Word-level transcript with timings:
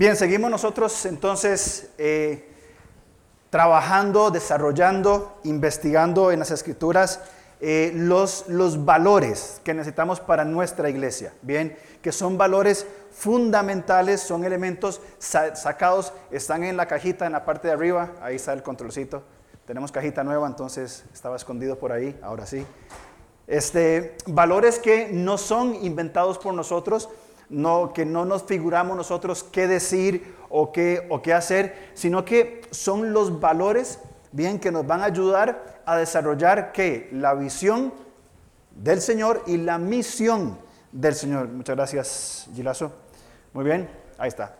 Bien, 0.00 0.16
seguimos 0.16 0.50
nosotros 0.50 1.04
entonces 1.04 1.90
eh, 1.98 2.48
trabajando, 3.50 4.30
desarrollando, 4.30 5.38
investigando 5.44 6.32
en 6.32 6.38
las 6.38 6.50
escrituras 6.50 7.20
eh, 7.60 7.92
los, 7.94 8.48
los 8.48 8.86
valores 8.86 9.60
que 9.62 9.74
necesitamos 9.74 10.18
para 10.18 10.46
nuestra 10.46 10.88
iglesia. 10.88 11.34
Bien, 11.42 11.76
que 12.00 12.12
son 12.12 12.38
valores 12.38 12.86
fundamentales, 13.12 14.22
son 14.22 14.44
elementos 14.44 15.02
sacados, 15.18 16.14
están 16.30 16.64
en 16.64 16.78
la 16.78 16.86
cajita 16.86 17.26
en 17.26 17.32
la 17.32 17.44
parte 17.44 17.68
de 17.68 17.74
arriba, 17.74 18.12
ahí 18.22 18.36
está 18.36 18.54
el 18.54 18.62
controlcito. 18.62 19.22
Tenemos 19.66 19.92
cajita 19.92 20.24
nueva, 20.24 20.46
entonces 20.46 21.04
estaba 21.12 21.36
escondido 21.36 21.78
por 21.78 21.92
ahí, 21.92 22.18
ahora 22.22 22.46
sí. 22.46 22.64
Este, 23.46 24.16
valores 24.26 24.78
que 24.78 25.10
no 25.12 25.36
son 25.36 25.74
inventados 25.74 26.38
por 26.38 26.54
nosotros, 26.54 27.10
no, 27.50 27.92
que 27.92 28.06
no 28.06 28.24
nos 28.24 28.44
figuramos 28.44 28.96
nosotros 28.96 29.44
qué 29.44 29.66
decir 29.66 30.34
o 30.48 30.72
qué, 30.72 31.06
o 31.10 31.20
qué 31.20 31.34
hacer, 31.34 31.90
sino 31.94 32.24
que 32.24 32.62
son 32.70 33.12
los 33.12 33.40
valores, 33.40 33.98
bien, 34.32 34.58
que 34.58 34.70
nos 34.70 34.86
van 34.86 35.02
a 35.02 35.06
ayudar 35.06 35.82
a 35.84 35.96
desarrollar 35.96 36.72
¿qué? 36.72 37.08
la 37.12 37.34
visión 37.34 37.92
del 38.70 39.00
Señor 39.00 39.42
y 39.46 39.56
la 39.58 39.78
misión 39.78 40.58
del 40.92 41.14
Señor. 41.14 41.48
Muchas 41.48 41.76
gracias, 41.76 42.48
Gilazo. 42.54 42.92
Muy 43.52 43.64
bien, 43.64 43.88
ahí 44.18 44.28
está. 44.28 44.56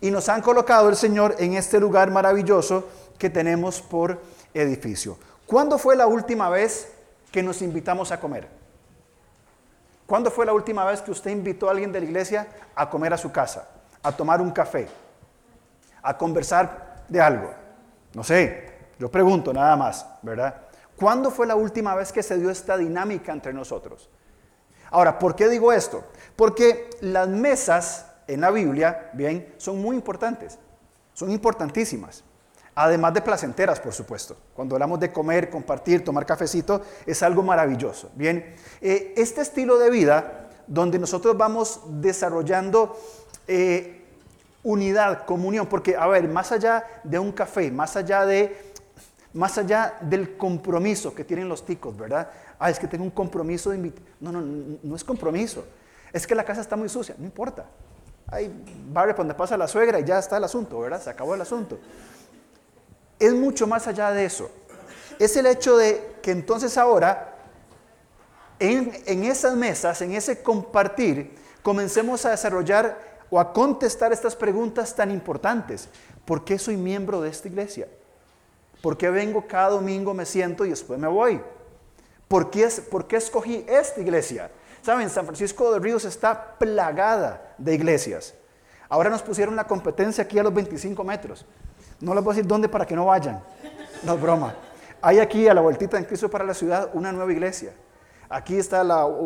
Y 0.00 0.10
nos 0.10 0.28
han 0.28 0.42
colocado 0.42 0.88
el 0.88 0.96
Señor 0.96 1.36
en 1.38 1.54
este 1.54 1.80
lugar 1.80 2.10
maravilloso 2.10 2.88
que 3.18 3.30
tenemos 3.30 3.80
por 3.80 4.20
edificio. 4.52 5.16
¿Cuándo 5.46 5.78
fue 5.78 5.96
la 5.96 6.06
última 6.06 6.50
vez 6.50 6.92
que 7.30 7.42
nos 7.42 7.62
invitamos 7.62 8.12
a 8.12 8.20
comer? 8.20 8.55
¿Cuándo 10.06 10.30
fue 10.30 10.46
la 10.46 10.52
última 10.52 10.84
vez 10.84 11.02
que 11.02 11.10
usted 11.10 11.30
invitó 11.30 11.68
a 11.68 11.72
alguien 11.72 11.90
de 11.92 12.00
la 12.00 12.06
iglesia 12.06 12.46
a 12.74 12.88
comer 12.88 13.12
a 13.12 13.18
su 13.18 13.32
casa, 13.32 13.68
a 14.02 14.12
tomar 14.12 14.40
un 14.40 14.52
café, 14.52 14.88
a 16.02 16.16
conversar 16.16 17.04
de 17.08 17.20
algo? 17.20 17.50
No 18.14 18.22
sé, 18.22 18.72
yo 18.98 19.10
pregunto 19.10 19.52
nada 19.52 19.76
más, 19.76 20.06
¿verdad? 20.22 20.62
¿Cuándo 20.96 21.30
fue 21.30 21.46
la 21.46 21.56
última 21.56 21.94
vez 21.94 22.12
que 22.12 22.22
se 22.22 22.38
dio 22.38 22.50
esta 22.50 22.76
dinámica 22.76 23.32
entre 23.32 23.52
nosotros? 23.52 24.08
Ahora, 24.90 25.18
¿por 25.18 25.34
qué 25.34 25.48
digo 25.48 25.72
esto? 25.72 26.04
Porque 26.36 26.88
las 27.00 27.28
mesas 27.28 28.06
en 28.28 28.40
la 28.40 28.50
Biblia, 28.50 29.10
bien, 29.12 29.54
son 29.58 29.82
muy 29.82 29.96
importantes, 29.96 30.58
son 31.12 31.30
importantísimas. 31.30 32.24
Además 32.78 33.14
de 33.14 33.22
placenteras, 33.22 33.80
por 33.80 33.94
supuesto. 33.94 34.36
Cuando 34.54 34.74
hablamos 34.74 35.00
de 35.00 35.10
comer, 35.10 35.48
compartir, 35.48 36.04
tomar 36.04 36.26
cafecito, 36.26 36.82
es 37.06 37.22
algo 37.22 37.42
maravilloso. 37.42 38.10
Bien, 38.14 38.54
eh, 38.82 39.14
este 39.16 39.40
estilo 39.40 39.78
de 39.78 39.88
vida, 39.88 40.50
donde 40.66 40.98
nosotros 40.98 41.38
vamos 41.38 41.80
desarrollando 41.88 42.94
eh, 43.48 44.04
unidad, 44.62 45.24
comunión, 45.24 45.68
porque, 45.68 45.96
a 45.96 46.06
ver, 46.06 46.28
más 46.28 46.52
allá 46.52 46.84
de 47.02 47.18
un 47.18 47.32
café, 47.32 47.70
más 47.70 47.96
allá 47.96 48.26
de 48.26 48.74
más 49.32 49.58
allá 49.58 49.98
del 50.00 50.36
compromiso 50.36 51.14
que 51.14 51.22
tienen 51.22 51.48
los 51.48 51.64
ticos, 51.64 51.96
¿verdad? 51.96 52.30
Ah, 52.58 52.70
es 52.70 52.78
que 52.78 52.86
tengo 52.86 53.04
un 53.04 53.10
compromiso 53.10 53.68
de 53.68 53.76
invitar. 53.76 54.02
No, 54.18 54.32
no, 54.32 54.40
no, 54.82 54.96
es 54.96 55.04
compromiso. 55.04 55.64
Es 56.10 56.26
que 56.26 56.34
la 56.34 56.42
casa 56.42 56.62
está 56.62 56.74
muy 56.74 56.88
sucia, 56.88 57.14
no 57.18 57.24
importa. 57.24 57.66
Hay 58.28 58.50
barrio 58.90 59.14
donde 59.14 59.34
pasa 59.34 59.56
la 59.58 59.68
suegra 59.68 60.00
y 60.00 60.04
ya 60.04 60.18
está 60.18 60.38
el 60.38 60.44
asunto, 60.44 60.80
¿verdad? 60.80 61.02
Se 61.02 61.10
acabó 61.10 61.34
el 61.34 61.40
asunto 61.42 61.78
es 63.18 63.34
mucho 63.34 63.66
más 63.66 63.86
allá 63.86 64.10
de 64.10 64.24
eso. 64.24 64.50
Es 65.18 65.36
el 65.36 65.46
hecho 65.46 65.76
de 65.76 66.16
que 66.22 66.30
entonces 66.30 66.76
ahora, 66.76 67.36
en, 68.58 69.24
esas 69.24 69.54
mesas, 69.56 70.00
en 70.02 70.12
ese 70.12 70.42
compartir, 70.42 71.34
comencemos 71.62 72.24
a 72.26 72.30
desarrollar 72.30 72.98
o 73.30 73.40
a 73.40 73.52
contestar 73.52 74.12
estas 74.12 74.36
preguntas 74.36 74.94
tan 74.94 75.10
importantes. 75.10 75.88
¿Por 76.24 76.44
qué 76.44 76.58
soy 76.58 76.76
miembro 76.76 77.20
de 77.20 77.30
esta 77.30 77.48
iglesia? 77.48 77.88
¿Por 78.82 78.96
qué 78.96 79.10
vengo 79.10 79.46
cada 79.46 79.70
domingo, 79.70 80.12
me 80.12 80.26
siento 80.26 80.64
y 80.64 80.70
después 80.70 80.98
me 80.98 81.08
voy? 81.08 81.40
¿Por 82.28 82.50
qué, 82.50 82.68
¿Por 82.90 83.06
qué 83.06 83.16
escogí 83.16 83.64
esta 83.68 84.00
iglesia? 84.00 84.50
Saben, 84.82 85.08
San 85.10 85.24
Francisco 85.24 85.72
de 85.72 85.78
Ríos 85.78 86.04
está 86.04 86.58
plagada 86.58 87.54
de 87.58 87.74
iglesias. 87.74 88.34
Ahora 88.88 89.10
nos 89.10 89.22
pusieron 89.22 89.56
la 89.56 89.66
competencia 89.66 90.22
aquí 90.24 90.38
a 90.38 90.42
los 90.42 90.54
25 90.54 91.02
metros. 91.02 91.46
No 92.00 92.14
les 92.14 92.22
voy 92.22 92.32
a 92.32 92.36
decir 92.36 92.46
dónde 92.46 92.68
para 92.68 92.86
que 92.86 92.94
no 92.94 93.06
vayan. 93.06 93.42
No 94.02 94.14
es 94.14 94.20
broma. 94.20 94.54
Hay 95.00 95.18
aquí 95.18 95.48
a 95.48 95.54
la 95.54 95.60
vueltita 95.60 95.98
en 95.98 96.04
Cristo 96.04 96.28
para 96.28 96.44
la 96.44 96.54
ciudad 96.54 96.90
una 96.94 97.12
nueva 97.12 97.32
iglesia. 97.32 97.72
Aquí 98.28 98.58
está 98.58 98.82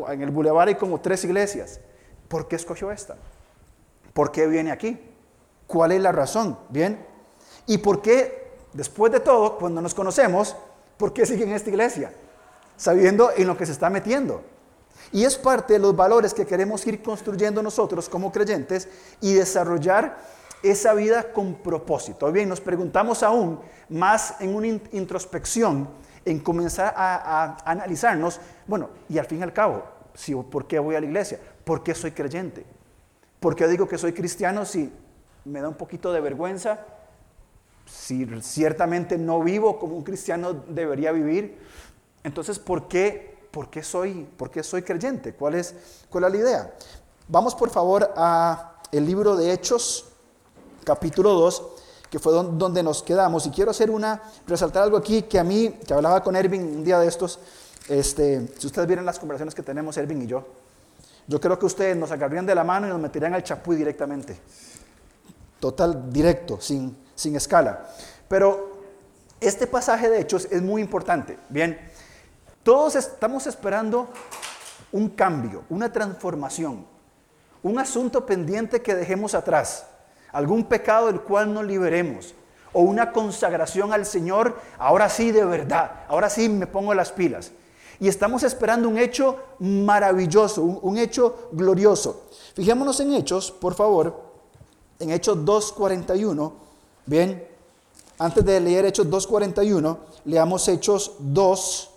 en 0.09 0.23
el 0.23 0.31
bulevar 0.31 0.69
hay 0.69 0.75
como 0.75 1.01
tres 1.01 1.25
iglesias. 1.25 1.81
¿Por 2.29 2.47
qué 2.49 2.57
escogió 2.57 2.91
esta? 2.91 3.17
¿Por 4.13 4.31
qué 4.31 4.47
viene 4.47 4.71
aquí? 4.71 5.01
¿Cuál 5.67 5.93
es 5.93 6.01
la 6.01 6.13
razón? 6.13 6.59
Bien. 6.69 7.05
¿Y 7.67 7.79
por 7.79 8.03
qué, 8.03 8.53
después 8.73 9.11
de 9.13 9.21
todo, 9.21 9.57
cuando 9.59 9.81
nos 9.81 9.95
conocemos, 9.95 10.57
por 10.97 11.13
qué 11.13 11.25
sigue 11.25 11.45
en 11.45 11.53
esta 11.53 11.71
iglesia? 11.71 12.13
Sabiendo 12.77 13.31
en 13.37 13.47
lo 13.47 13.57
que 13.57 13.67
se 13.67 13.73
está 13.73 13.91
metiendo. 13.91 14.43
Y 15.13 15.25
es 15.25 15.37
parte 15.39 15.75
de 15.75 15.79
los 15.79 15.97
valores 15.97 16.35
que 16.35 16.47
queremos 16.47 16.87
ir 16.87 17.03
construyendo 17.03 17.63
nosotros 17.63 18.09
como 18.09 18.31
creyentes 18.31 18.89
y 19.21 19.35
desarrollar 19.35 20.19
esa 20.63 20.95
vida 20.95 21.33
con 21.33 21.55
propósito. 21.55 22.31
Bien, 22.31 22.49
nos 22.49 22.61
preguntamos 22.61 23.23
aún 23.23 23.61
más 23.89 24.41
en 24.41 24.55
una 24.55 24.67
introspección, 24.67 25.89
en 26.25 26.39
comenzar 26.41 26.95
a, 26.97 27.57
analizarnos, 27.65 28.41
bueno, 28.67 28.91
y 29.09 29.19
al 29.19 29.27
fin 29.27 29.41
y 29.41 29.43
al 29.43 29.53
cabo, 29.53 29.85
si, 30.15 30.35
¿por 30.35 30.67
qué 30.67 30.79
voy 30.79 30.95
a 30.95 31.01
la 31.01 31.07
iglesia? 31.07 31.39
¿Por 31.65 31.83
qué 31.83 31.95
soy 31.95 32.13
creyente? 32.13 32.65
¿Por 33.39 33.57
qué 33.57 33.67
digo 33.69 33.89
que 33.89 33.97
soy 33.97 34.13
cristiano 34.13 34.65
si 34.65 34.93
me 35.45 35.61
da 35.61 35.69
un 35.69 35.77
poquito 35.77 36.13
de 36.13 36.21
vergüenza? 36.21 36.81
Si 37.87 38.27
ciertamente 38.43 39.17
no 39.17 39.41
vivo 39.43 39.79
como 39.79 39.97
un 39.97 40.05
cristiano 40.05 40.53
debería 40.53 41.11
vivir, 41.13 41.59
entonces, 42.23 42.59
¿por 42.59 42.87
qué, 42.87 43.39
por 43.51 43.71
qué, 43.71 43.83
soy, 43.83 44.29
por 44.37 44.51
qué 44.51 44.63
soy 44.63 44.83
creyente? 44.83 45.33
¿Cuál 45.33 45.55
es, 45.55 45.75
¿Cuál 46.11 46.25
es 46.25 46.33
la 46.33 46.37
idea? 46.37 46.75
Vamos 47.29 47.55
por 47.55 47.71
favor 47.71 48.13
a 48.17 48.81
el 48.93 49.07
libro 49.07 49.37
de 49.37 49.53
Hechos, 49.53 50.10
capítulo 50.85 51.33
2, 51.35 51.63
que 52.11 52.19
fue 52.19 52.33
donde 52.33 52.83
nos 52.83 53.03
quedamos. 53.03 53.47
Y 53.47 53.51
quiero 53.51 53.71
hacer 53.71 53.91
una, 53.91 54.23
resaltar 54.47 54.83
algo 54.83 54.97
aquí 54.97 55.23
que 55.23 55.39
a 55.39 55.45
mí, 55.45 55.79
que 55.87 55.95
hablaba 55.95 56.23
con 56.23 56.37
Ervin 56.37 56.63
un 56.63 56.85
día 56.85 56.99
de 56.99 57.07
estos, 57.07 57.39
este, 57.89 58.49
si 58.59 58.67
ustedes 58.67 58.87
vieron 58.87 59.07
las 59.07 59.19
conversaciones 59.19 59.55
que 59.55 59.63
tenemos 59.63 59.97
Ervin 59.97 60.23
y 60.23 60.27
yo, 60.27 60.45
yo 61.27 61.41
creo 61.41 61.59
que 61.59 61.67
ustedes 61.67 61.97
nos 61.97 62.11
agarrarían 62.11 62.47
de 62.47 62.55
la 62.55 62.65
mano 62.65 62.87
y 62.87 62.91
nos 62.91 63.01
meterían 63.01 63.35
al 63.35 63.45
chapuy 63.45 63.77
directamente. 63.77 64.37
Total, 65.61 66.11
directo, 66.11 66.61
sin, 66.61 66.97
sin 67.15 67.37
escala. 67.37 67.89
Pero 68.29 68.71
este 69.41 69.67
pasaje 69.67 70.11
de 70.11 70.21
Hechos 70.21 70.49
es 70.51 70.63
muy 70.63 70.83
importante. 70.83 71.39
Bien, 71.49 71.79
todos 72.63 72.97
estamos 72.97 73.47
esperando 73.47 74.09
un 74.93 75.11
cambio, 75.11 75.65
una 75.69 75.93
transformación, 75.93 76.87
un 77.63 77.79
asunto 77.79 78.27
pendiente 78.27 78.83
que 78.83 78.95
dejemos 78.95 79.35
atrás 79.35 79.87
algún 80.33 80.65
pecado 80.65 81.07
del 81.07 81.21
cual 81.21 81.53
nos 81.53 81.65
liberemos, 81.65 82.35
o 82.73 82.83
una 82.83 83.13
consagración 83.13 83.93
al 83.93 84.07
Señor, 84.07 84.57
ahora 84.79 85.09
sí 85.09 85.33
de 85.33 85.45
verdad, 85.45 86.05
ahora 86.09 86.31
sí 86.31 86.49
me 86.49 86.67
pongo 86.67 86.95
las 86.95 87.13
pilas. 87.13 87.53
Y 87.99 88.09
estamos 88.09 88.43
esperando 88.45 88.89
un 88.89 88.97
hecho 88.97 89.37
maravilloso, 89.59 90.63
un, 90.63 90.97
hecho 90.97 91.51
glorioso. 91.53 92.23
Fijémonos 92.55 92.99
en 93.01 93.13
Hechos, 93.13 93.51
por 93.51 93.75
favor, 93.75 94.19
en 94.99 95.11
Hechos 95.11 95.37
2.41. 95.37 96.53
Bien, 97.05 97.47
antes 98.19 98.43
de 98.43 98.59
leer 98.59 98.87
Hechos 98.87 99.07
2.41, 99.07 99.99
leamos 100.25 100.67
Hechos 100.69 101.13
2, 101.19 101.91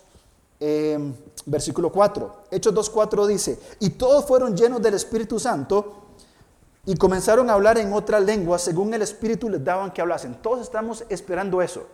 eh, 0.60 1.12
versículo 1.46 1.90
4. 1.90 2.36
Hechos 2.50 2.74
2.4 2.74 3.26
dice, 3.26 3.58
y 3.80 3.90
todos 3.90 4.26
fueron 4.26 4.54
llenos 4.54 4.82
del 4.82 4.94
Espíritu 4.94 5.38
Santo 5.38 6.03
y 6.86 6.96
comenzaron 6.96 7.48
a 7.48 7.54
hablar 7.54 7.78
en 7.78 7.92
otra 7.92 8.20
lengua 8.20 8.58
según 8.58 8.92
el 8.92 9.02
Espíritu 9.02 9.48
les 9.48 9.64
daban 9.64 9.90
que 9.90 10.02
hablasen. 10.02 10.34
Todos 10.36 10.60
estamos 10.60 11.04
esperando 11.08 11.62
eso. 11.62 11.88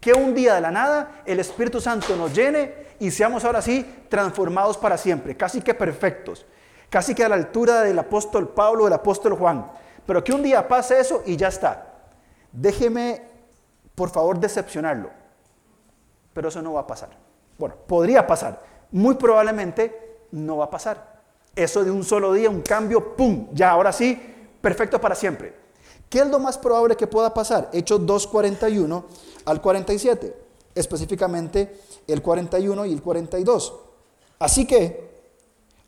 Que 0.00 0.12
un 0.12 0.34
día 0.34 0.54
de 0.54 0.60
la 0.60 0.70
nada 0.70 1.22
el 1.24 1.40
Espíritu 1.40 1.80
Santo 1.80 2.14
nos 2.16 2.34
llene 2.34 2.74
y 2.98 3.10
seamos 3.10 3.44
ahora 3.44 3.62
sí 3.62 4.04
transformados 4.08 4.76
para 4.76 4.98
siempre, 4.98 5.36
casi 5.36 5.62
que 5.62 5.72
perfectos, 5.72 6.44
casi 6.90 7.14
que 7.14 7.24
a 7.24 7.28
la 7.28 7.36
altura 7.36 7.82
del 7.82 7.98
apóstol 7.98 8.50
Pablo, 8.50 8.84
del 8.84 8.92
apóstol 8.92 9.34
Juan. 9.34 9.70
Pero 10.06 10.22
que 10.22 10.32
un 10.32 10.42
día 10.42 10.68
pase 10.68 11.00
eso 11.00 11.22
y 11.24 11.36
ya 11.36 11.48
está. 11.48 11.94
Déjeme, 12.52 13.22
por 13.94 14.10
favor, 14.10 14.38
decepcionarlo. 14.38 15.10
Pero 16.34 16.48
eso 16.48 16.60
no 16.60 16.74
va 16.74 16.80
a 16.80 16.86
pasar. 16.86 17.10
Bueno, 17.56 17.76
podría 17.86 18.26
pasar. 18.26 18.62
Muy 18.90 19.14
probablemente 19.14 20.26
no 20.32 20.58
va 20.58 20.66
a 20.66 20.70
pasar. 20.70 21.14
Eso 21.56 21.82
de 21.84 21.90
un 21.90 22.04
solo 22.04 22.32
día, 22.32 22.50
un 22.50 22.60
cambio, 22.60 23.16
¡pum! 23.16 23.48
Ya, 23.52 23.70
ahora 23.70 23.92
sí, 23.92 24.33
perfecto 24.64 24.98
para 24.98 25.14
siempre. 25.14 25.54
¿Qué 26.08 26.20
es 26.20 26.26
lo 26.26 26.38
más 26.38 26.56
probable 26.56 26.96
que 26.96 27.06
pueda 27.06 27.34
pasar? 27.34 27.68
Hechos 27.74 28.00
2.41 28.00 29.04
al 29.44 29.60
47, 29.60 30.34
específicamente 30.74 31.80
el 32.06 32.22
41 32.22 32.86
y 32.86 32.92
el 32.94 33.02
42. 33.02 33.74
Así 34.38 34.66
que 34.66 35.12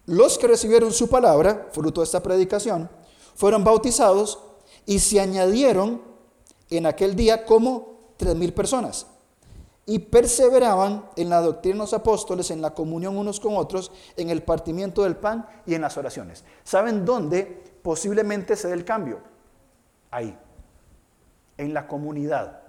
los 0.04 0.36
que 0.36 0.46
recibieron 0.46 0.92
su 0.92 1.08
palabra, 1.08 1.68
fruto 1.72 2.02
de 2.02 2.04
esta 2.04 2.22
predicación, 2.22 2.90
fueron 3.34 3.64
bautizados 3.64 4.38
Y 4.84 5.00
se 5.00 5.20
añadieron 5.20 6.00
en 6.70 6.86
aquel 6.86 7.16
día 7.16 7.44
como 7.44 8.12
tres 8.18 8.36
mil 8.36 8.52
personas. 8.52 9.06
Y 9.86 9.98
perseveraban 10.00 11.08
en 11.16 11.30
la 11.30 11.40
doctrina 11.40 11.76
de 11.76 11.80
los 11.80 11.94
apóstoles, 11.94 12.50
en 12.50 12.60
la 12.60 12.74
comunión 12.74 13.16
unos 13.16 13.40
con 13.40 13.56
otros, 13.56 13.90
en 14.16 14.30
el 14.30 14.42
partimiento 14.42 15.02
del 15.02 15.16
pan 15.16 15.46
y 15.66 15.74
en 15.74 15.80
las 15.80 15.96
oraciones. 15.96 16.44
¿Saben 16.62 17.04
dónde 17.04 17.65
posiblemente 17.86 18.56
se 18.56 18.66
dé 18.66 18.74
el 18.74 18.84
cambio? 18.84 19.20
Ahí, 20.10 20.36
en 21.56 21.72
la 21.72 21.86
comunidad. 21.86 22.60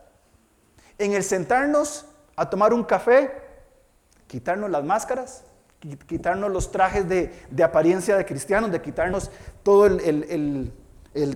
En 1.00 1.14
el 1.14 1.24
sentarnos 1.24 2.06
a 2.36 2.48
tomar 2.52 2.72
un 2.72 2.84
café, 2.84 3.32
quitarnos 4.28 4.70
las 4.70 4.84
máscaras, 4.84 5.44
quitarnos 6.06 6.52
los 6.52 6.72
trajes 6.72 7.10
de, 7.10 7.34
apariencia 7.64 8.16
de 8.16 8.28
cristianos, 8.28 8.72
de 8.72 8.80
quitarnos 8.80 9.32
todo 9.64 9.88
el, 9.88 10.72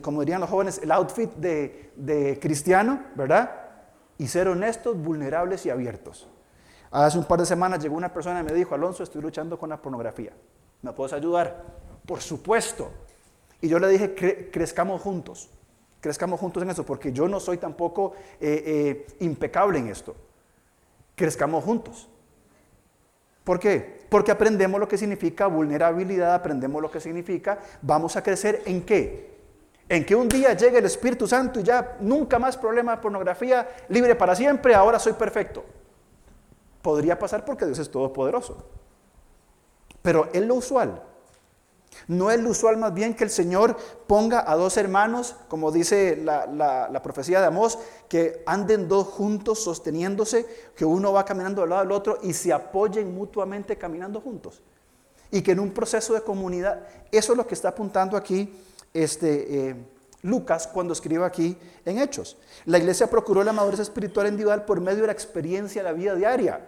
como 0.04 0.20
dirían 0.20 0.42
los 0.42 0.52
jóvenes, 0.52 0.80
el 0.84 0.92
outfit 0.92 1.32
de, 1.38 1.92
de 1.96 2.38
cristiano, 2.40 3.02
¿verdad? 3.16 3.50
Y 4.20 4.28
ser 4.28 4.48
honestos, 4.48 4.96
vulnerables 4.96 5.66
y 5.66 5.72
abiertos. 5.72 6.30
Hace 6.92 7.18
un 7.18 7.26
par 7.26 7.40
de 7.40 7.48
semanas 7.48 7.80
llegó 7.82 7.96
una 7.96 8.14
persona 8.14 8.42
y 8.42 8.44
me 8.44 8.54
dijo, 8.54 8.76
Alonso, 8.76 9.02
estoy 9.02 9.24
luchando 9.24 9.58
con 9.58 9.70
la 9.70 9.82
pornografía. 9.82 10.34
¿Me 10.84 10.94
puedes 10.94 11.14
ayudar? 11.14 11.66
Por 12.06 12.22
supuesto. 12.22 12.92
Y 13.62 13.68
yo 13.68 13.80
le 13.80 13.88
dije, 13.88 14.50
crezcamos 14.52 15.02
juntos. 15.02 15.50
Crezcamos 16.02 16.40
juntos 16.40 16.64
en 16.64 16.72
eso, 16.72 16.84
porque 16.84 17.14
yo 17.14 17.28
no 17.28 17.40
soy 17.40 17.58
tampoco 17.58 18.14
eh, 18.40 18.64
eh, 18.66 19.08
impecable 19.20 19.78
en 19.78 19.88
esto. 19.88 20.16
Crezcamos 21.16 21.64
juntos. 21.64 22.10
¿Por 23.44 23.60
qué? 23.60 24.02
Porque 24.10 24.32
aprendemos 24.32 24.80
lo 24.80 24.88
que 24.88 24.98
significa 24.98 25.46
vulnerabilidad, 25.46 26.34
aprendemos 26.34 26.82
lo 26.82 26.90
que 26.90 27.00
significa, 27.00 27.60
vamos 27.82 28.16
a 28.16 28.24
crecer 28.24 28.64
en 28.66 28.84
qué? 28.84 29.32
En 29.88 30.06
que 30.06 30.16
un 30.16 30.28
día 30.28 30.54
llegue 30.54 30.80
el 30.80 30.86
Espíritu 30.86 31.28
Santo 31.28 31.60
y 31.60 31.64
ya 31.64 31.98
nunca 32.00 32.40
más 32.40 32.58
problema 32.58 32.96
de 32.96 33.02
pornografía, 33.02 33.68
libre 33.90 34.16
para 34.16 34.36
siempre, 34.36 34.74
ahora 34.74 34.98
soy 34.98 35.14
perfecto. 35.14 35.64
Podría 36.82 37.20
pasar 37.20 37.46
porque 37.46 37.66
Dios 37.66 37.78
es 37.78 37.92
todopoderoso. 37.92 38.66
Pero 40.02 40.30
es 40.34 40.42
lo 40.42 40.56
usual. 40.56 41.04
No 42.08 42.32
es 42.32 42.40
lo 42.40 42.50
usual 42.50 42.78
más 42.78 42.94
bien 42.94 43.14
que 43.14 43.24
el 43.24 43.30
Señor 43.30 43.78
ponga 44.08 44.50
a 44.50 44.56
dos 44.56 44.78
hermanos, 44.78 45.36
como 45.48 45.72
dice 45.72 46.18
la, 46.24 47.02
profecía 47.04 47.40
de 47.40 47.48
Amós, 47.48 47.78
que 48.08 48.44
anden 48.46 48.88
dos 48.88 49.08
juntos 49.08 49.64
sosteniéndose, 49.64 50.46
que 50.76 50.86
uno 50.86 51.14
va 51.14 51.26
caminando 51.26 51.64
al 51.64 51.70
lado 51.70 51.82
del 51.82 51.92
otro 51.92 52.20
y 52.22 52.34
se 52.34 52.52
apoyen 52.52 53.14
mutuamente 53.14 53.78
caminando 53.78 54.20
juntos. 54.22 54.62
Y 55.32 55.42
que 55.42 55.52
en 55.52 55.60
un 55.60 55.72
proceso 55.72 56.14
de 56.14 56.22
comunidad, 56.22 56.86
eso 57.12 57.34
es 57.34 57.38
lo 57.38 57.48
que 57.48 57.56
está 57.56 57.70
apuntando 57.70 58.18
aquí 58.18 58.54
este, 58.94 59.70
eh, 59.70 59.76
Lucas 60.24 60.68
cuando 60.68 60.94
escribe 60.94 61.24
aquí 61.24 61.58
en 61.86 62.00
Hechos. 62.00 62.38
La 62.66 62.78
iglesia 62.78 63.08
procuró 63.10 63.44
la 63.44 63.54
madurez 63.54 63.80
espiritual 63.80 64.28
individual 64.28 64.66
por 64.66 64.82
medio 64.82 65.02
de 65.02 65.08
la 65.08 65.14
experiencia 65.14 65.84
de 65.84 65.90
la 65.90 65.96
vida 65.96 66.16
diaria. 66.16 66.66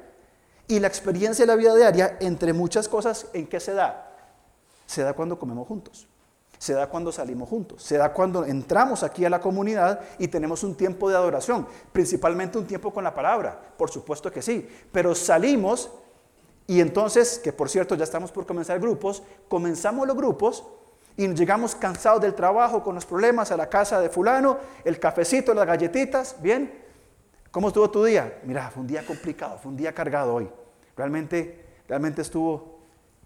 Y 0.68 0.80
la 0.80 0.88
experiencia 0.88 1.44
de 1.46 1.52
la 1.52 1.58
vida 1.58 1.76
diaria, 1.76 2.18
entre 2.22 2.54
muchas 2.54 2.88
cosas, 2.88 3.28
¿en 3.34 3.48
qué 3.48 3.60
se 3.60 3.74
da? 3.74 4.13
Se 4.86 5.04
da 5.04 5.14
cuando 5.14 5.38
comemos 5.40 5.68
juntos, 5.68 6.08
se 6.58 6.74
da 6.74 6.88
cuando 6.88 7.12
salimos 7.12 7.50
juntos, 7.50 7.84
se 7.84 7.98
da 7.98 8.14
cuando 8.14 8.46
entramos 8.46 9.04
aquí 9.04 9.26
a 9.26 9.30
la 9.30 9.42
comunidad 9.42 10.02
y 10.18 10.28
tenemos 10.28 10.64
un 10.64 10.76
tiempo 10.76 11.10
de 11.10 11.16
adoración, 11.16 11.68
principalmente 11.92 12.58
un 12.58 12.66
tiempo 12.66 12.94
con 12.94 13.04
la 13.04 13.14
palabra, 13.14 13.74
por 13.78 13.90
supuesto 13.90 14.32
que 14.32 14.42
sí, 14.42 14.68
pero 14.92 15.14
salimos 15.16 15.92
y 16.68 16.80
entonces, 16.80 17.40
que 17.40 17.52
por 17.52 17.70
cierto 17.70 17.96
ya 17.96 18.04
estamos 18.04 18.32
por 18.32 18.46
comenzar 18.46 18.80
grupos, 18.80 19.24
comenzamos 19.50 20.08
los 20.08 20.16
grupos 20.16 20.64
y 21.18 21.28
llegamos 21.28 21.76
cansados 21.76 22.22
del 22.22 22.34
trabajo, 22.34 22.82
con 22.84 22.96
los 22.96 23.06
problemas, 23.06 23.52
a 23.52 23.58
la 23.58 23.70
casa 23.70 24.00
de 24.00 24.10
fulano, 24.10 24.58
el 24.84 25.00
cafecito, 25.00 25.54
las 25.54 25.68
galletitas, 25.68 26.38
bien. 26.42 26.82
¿Cómo 27.52 27.68
estuvo 27.68 27.90
tu 27.92 28.04
día? 28.04 28.40
Mira, 28.46 28.72
fue 28.72 28.82
un 28.82 28.88
día 28.88 29.06
complicado, 29.06 29.60
fue 29.62 29.72
un 29.72 29.78
día 29.78 29.94
cargado 29.94 30.34
hoy. 30.34 30.50
Realmente, 30.98 31.66
realmente 31.88 32.24
estuvo 32.24 32.73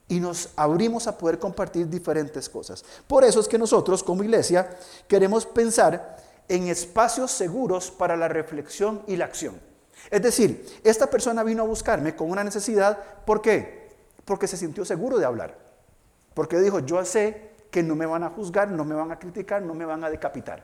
y 0.07 0.19
nos 0.19 0.49
abrimos 0.55 1.07
a 1.07 1.17
poder 1.17 1.37
compartir 1.37 1.89
diferentes 1.89 2.47
cosas. 2.49 2.83
Por 3.07 3.23
eso 3.23 3.39
es 3.39 3.47
que 3.47 3.57
nosotros 3.57 4.03
como 4.03 4.23
iglesia 4.23 4.69
queremos 5.07 5.45
pensar 5.45 6.17
en 6.47 6.67
espacios 6.67 7.31
seguros 7.31 7.91
para 7.91 8.15
la 8.15 8.27
reflexión 8.27 9.01
y 9.07 9.17
la 9.17 9.25
acción. 9.25 9.59
Es 10.09 10.21
decir, 10.21 10.79
esta 10.83 11.07
persona 11.07 11.43
vino 11.43 11.63
a 11.63 11.67
buscarme 11.67 12.15
con 12.15 12.29
una 12.29 12.43
necesidad, 12.43 12.97
¿por 13.25 13.41
qué? 13.41 13.89
Porque 14.23 14.47
se 14.47 14.55
sintió 14.55 14.85
seguro 14.85 15.17
de 15.17 15.25
hablar. 15.25 15.57
Porque 16.33 16.59
dijo, 16.59 16.79
yo 16.79 17.03
sé 17.03 17.51
que 17.71 17.83
no 17.83 17.95
me 17.95 18.05
van 18.05 18.23
a 18.23 18.29
juzgar, 18.29 18.69
no 18.69 18.85
me 18.85 18.95
van 18.95 19.11
a 19.11 19.19
criticar, 19.19 19.61
no 19.61 19.73
me 19.73 19.85
van 19.85 20.03
a 20.03 20.09
decapitar, 20.09 20.63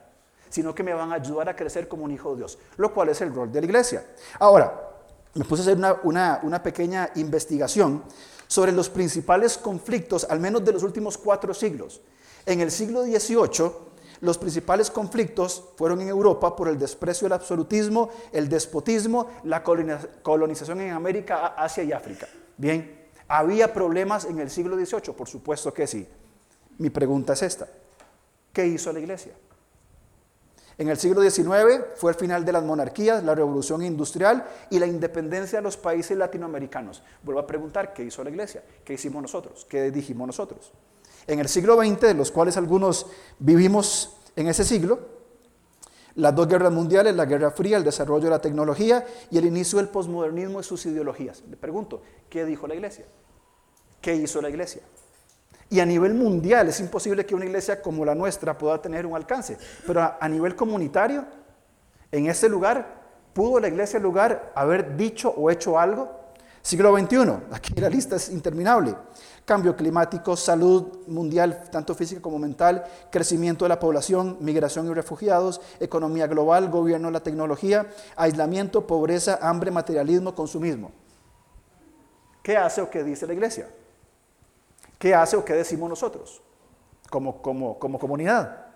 sino 0.49 0.73
que 0.73 0.83
me 0.83 0.93
van 0.93 1.11
a 1.11 1.15
ayudar 1.15 1.49
a 1.49 1.55
crecer 1.55 1.87
como 1.87 2.05
un 2.05 2.11
hijo 2.11 2.31
de 2.31 2.37
Dios, 2.37 2.57
lo 2.77 2.93
cual 2.93 3.09
es 3.09 3.19
el 3.21 3.33
rol 3.33 3.51
de 3.51 3.59
la 3.59 3.65
iglesia. 3.65 4.05
Ahora, 4.39 4.91
me 5.33 5.43
puse 5.43 5.63
a 5.63 5.65
hacer 5.65 5.99
una, 6.03 6.39
una 6.43 6.63
pequeña 6.63 7.09
investigación 7.15 8.03
sobre 8.53 8.71
los 8.71 8.87
principales 8.87 9.57
conflictos, 9.57 10.27
al 10.29 10.39
menos 10.39 10.63
de 10.63 10.73
los 10.73 10.83
últimos 10.83 11.17
cuatro 11.17 11.55
siglos. 11.55 12.01
En 12.45 12.61
el 12.61 12.69
siglo 12.69 13.01
XVIII, 13.01 13.71
los 14.21 14.37
principales 14.37 14.91
conflictos 14.91 15.69
fueron 15.75 16.01
en 16.01 16.09
Europa 16.09 16.55
por 16.55 16.67
el 16.67 16.77
desprecio 16.77 17.25
del 17.25 17.33
absolutismo, 17.33 18.11
el 18.31 18.47
despotismo, 18.47 19.27
la 19.43 19.63
colonización 19.63 20.81
en 20.81 20.91
América, 20.91 21.55
Asia 21.57 21.83
y 21.83 21.93
África. 21.93 22.27
Bien, 22.55 23.07
¿había 23.27 23.73
problemas 23.73 24.25
en 24.25 24.37
el 24.37 24.51
siglo 24.51 24.75
XVIII? 24.75 25.15
Por 25.15 25.27
supuesto 25.27 25.73
que 25.73 25.87
sí. 25.87 26.07
Mi 26.77 26.91
pregunta 26.91 27.33
es 27.33 27.41
esta. 27.41 27.67
¿Qué 28.53 28.67
hizo 28.67 28.93
la 28.93 28.99
iglesia? 28.99 29.33
En 30.77 30.89
el 30.89 30.97
siglo 30.97 31.21
XIX 31.21 31.83
fue 31.95 32.11
el 32.11 32.17
final 32.17 32.43
de 32.43 32.51
las 32.51 32.63
monarquías, 32.63 33.23
la 33.23 33.35
revolución 33.35 33.83
industrial 33.83 34.45
y 34.69 34.79
la 34.79 34.87
independencia 34.87 35.59
de 35.59 35.63
los 35.63 35.77
países 35.77 36.17
latinoamericanos. 36.17 37.03
Vuelvo 37.21 37.41
a 37.41 37.47
preguntar, 37.47 37.93
¿qué 37.93 38.03
hizo 38.03 38.23
la 38.23 38.31
iglesia? 38.31 38.63
¿Qué 38.83 38.93
hicimos 38.93 39.21
nosotros? 39.21 39.65
¿Qué 39.69 39.91
dijimos 39.91 40.25
nosotros? 40.25 40.71
En 41.27 41.39
el 41.39 41.47
siglo 41.47 41.77
XX, 41.77 42.01
de 42.01 42.13
los 42.15 42.31
cuales 42.31 42.57
algunos 42.57 43.05
vivimos 43.39 44.17
en 44.35 44.47
ese 44.47 44.63
siglo, 44.63 44.99
las 46.15 46.35
dos 46.35 46.47
guerras 46.47 46.71
mundiales, 46.71 47.15
la 47.15 47.25
Guerra 47.25 47.51
Fría, 47.51 47.77
el 47.77 47.83
desarrollo 47.83 48.25
de 48.25 48.29
la 48.31 48.41
tecnología 48.41 49.05
y 49.31 49.37
el 49.37 49.45
inicio 49.45 49.77
del 49.77 49.89
posmodernismo 49.89 50.59
y 50.59 50.63
sus 50.63 50.85
ideologías. 50.85 51.43
Le 51.49 51.57
pregunto, 51.57 52.01
¿qué 52.29 52.45
dijo 52.45 52.67
la 52.67 52.75
iglesia? 52.75 53.05
¿Qué 54.01 54.15
hizo 54.15 54.41
la 54.41 54.49
iglesia? 54.49 54.81
Y 55.73 55.79
a 55.79 55.87
nivel 55.87 56.13
mundial 56.13 56.67
es 56.67 56.79
imposible 56.81 57.25
que 57.25 57.33
una 57.33 57.45
iglesia 57.45 57.81
como 57.81 58.05
la 58.05 58.13
nuestra 58.13 58.55
pueda 58.55 58.79
tener 58.79 59.07
un 59.07 59.15
alcance. 59.15 59.57
Pero 59.87 60.15
a, 60.19 60.29
nivel 60.29 60.55
comunitario, 60.55 61.25
en 62.11 62.27
ese 62.27 62.47
lugar, 62.47 63.01
¿pudo 63.33 63.59
la 63.59 63.69
iglesia 63.69 63.99
lugar 63.99 64.51
haber 64.53 64.95
dicho 64.95 65.33
o 65.35 65.49
hecho 65.49 65.79
algo? 65.79 66.11
Siglo 66.61 66.95
XXI, 66.95 67.17
aquí 67.51 67.73
la 67.73 67.89
lista 67.89 68.17
es 68.17 68.29
interminable. 68.29 68.93
Cambio 69.45 69.75
climático, 69.75 70.37
salud 70.37 71.07
mundial, 71.07 71.63
tanto 71.71 71.95
física 71.95 72.21
como 72.21 72.37
mental, 72.37 72.83
crecimiento 73.09 73.65
de 73.65 73.69
la 73.69 73.79
población, 73.79 74.37
migración 74.41 74.85
y 74.85 74.93
refugiados, 74.93 75.59
economía 75.79 76.27
global, 76.27 76.69
gobierno 76.69 77.07
de 77.07 77.13
la 77.13 77.23
tecnología, 77.23 77.87
aislamiento, 78.15 78.85
pobreza, 78.85 79.39
hambre, 79.41 79.71
materialismo, 79.71 80.35
consumismo. 80.35 80.91
¿Qué 82.43 82.57
hace 82.57 82.79
o 82.79 82.91
qué 82.91 83.03
dice 83.03 83.25
la 83.25 83.33
iglesia? 83.33 83.67
¿Qué 85.03 85.13
hace 85.13 85.35
o 85.35 85.43
qué 85.43 85.51
decimos 85.51 85.89
nosotros 85.89 86.41
como, 87.09 87.41
como, 87.41 87.77
como 87.77 87.99
comunidad? 87.99 88.67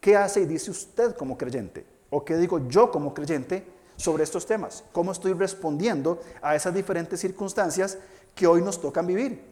¿Qué 0.00 0.16
hace 0.16 0.40
y 0.40 0.46
dice 0.46 0.70
usted 0.70 1.14
como 1.16 1.36
creyente? 1.36 1.84
¿O 2.08 2.24
qué 2.24 2.38
digo 2.38 2.66
yo 2.66 2.90
como 2.90 3.12
creyente 3.12 3.62
sobre 3.98 4.24
estos 4.24 4.46
temas? 4.46 4.84
¿Cómo 4.90 5.12
estoy 5.12 5.34
respondiendo 5.34 6.18
a 6.40 6.56
esas 6.56 6.72
diferentes 6.72 7.20
circunstancias 7.20 7.98
que 8.34 8.46
hoy 8.46 8.62
nos 8.62 8.80
tocan 8.80 9.06
vivir? 9.06 9.44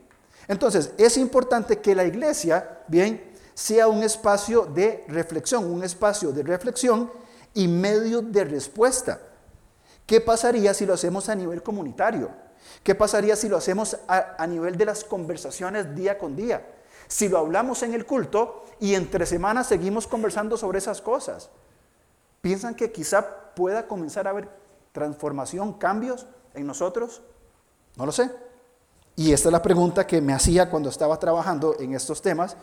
Entonces, 0.48 0.94
es 0.96 1.18
importante 1.18 1.78
que 1.82 1.94
la 1.94 2.06
iglesia, 2.06 2.78
bien, 2.88 3.22
sea 3.52 3.86
un 3.86 4.02
espacio 4.02 4.64
de 4.64 5.04
reflexión, 5.08 5.70
un 5.70 5.84
espacio 5.84 6.32
de 6.32 6.42
reflexión 6.42 7.12
y 7.52 7.68
medio 7.68 8.22
de 8.22 8.44
respuesta. 8.44 9.20
¿Qué 10.06 10.22
pasaría 10.22 10.72
si 10.72 10.86
lo 10.86 10.94
hacemos 10.94 11.28
a 11.28 11.34
nivel 11.34 11.62
comunitario? 11.62 12.45
¿Qué 12.82 12.94
pasaría 12.94 13.36
si 13.36 13.48
lo 13.48 13.56
hacemos 13.56 13.96
a, 14.08 14.46
nivel 14.46 14.76
de 14.76 14.84
las 14.84 15.04
conversaciones 15.04 15.94
día 15.94 16.18
con 16.18 16.36
día? 16.36 16.66
Si 17.08 17.28
lo 17.28 17.38
hablamos 17.38 17.82
en 17.82 17.94
el 17.94 18.06
culto 18.06 18.64
y 18.80 18.94
entre 18.94 19.26
semanas 19.26 19.66
seguimos 19.66 20.06
conversando 20.06 20.56
sobre 20.56 20.78
esas 20.78 21.00
cosas. 21.00 21.50
¿Piensan 22.40 22.74
que 22.74 22.92
quizá 22.92 23.54
pueda 23.54 23.86
comenzar 23.86 24.26
a 24.26 24.30
haber 24.30 24.48
transformación, 24.92 25.74
cambios 25.74 26.26
en 26.54 26.66
nosotros? 26.66 27.22
No 27.96 28.06
lo 28.06 28.12
sé. 28.12 28.30
Y 29.16 29.32
esta 29.32 29.48
es 29.48 29.52
la 29.52 29.62
pregunta 29.62 30.06
que 30.06 30.20
me 30.20 30.34
hacía 30.34 30.68
cuando 30.70 30.90
estaba 30.90 31.18
trabajando 31.18 31.76
en 31.80 31.94
estos 31.94 32.20
temas. 32.20 32.56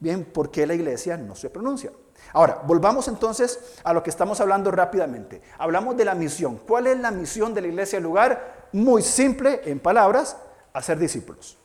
Bien, 0.00 0.24
¿por 0.24 0.50
qué 0.50 0.66
la 0.66 0.74
iglesia 0.74 1.16
no 1.16 1.34
se 1.34 1.50
pronuncia? 1.50 1.92
Ahora, 2.32 2.62
volvamos 2.64 3.08
entonces 3.08 3.58
a 3.84 3.92
lo 3.92 4.02
que 4.02 4.10
estamos 4.10 4.40
hablando 4.40 4.70
rápidamente. 4.70 5.42
Hablamos 5.58 5.96
de 5.96 6.04
la 6.04 6.14
misión. 6.14 6.60
¿Cuál 6.66 6.86
es 6.86 6.98
la 6.98 7.10
misión 7.10 7.54
de 7.54 7.62
la 7.62 7.68
iglesia 7.68 8.00
lugar? 8.00 8.68
Muy 8.72 9.02
simple, 9.02 9.62
en 9.64 9.80
palabras, 9.80 10.36
hacer 10.72 10.98
discípulos. 10.98 11.56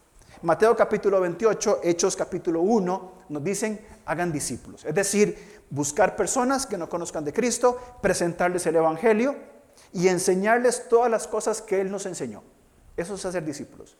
Mateo 0.41 0.75
capítulo 0.75 1.21
28, 1.21 1.79
Hechos 1.83 2.15
capítulo 2.15 2.61
1, 2.61 3.11
nos 3.29 3.43
dicen, 3.43 3.79
hagan 4.05 4.31
discípulos. 4.31 4.83
Es 4.83 4.93
decir, 4.93 5.63
buscar 5.69 6.15
personas 6.15 6.65
que 6.65 6.77
no 6.77 6.89
conozcan 6.89 7.23
de 7.23 7.33
Cristo, 7.33 7.79
presentarles 8.01 8.65
el 8.65 8.75
Evangelio 8.75 9.35
y 9.93 10.07
enseñarles 10.07 10.89
todas 10.89 11.09
las 11.09 11.27
cosas 11.27 11.61
que 11.61 11.79
Él 11.79 11.89
nos 11.89 12.05
enseñó. 12.05 12.43
Eso 12.97 13.15
es 13.15 13.25
hacer 13.25 13.45
discípulos. 13.45 13.95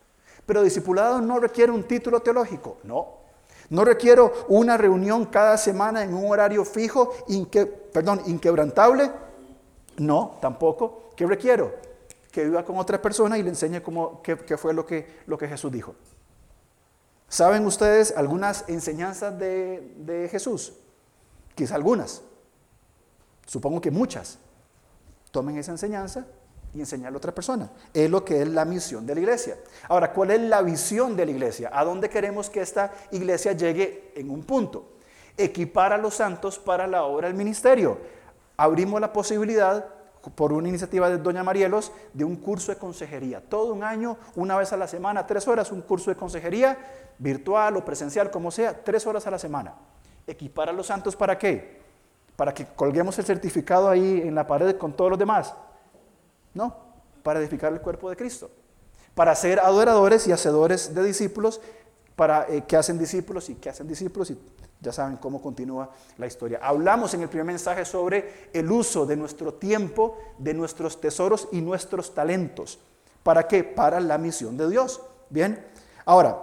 Pero 0.46 0.62
discipulado 0.62 1.22
no 1.22 1.40
requiere 1.40 1.72
un 1.72 1.84
título 1.88 2.20
teológico, 2.22 2.78
no. 2.84 3.23
No 3.74 3.84
requiero 3.84 4.32
una 4.50 4.78
reunión 4.78 5.26
cada 5.26 5.58
semana 5.58 6.04
en 6.04 6.14
un 6.14 6.30
horario 6.30 6.64
fijo, 6.64 7.12
perdón, 7.92 8.22
inquebrantable. 8.28 9.10
No, 9.98 10.38
tampoco. 10.40 11.10
¿Qué 11.16 11.26
requiero? 11.26 11.74
Que 12.32 12.44
viva 12.44 12.64
con 12.64 12.78
otra 12.78 13.02
persona 13.02 13.36
y 13.36 13.42
le 13.42 13.50
enseñe 13.50 13.82
cómo, 13.82 14.22
qué, 14.22 14.58
fue 14.58 14.76
lo 14.76 14.86
que, 14.86 15.22
lo 15.26 15.40
que 15.40 15.48
Jesús 15.48 15.72
dijo. 15.72 15.96
¿Saben 17.28 17.66
ustedes 17.66 18.14
algunas 18.16 18.64
enseñanzas 18.70 19.40
de, 19.40 19.96
de 19.98 20.30
Jesús? 20.30 20.74
Quizá 21.56 21.74
algunas. 21.74 22.22
Supongo 23.48 23.82
que 23.82 23.90
muchas. 23.90 24.38
Tomen 25.32 25.58
esa 25.58 25.72
enseñanza 25.72 26.28
y 26.74 26.80
enseñarle 26.80 27.16
a 27.16 27.20
otra 27.20 27.34
persona. 27.34 27.70
Es 27.94 28.10
lo 28.10 28.26
que 28.26 28.42
es 28.42 28.48
la 28.48 28.66
misión 28.66 29.06
de 29.06 29.16
la 29.16 29.22
iglesia. 29.22 29.58
Ahora, 29.88 30.12
¿cuál 30.12 30.32
es 30.32 30.42
la 30.42 30.62
visión 30.62 31.16
de 31.16 31.26
la 31.26 31.32
iglesia? 31.32 31.70
¿A 31.72 31.86
dónde 31.86 32.10
queremos 32.10 32.50
que 32.50 32.62
esta 32.62 32.92
iglesia 33.12 33.54
llegue 33.54 34.12
en 34.16 34.30
un 34.30 34.44
punto? 34.44 34.94
Equipar 35.38 35.94
a 35.94 35.98
los 35.98 36.16
santos 36.16 36.60
para 36.60 36.88
la 36.88 37.04
obra 37.04 37.28
del 37.28 37.38
ministerio. 37.38 37.98
Abrimos 38.58 39.00
la 39.00 39.14
posibilidad, 39.14 39.86
por 40.36 40.54
una 40.54 40.70
iniciativa 40.70 41.10
de 41.10 41.18
Doña 41.18 41.44
Marielos, 41.44 41.92
de 42.14 42.24
un 42.24 42.38
curso 42.38 42.72
de 42.72 42.78
consejería. 42.78 43.42
Todo 43.42 43.74
un 43.74 43.84
año, 43.84 44.18
una 44.36 44.58
vez 44.58 44.72
a 44.74 44.78
la 44.78 44.88
semana, 44.88 45.28
tres 45.28 45.48
horas, 45.48 45.72
un 45.72 45.82
curso 45.82 46.10
de 46.10 46.16
consejería, 46.16 46.78
virtual 47.20 47.78
o 47.78 47.86
presencial, 47.86 48.32
como 48.32 48.50
sea, 48.50 48.84
tres 48.84 49.06
horas 49.06 49.28
a 49.28 49.32
la 49.32 49.40
semana. 49.40 49.76
Equipar 50.26 50.70
a 50.70 50.74
los 50.74 50.88
santos 50.88 51.16
para 51.16 51.38
qué? 51.38 51.82
Para 52.36 52.54
que 52.54 52.66
colguemos 52.66 53.20
el 53.20 53.26
certificado 53.26 53.90
ahí 53.90 54.22
en 54.22 54.34
la 54.34 54.48
pared 54.48 54.78
con 54.78 54.94
todos 54.94 55.12
los 55.12 55.20
demás 55.20 55.54
no, 56.54 56.76
para 57.24 57.40
edificar 57.40 57.74
el 57.74 57.82
cuerpo 57.82 58.10
de 58.10 58.16
Cristo. 58.16 58.52
Para 59.16 59.36
ser 59.36 59.60
adoradores 59.60 60.28
y 60.28 60.32
hacedores 60.32 60.94
de 60.94 61.04
discípulos, 61.04 61.62
para 62.16 62.48
eh, 62.50 62.64
que 62.68 62.78
hacen 62.78 62.98
discípulos 62.98 63.50
y 63.50 63.56
que 63.56 63.70
hacen 63.70 63.88
discípulos 63.88 64.30
y 64.32 64.38
ya 64.82 64.92
saben 64.92 65.18
cómo 65.18 65.42
continúa 65.42 65.90
la 66.18 66.28
historia. 66.28 66.60
Hablamos 66.62 67.14
en 67.14 67.22
el 67.22 67.30
primer 67.30 67.46
mensaje 67.46 67.86
sobre 67.86 68.50
el 68.54 68.70
uso 68.70 69.06
de 69.06 69.16
nuestro 69.16 69.54
tiempo, 69.54 70.18
de 70.38 70.54
nuestros 70.54 71.00
tesoros 71.00 71.48
y 71.52 71.62
nuestros 71.62 72.14
talentos. 72.14 72.80
¿Para 73.24 73.48
qué? 73.48 73.64
Para 73.64 74.00
la 74.02 74.18
misión 74.18 74.58
de 74.58 74.70
Dios. 74.70 75.02
Bien, 75.30 75.66
ahora, 76.06 76.38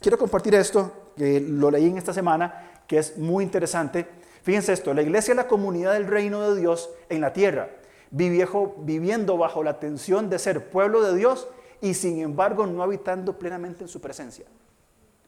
quiero 0.00 0.18
compartir 0.18 0.56
esto, 0.56 0.90
que 1.16 1.40
lo 1.40 1.70
leí 1.70 1.86
en 1.86 1.98
esta 1.98 2.12
semana, 2.12 2.82
que 2.86 2.98
es 2.98 3.16
muy 3.16 3.44
interesante. 3.44 4.08
Fíjense 4.42 4.72
esto, 4.72 4.92
la 4.92 5.02
iglesia 5.02 5.32
es 5.32 5.36
la 5.36 5.46
comunidad 5.46 5.92
del 5.92 6.06
reino 6.06 6.50
de 6.50 6.60
Dios 6.60 6.90
en 7.08 7.20
la 7.20 7.32
tierra 7.32 7.77
viviendo 8.10 9.36
bajo 9.36 9.62
la 9.62 9.78
tensión 9.78 10.30
de 10.30 10.38
ser 10.38 10.70
pueblo 10.70 11.02
de 11.02 11.16
Dios 11.16 11.48
y 11.80 11.94
sin 11.94 12.20
embargo 12.20 12.66
no 12.66 12.82
habitando 12.82 13.38
plenamente 13.38 13.82
en 13.84 13.88
su 13.88 14.00
presencia. 14.00 14.46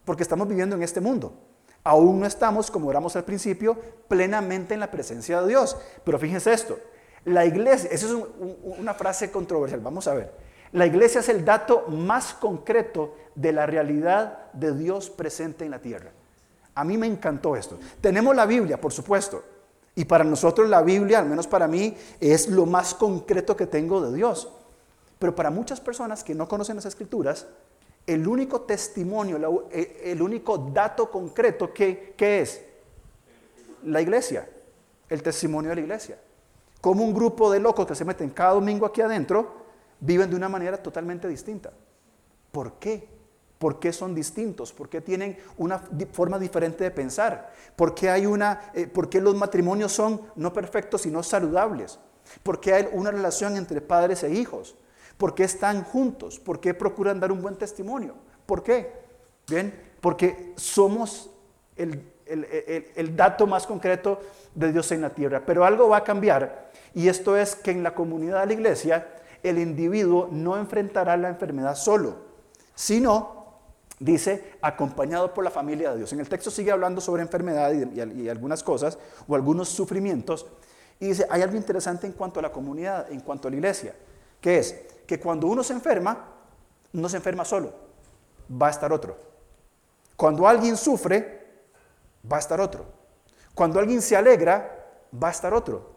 Porque 0.04 0.22
estamos 0.22 0.48
viviendo 0.48 0.76
en 0.76 0.82
este 0.82 1.00
mundo. 1.00 1.34
Aún 1.82 2.20
no 2.20 2.26
estamos, 2.26 2.70
como 2.70 2.88
oramos 2.88 3.16
al 3.16 3.24
principio, 3.24 3.78
plenamente 4.08 4.74
en 4.74 4.80
la 4.80 4.90
presencia 4.90 5.40
de 5.40 5.48
Dios. 5.48 5.76
Pero 6.04 6.18
fíjense 6.18 6.52
esto, 6.52 6.78
la 7.24 7.44
iglesia, 7.44 7.90
esa 7.92 8.06
es 8.06 8.16
una 8.78 8.94
frase 8.94 9.30
controversial, 9.30 9.80
vamos 9.80 10.06
a 10.08 10.14
ver. 10.14 10.32
La 10.72 10.86
iglesia 10.86 11.20
es 11.20 11.28
el 11.28 11.44
dato 11.44 11.86
más 11.88 12.32
concreto 12.34 13.14
de 13.34 13.52
la 13.52 13.66
realidad 13.66 14.52
de 14.52 14.72
Dios 14.72 15.10
presente 15.10 15.64
en 15.64 15.72
la 15.72 15.80
tierra. 15.80 16.12
A 16.74 16.84
mí 16.84 16.96
me 16.96 17.06
encantó 17.06 17.56
esto. 17.56 17.78
Tenemos 18.00 18.36
la 18.36 18.46
Biblia, 18.46 18.80
por 18.80 18.92
supuesto, 18.92 19.42
y 19.94 20.04
para 20.04 20.24
nosotros 20.24 20.68
la 20.68 20.82
Biblia, 20.82 21.18
al 21.18 21.26
menos 21.26 21.46
para 21.46 21.66
mí, 21.66 21.96
es 22.20 22.48
lo 22.48 22.66
más 22.66 22.94
concreto 22.94 23.56
que 23.56 23.66
tengo 23.66 24.00
de 24.00 24.16
Dios. 24.16 24.48
Pero 25.18 25.34
para 25.34 25.50
muchas 25.50 25.80
personas 25.80 26.24
que 26.24 26.34
no 26.34 26.48
conocen 26.48 26.76
las 26.76 26.86
escrituras, 26.86 27.46
el 28.06 28.26
único 28.26 28.62
testimonio, 28.62 29.68
eh, 29.70 30.02
el 30.04 30.22
único 30.22 30.58
dato 30.58 31.10
concreto 31.10 31.72
que, 31.72 32.14
es 32.18 32.62
la 33.84 34.00
iglesia, 34.00 34.48
el 35.08 35.22
testimonio 35.22 35.70
de 35.70 35.76
la 35.76 35.82
iglesia. 35.82 36.18
Como 36.80 37.04
un 37.04 37.12
grupo 37.12 37.50
de 37.50 37.60
locos 37.60 37.86
que 37.86 37.94
se 37.94 38.04
meten 38.04 38.30
cada 38.30 38.54
domingo 38.54 38.86
aquí 38.86 39.02
adentro, 39.02 39.60
viven 40.00 40.30
de 40.30 40.36
una 40.36 40.48
manera 40.48 40.82
totalmente 40.82 41.28
distinta. 41.28 41.72
¿Por 42.50 42.74
qué? 42.74 43.06
¿Por 43.60 43.78
qué 43.78 43.92
son 43.92 44.14
distintos? 44.14 44.72
¿Por 44.72 44.88
qué 44.88 45.02
tienen 45.02 45.36
una 45.58 45.78
forma 46.12 46.38
diferente 46.38 46.82
de 46.82 46.90
pensar? 46.90 47.52
¿Por 47.76 47.94
qué, 47.94 48.08
hay 48.08 48.24
una, 48.24 48.72
eh, 48.72 48.86
¿Por 48.86 49.10
qué 49.10 49.20
los 49.20 49.34
matrimonios 49.34 49.92
son 49.92 50.22
no 50.34 50.50
perfectos 50.50 51.02
sino 51.02 51.22
saludables? 51.22 51.98
¿Por 52.42 52.58
qué 52.58 52.72
hay 52.72 52.88
una 52.90 53.10
relación 53.10 53.58
entre 53.58 53.82
padres 53.82 54.22
e 54.22 54.30
hijos? 54.30 54.76
¿Por 55.18 55.34
qué 55.34 55.44
están 55.44 55.84
juntos? 55.84 56.40
¿Por 56.40 56.58
qué 56.58 56.72
procuran 56.72 57.20
dar 57.20 57.30
un 57.30 57.42
buen 57.42 57.54
testimonio? 57.56 58.14
¿Por 58.46 58.62
qué? 58.62 58.94
Bien, 59.46 59.78
porque 60.00 60.54
somos 60.56 61.28
el, 61.76 62.02
el 62.24 63.14
dato 63.14 63.46
más 63.46 63.66
concreto 63.66 64.22
de 64.54 64.72
Dios 64.72 64.90
en 64.90 65.02
la 65.02 65.10
tierra. 65.10 65.42
Pero 65.44 65.66
algo 65.66 65.90
va 65.90 65.98
a 65.98 66.04
cambiar 66.04 66.70
y 66.94 67.08
esto 67.08 67.36
es 67.36 67.56
que 67.56 67.72
en 67.72 67.82
la 67.82 67.94
comunidad 67.94 68.40
de 68.40 68.46
la 68.46 68.52
iglesia 68.54 69.08
el 69.42 69.58
individuo 69.58 70.30
no 70.32 70.56
enfrentará 70.56 71.18
la 71.18 71.28
enfermedad 71.28 71.74
solo, 71.74 72.16
sino 72.74 73.39
dice 74.00 74.54
acompañado 74.62 75.32
por 75.32 75.44
la 75.44 75.50
familia 75.50 75.90
de 75.92 75.98
Dios. 75.98 76.12
En 76.12 76.20
el 76.20 76.28
texto 76.28 76.50
sigue 76.50 76.72
hablando 76.72 77.00
sobre 77.00 77.22
enfermedad 77.22 77.70
y, 77.72 78.28
algunas 78.28 78.64
cosas 78.64 78.98
o 79.28 79.36
algunos 79.36 79.68
sufrimientos. 79.68 80.46
Y 80.98 81.08
dice, 81.08 81.26
hay 81.30 81.42
algo 81.42 81.56
interesante 81.56 82.06
en 82.06 82.14
cuanto 82.14 82.40
a 82.40 82.42
la 82.42 82.50
comunidad, 82.50 83.12
en 83.12 83.20
cuanto 83.20 83.46
a 83.46 83.50
la 83.50 83.58
iglesia, 83.58 83.94
que 84.40 84.58
es 84.58 84.74
que 85.06 85.20
cuando 85.20 85.46
uno 85.46 85.62
se 85.62 85.74
enferma, 85.74 86.28
no 86.92 87.08
se 87.08 87.18
enferma 87.18 87.44
solo, 87.44 87.72
va 88.50 88.66
a 88.66 88.70
estar 88.70 88.92
otro. 88.92 89.16
Cuando 90.16 90.48
alguien 90.48 90.76
sufre, 90.76 91.46
va 92.30 92.36
a 92.36 92.40
estar 92.40 92.60
otro. 92.60 92.86
Cuando 93.54 93.78
alguien 93.78 94.02
se 94.02 94.16
alegra, 94.16 94.86
va 95.22 95.28
a 95.28 95.30
estar 95.30 95.54
otro. 95.54 95.96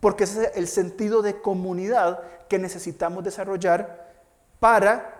Porque 0.00 0.24
ese 0.24 0.44
es 0.44 0.56
el 0.56 0.68
sentido 0.68 1.22
de 1.22 1.40
comunidad 1.40 2.20
que 2.48 2.58
necesitamos 2.58 3.24
desarrollar 3.24 4.14
para 4.60 5.15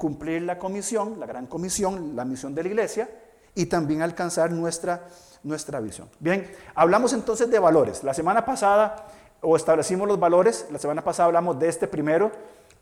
cumplir 0.00 0.40
la 0.40 0.58
comisión, 0.58 1.20
la 1.20 1.26
gran 1.26 1.46
comisión, 1.46 2.16
la 2.16 2.24
misión 2.24 2.54
de 2.54 2.62
la 2.62 2.70
iglesia 2.70 3.10
y 3.54 3.66
también 3.66 4.00
alcanzar 4.00 4.50
nuestra, 4.50 5.06
nuestra 5.42 5.78
visión. 5.78 6.08
Bien, 6.18 6.50
hablamos 6.74 7.12
entonces 7.12 7.50
de 7.50 7.58
valores. 7.58 8.02
La 8.02 8.14
semana 8.14 8.46
pasada, 8.46 9.08
o 9.42 9.56
establecimos 9.56 10.08
los 10.08 10.18
valores, 10.18 10.66
la 10.72 10.78
semana 10.78 11.04
pasada 11.04 11.26
hablamos 11.26 11.58
de 11.58 11.68
este 11.68 11.86
primero, 11.86 12.32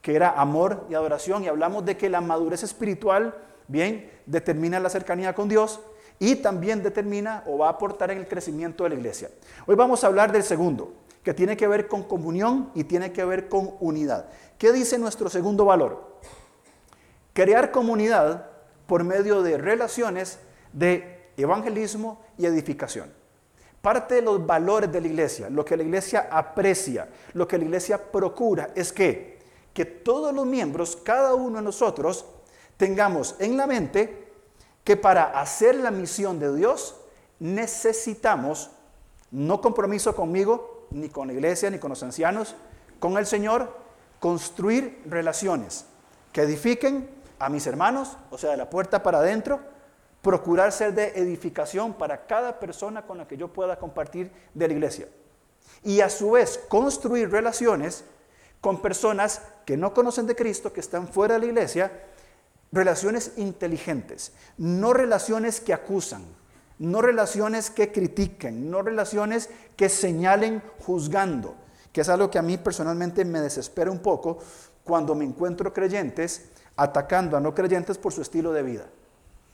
que 0.01 0.15
era 0.15 0.31
amor 0.31 0.87
y 0.89 0.95
adoración, 0.95 1.43
y 1.43 1.49
hablamos 1.49 1.85
de 1.85 1.97
que 1.97 2.09
la 2.09 2.21
madurez 2.21 2.63
espiritual, 2.63 3.35
bien, 3.67 4.09
determina 4.25 4.79
la 4.79 4.89
cercanía 4.89 5.35
con 5.35 5.49
Dios 5.49 5.81
y 6.21 6.37
también 6.37 6.85
determina 6.85 7.43
o 7.49 7.59
va 7.59 7.67
a 7.67 7.71
aportar 7.71 8.13
en 8.13 8.19
el 8.19 8.29
crecimiento 8.29 8.85
de 8.85 8.91
la 8.91 8.95
iglesia. 8.95 9.29
Hoy 9.67 9.75
vamos 9.75 10.05
a 10.05 10.07
hablar 10.07 10.31
del 10.31 10.45
segundo, 10.45 10.93
que 11.25 11.35
tiene 11.35 11.57
que 11.57 11.67
ver 11.67 11.89
con 11.89 12.05
comunión 12.05 12.71
y 12.77 12.85
tiene 12.85 13.11
que 13.11 13.25
ver 13.25 13.49
con 13.49 13.73
unidad. 13.81 14.27
¿Qué 14.57 14.73
dice 14.73 14.99
nuestro 14.99 15.29
segundo 15.29 15.65
valor? 15.65 16.21
Crear 17.39 17.71
comunidad 17.71 18.47
por 18.89 19.05
medio 19.05 19.45
de 19.45 19.59
relaciones 19.59 20.41
de 20.73 21.31
evangelismo 21.37 22.21
y 22.37 22.47
edificación. 22.47 23.13
Parte 23.81 24.17
de 24.17 24.23
los 24.23 24.45
valores 24.45 24.91
de 24.91 25.01
la 25.01 25.07
iglesia, 25.07 25.49
lo 25.49 25.65
que 25.65 25.77
la 25.77 25.85
iglesia 25.85 26.27
aprecia, 26.33 27.09
lo 27.35 27.47
que 27.47 27.57
la 27.57 27.63
iglesia 27.63 28.11
procura, 28.11 28.71
es 28.75 28.93
que, 28.93 29.39
que 29.73 29.85
todos 29.85 30.35
los 30.35 30.47
miembros, 30.47 30.99
cada 31.05 31.37
uno 31.37 31.59
de 31.59 31.63
nosotros, 31.63 32.25
tengamos 32.77 33.37
en 33.39 33.57
la 33.57 33.69
mente 33.69 34.33
que 34.83 34.97
para 34.97 35.41
hacer 35.41 35.77
la 35.77 35.93
misión 35.93 36.41
de 36.41 36.53
Dios 36.57 36.97
necesitamos, 37.39 38.73
no 39.31 39.61
compromiso 39.61 40.17
conmigo, 40.17 40.89
ni 40.91 41.09
con 41.09 41.29
la 41.29 41.35
iglesia, 41.35 41.71
ni 41.71 41.79
con 41.79 41.91
los 41.91 42.03
ancianos, 42.03 42.57
con 42.99 43.17
el 43.17 43.27
Señor, 43.27 43.73
construir 44.19 45.03
relaciones 45.07 45.85
que 46.33 46.43
edifiquen 46.43 47.18
a 47.39 47.49
mis 47.49 47.67
hermanos, 47.67 48.17
o 48.31 48.39
sea, 48.39 48.51
de 48.51 48.57
la 48.57 48.71
puerta 48.71 49.03
para 49.03 49.19
adentro, 49.19 49.61
procurar 50.23 50.73
ser 50.73 50.95
de 50.95 51.13
edificación 51.17 51.95
para 51.95 52.27
cada 52.27 52.59
persona 52.59 53.07
con 53.07 53.19
la 53.19 53.29
que 53.29 53.37
yo 53.37 53.49
pueda 53.49 53.79
compartir 53.79 54.31
de 54.55 54.67
la 54.67 54.75
iglesia. 54.75 55.09
Y 55.83 56.01
a 56.01 56.11
su 56.11 56.33
vez 56.33 56.61
construir 56.69 57.31
relaciones 57.31 58.05
con 58.61 58.83
personas 58.83 59.43
que 59.65 59.77
no 59.77 59.95
conocen 59.95 60.27
de 60.27 60.35
Cristo, 60.35 60.73
que 60.73 60.81
están 60.81 61.09
fuera 61.09 61.35
de 61.35 61.41
la 61.41 61.47
iglesia, 61.47 61.93
relaciones 62.73 63.33
inteligentes, 63.37 64.33
no 64.57 64.93
relaciones 64.93 65.61
que 65.61 65.73
acusan, 65.73 66.25
no 66.79 67.01
relaciones 67.01 67.71
que 67.71 67.93
critiquen, 67.93 68.71
no 68.71 68.83
relaciones 68.83 69.51
que 69.77 69.89
señalen 69.89 70.63
juzgando, 70.81 71.55
que 71.93 72.01
es 72.01 72.09
algo 72.09 72.31
que 72.31 72.39
a 72.39 72.43
mí 72.43 72.59
personalmente 72.59 73.25
me 73.25 73.41
desespera 73.41 73.91
un 73.91 74.01
poco 74.01 74.39
cuando 74.85 75.15
me 75.15 75.25
encuentro 75.25 75.73
creyentes 75.73 76.51
atacando 76.79 77.37
a 77.37 77.41
no 77.41 77.55
creyentes 77.55 77.99
por 77.99 78.13
su 78.13 78.23
estilo 78.23 78.53
de 78.53 78.63
vida. 78.63 78.87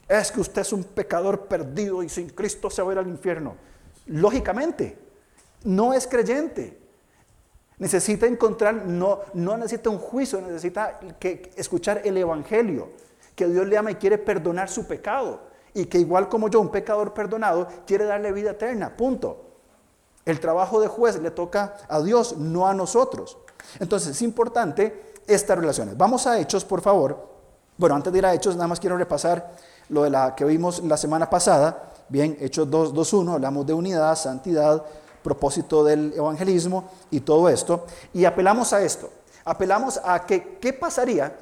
Es 0.07 0.31
que 0.31 0.39
usted 0.39 0.61
es 0.61 0.71
un 0.71 0.83
pecador 0.83 1.47
perdido 1.47 2.03
y 2.03 2.09
sin 2.09 2.29
Cristo 2.29 2.69
se 2.69 2.83
va 2.83 2.91
a 2.91 2.93
ir 2.93 2.99
al 2.99 3.07
infierno. 3.07 3.55
Lógicamente, 4.05 4.97
no 5.63 5.93
es 5.93 6.05
creyente. 6.05 6.79
Necesita 7.79 8.27
encontrar, 8.27 8.75
no, 8.85 9.21
no 9.33 9.57
necesita 9.57 9.89
un 9.89 9.97
juicio, 9.97 10.39
necesita 10.39 10.99
que 11.19 11.51
escuchar 11.57 12.01
el 12.05 12.15
Evangelio, 12.15 12.91
que 13.35 13.47
Dios 13.47 13.67
le 13.67 13.77
ama 13.77 13.91
y 13.91 13.95
quiere 13.95 14.19
perdonar 14.19 14.69
su 14.69 14.85
pecado. 14.87 15.41
Y 15.73 15.87
que 15.87 15.97
igual 15.97 16.29
como 16.29 16.47
yo, 16.47 16.61
un 16.61 16.69
pecador 16.69 17.13
perdonado, 17.13 17.67
quiere 17.87 18.05
darle 18.05 18.31
vida 18.31 18.51
eterna. 18.51 18.95
Punto. 18.95 19.41
El 20.25 20.39
trabajo 20.39 20.79
de 20.79 20.87
juez 20.87 21.19
le 21.19 21.31
toca 21.31 21.75
a 21.89 22.01
Dios, 22.01 22.37
no 22.37 22.67
a 22.67 22.75
nosotros. 22.75 23.39
Entonces 23.79 24.11
es 24.11 24.21
importante 24.21 25.14
estas 25.27 25.57
relaciones. 25.57 25.97
Vamos 25.97 26.27
a 26.27 26.39
Hechos, 26.39 26.65
por 26.65 26.81
favor. 26.81 27.35
Bueno, 27.77 27.95
antes 27.95 28.11
de 28.11 28.19
ir 28.19 28.25
a 28.25 28.33
Hechos, 28.33 28.55
nada 28.55 28.67
más 28.67 28.79
quiero 28.79 28.97
repasar 28.97 29.51
lo 29.89 30.03
de 30.03 30.09
la 30.09 30.35
que 30.35 30.45
vimos 30.45 30.83
la 30.83 30.97
semana 30.97 31.29
pasada. 31.29 31.91
Bien, 32.09 32.37
Hechos 32.39 32.67
2.2.1, 32.67 33.33
hablamos 33.33 33.65
de 33.65 33.73
unidad, 33.73 34.15
santidad, 34.15 34.83
propósito 35.23 35.83
del 35.83 36.13
evangelismo 36.15 36.91
y 37.11 37.21
todo 37.21 37.49
esto. 37.49 37.85
Y 38.13 38.25
apelamos 38.25 38.73
a 38.73 38.83
esto. 38.83 39.09
Apelamos 39.43 39.99
a 40.03 40.25
que, 40.25 40.57
¿qué 40.59 40.73
pasaría? 40.73 41.35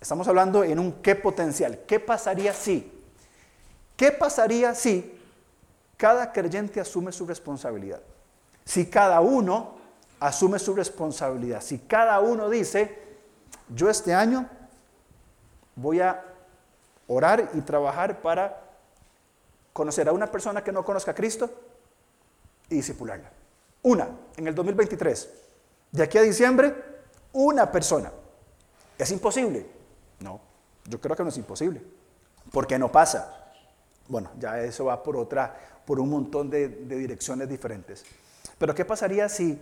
Estamos 0.00 0.26
hablando 0.26 0.64
en 0.64 0.78
un 0.78 0.92
qué 0.94 1.14
potencial. 1.14 1.80
¿Qué 1.86 2.00
pasaría 2.00 2.52
si? 2.52 2.92
¿Qué 3.96 4.10
pasaría 4.10 4.74
si 4.74 5.18
cada 5.96 6.32
creyente 6.32 6.80
asume 6.80 7.12
su 7.12 7.24
responsabilidad? 7.26 8.00
Si 8.64 8.86
cada 8.86 9.20
uno 9.20 9.74
asume 10.18 10.58
su 10.58 10.74
responsabilidad. 10.74 11.62
Si 11.62 11.78
cada 11.78 12.18
uno 12.20 12.48
dice, 12.48 13.11
yo 13.74 13.88
este 13.88 14.14
año 14.14 14.48
voy 15.76 16.00
a 16.00 16.24
orar 17.06 17.50
y 17.54 17.60
trabajar 17.60 18.20
para 18.20 18.60
conocer 19.72 20.08
a 20.08 20.12
una 20.12 20.26
persona 20.26 20.62
que 20.62 20.72
no 20.72 20.84
conozca 20.84 21.12
a 21.12 21.14
Cristo 21.14 21.50
y 22.68 22.76
disipularla. 22.76 23.30
Una, 23.82 24.08
en 24.36 24.46
el 24.46 24.54
2023. 24.54 25.30
De 25.90 26.02
aquí 26.02 26.18
a 26.18 26.22
diciembre, 26.22 26.74
una 27.32 27.70
persona. 27.70 28.12
¿Es 28.98 29.10
imposible? 29.10 29.66
No, 30.20 30.40
yo 30.84 31.00
creo 31.00 31.16
que 31.16 31.22
no 31.22 31.30
es 31.30 31.36
imposible. 31.36 31.82
porque 32.52 32.78
no 32.78 32.90
pasa? 32.90 33.52
Bueno, 34.08 34.30
ya 34.38 34.60
eso 34.60 34.86
va 34.86 35.02
por 35.02 35.16
otra, 35.16 35.54
por 35.86 36.00
un 36.00 36.10
montón 36.10 36.50
de, 36.50 36.68
de 36.68 36.96
direcciones 36.96 37.48
diferentes. 37.48 38.04
Pero 38.58 38.74
¿qué 38.74 38.84
pasaría 38.84 39.28
si 39.28 39.58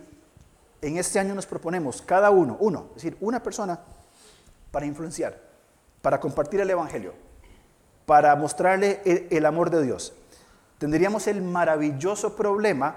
en 0.81 0.97
este 0.97 1.19
año 1.19 1.35
nos 1.35 1.45
proponemos 1.45 2.01
cada 2.01 2.31
uno, 2.31 2.57
uno, 2.59 2.87
es 2.89 3.03
decir, 3.03 3.17
una 3.21 3.41
persona 3.41 3.79
para 4.71 4.85
influenciar, 4.85 5.37
para 6.01 6.19
compartir 6.19 6.61
el 6.61 6.69
Evangelio, 6.69 7.13
para 8.05 8.35
mostrarle 8.35 9.01
el, 9.29 9.45
amor 9.45 9.69
de 9.69 9.83
Dios, 9.83 10.13
tendríamos 10.79 11.27
el 11.27 11.41
maravilloso 11.41 12.35
problema 12.35 12.95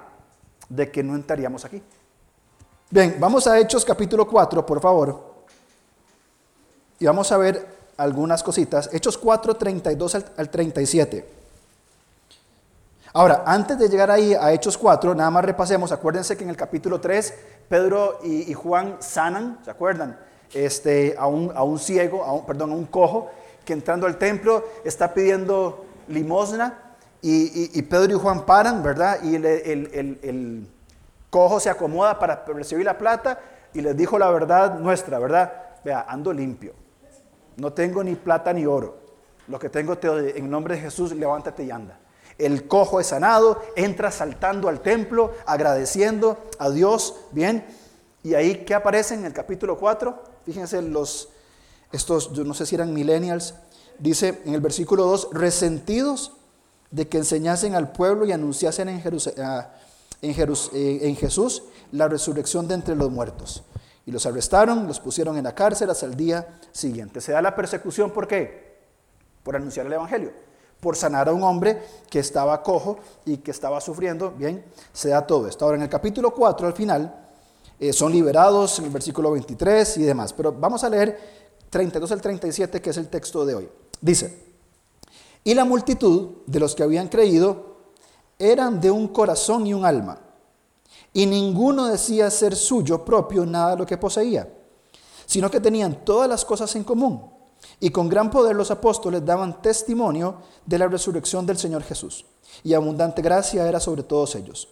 de 0.68 0.90
que 0.90 1.02
no 1.02 1.14
entraríamos 1.14 1.64
aquí. 1.64 1.82
Bien, 2.90 3.16
vamos 3.18 3.46
a 3.46 3.58
Hechos 3.58 3.84
capítulo 3.84 4.26
4, 4.26 4.64
por 4.64 4.80
favor. 4.80 5.34
Y 6.98 7.06
vamos 7.06 7.30
a 7.32 7.36
ver 7.36 7.66
algunas 7.96 8.42
cositas. 8.42 8.88
Hechos 8.92 9.18
4, 9.18 9.56
32 9.56 10.14
al, 10.36 10.48
37. 10.48 11.28
Ahora, 13.12 13.42
antes 13.46 13.78
de 13.78 13.88
llegar 13.88 14.10
ahí 14.10 14.34
a 14.34 14.52
Hechos 14.52 14.78
4, 14.78 15.14
nada 15.14 15.30
más 15.30 15.44
repasemos. 15.44 15.92
Acuérdense 15.92 16.36
que 16.36 16.44
en 16.44 16.50
el 16.50 16.56
capítulo 16.56 17.00
3, 17.00 17.34
Pedro 17.68 18.20
y, 18.22 18.50
y 18.50 18.54
Juan 18.54 18.96
sanan, 19.00 19.58
¿se 19.64 19.70
acuerdan? 19.70 20.18
Este, 20.54 21.14
a, 21.18 21.26
un, 21.26 21.52
a 21.54 21.62
un 21.62 21.78
ciego, 21.78 22.24
a 22.24 22.32
un, 22.32 22.46
perdón, 22.46 22.72
a 22.72 22.74
un 22.74 22.86
cojo, 22.86 23.30
que 23.64 23.72
entrando 23.72 24.06
al 24.06 24.18
templo 24.18 24.64
está 24.84 25.12
pidiendo 25.12 25.84
limosna 26.08 26.80
y, 27.22 27.80
Pedro 27.82 28.12
y 28.12 28.18
Juan 28.18 28.44
paran, 28.44 28.82
¿verdad? 28.82 29.22
Y 29.22 29.36
el, 29.36 29.46
el, 29.46 30.68
cojo 31.30 31.58
se 31.58 31.70
acomoda 31.70 32.18
para 32.18 32.44
recibir 32.46 32.84
la 32.84 32.98
plata 32.98 33.40
y 33.72 33.80
les 33.80 33.96
dijo 33.96 34.18
la 34.18 34.30
verdad 34.30 34.78
nuestra, 34.78 35.18
¿verdad? 35.18 35.52
Vea, 35.84 36.04
ando 36.06 36.32
limpio, 36.32 36.74
no 37.56 37.72
tengo 37.72 38.04
ni 38.04 38.14
plata 38.14 38.52
ni 38.52 38.66
oro, 38.66 38.98
lo 39.48 39.58
que 39.58 39.68
tengo 39.68 39.96
te 39.96 40.38
en 40.38 40.50
nombre 40.50 40.74
de 40.74 40.82
Jesús, 40.82 41.12
levántate 41.12 41.64
y 41.64 41.70
anda. 41.70 41.98
El 42.36 42.68
cojo 42.68 43.00
es 43.00 43.06
sanado, 43.06 43.62
entra 43.74 44.10
saltando 44.10 44.68
al 44.68 44.80
templo, 44.80 45.32
agradeciendo 45.46 46.38
a 46.58 46.68
Dios, 46.70 47.16
bien. 47.30 47.64
Y 48.22 48.34
ahí, 48.34 48.64
¿qué 48.64 48.74
aparece 48.74 49.14
en 49.14 49.24
el 49.24 49.32
capítulo 49.32 49.78
4? 49.78 50.33
Fíjense 50.44 50.82
los, 50.82 51.28
estos, 51.92 52.32
yo 52.32 52.44
no 52.44 52.54
sé 52.54 52.66
si 52.66 52.74
eran 52.74 52.92
millennials, 52.92 53.54
dice 53.98 54.42
en 54.44 54.54
el 54.54 54.60
versículo 54.60 55.04
2, 55.06 55.28
resentidos 55.32 56.32
de 56.90 57.08
que 57.08 57.18
enseñasen 57.18 57.74
al 57.74 57.92
pueblo 57.92 58.24
y 58.24 58.32
anunciasen 58.32 58.88
en, 58.88 59.02
ah, 59.42 59.70
eh, 60.22 60.98
en, 61.02 61.16
Jesús 61.16 61.64
la 61.92 62.08
resurrección 62.08 62.68
de 62.68 62.74
entre 62.74 62.94
los 62.94 63.10
muertos. 63.10 63.64
Y 64.06 64.12
los 64.12 64.26
arrestaron, 64.26 64.86
los 64.86 65.00
pusieron 65.00 65.36
en 65.36 65.44
la 65.44 65.54
cárcel 65.54 65.90
hasta 65.90 66.06
el 66.06 66.14
día 66.14 66.46
siguiente. 66.72 67.20
Se 67.20 67.32
da 67.32 67.42
la 67.42 67.56
persecución, 67.56 68.10
¿por 68.10 68.28
qué? 68.28 68.78
Por 69.42 69.56
anunciar 69.56 69.86
el 69.86 69.94
Evangelio, 69.94 70.32
por 70.78 70.94
sanar 70.94 71.28
a 71.28 71.32
un 71.32 71.42
hombre 71.42 71.82
que 72.10 72.18
estaba 72.18 72.62
cojo 72.62 72.98
y 73.24 73.38
que 73.38 73.50
estaba 73.50 73.80
sufriendo. 73.80 74.30
Bien, 74.30 74.64
se 74.92 75.08
da 75.08 75.26
todo 75.26 75.48
esto. 75.48 75.64
Ahora, 75.64 75.78
en 75.78 75.82
el 75.82 75.88
capítulo 75.88 76.32
4, 76.32 76.66
al 76.66 76.74
final, 76.74 77.23
eh, 77.78 77.92
son 77.92 78.12
liberados 78.12 78.78
en 78.78 78.86
el 78.86 78.90
versículo 78.90 79.32
23 79.32 79.98
y 79.98 80.02
demás. 80.02 80.32
Pero 80.32 80.52
vamos 80.52 80.84
a 80.84 80.88
leer 80.88 81.18
32 81.70 82.12
al 82.12 82.20
37, 82.20 82.80
que 82.80 82.90
es 82.90 82.96
el 82.96 83.08
texto 83.08 83.44
de 83.44 83.54
hoy. 83.54 83.68
Dice, 84.00 84.44
y 85.42 85.54
la 85.54 85.64
multitud 85.64 86.42
de 86.46 86.60
los 86.60 86.74
que 86.74 86.82
habían 86.82 87.08
creído 87.08 87.74
eran 88.38 88.80
de 88.80 88.90
un 88.90 89.08
corazón 89.08 89.66
y 89.66 89.74
un 89.74 89.84
alma, 89.84 90.20
y 91.12 91.26
ninguno 91.26 91.86
decía 91.86 92.30
ser 92.30 92.56
suyo 92.56 93.04
propio 93.04 93.46
nada 93.46 93.72
de 93.72 93.76
lo 93.76 93.86
que 93.86 93.98
poseía, 93.98 94.48
sino 95.26 95.50
que 95.50 95.60
tenían 95.60 96.04
todas 96.04 96.28
las 96.28 96.44
cosas 96.44 96.74
en 96.76 96.84
común. 96.84 97.30
Y 97.80 97.90
con 97.90 98.08
gran 98.08 98.30
poder 98.30 98.56
los 98.56 98.70
apóstoles 98.70 99.24
daban 99.24 99.62
testimonio 99.62 100.38
de 100.66 100.78
la 100.78 100.86
resurrección 100.86 101.46
del 101.46 101.56
Señor 101.56 101.82
Jesús, 101.82 102.26
y 102.62 102.74
abundante 102.74 103.22
gracia 103.22 103.66
era 103.68 103.80
sobre 103.80 104.02
todos 104.02 104.34
ellos. 104.34 104.68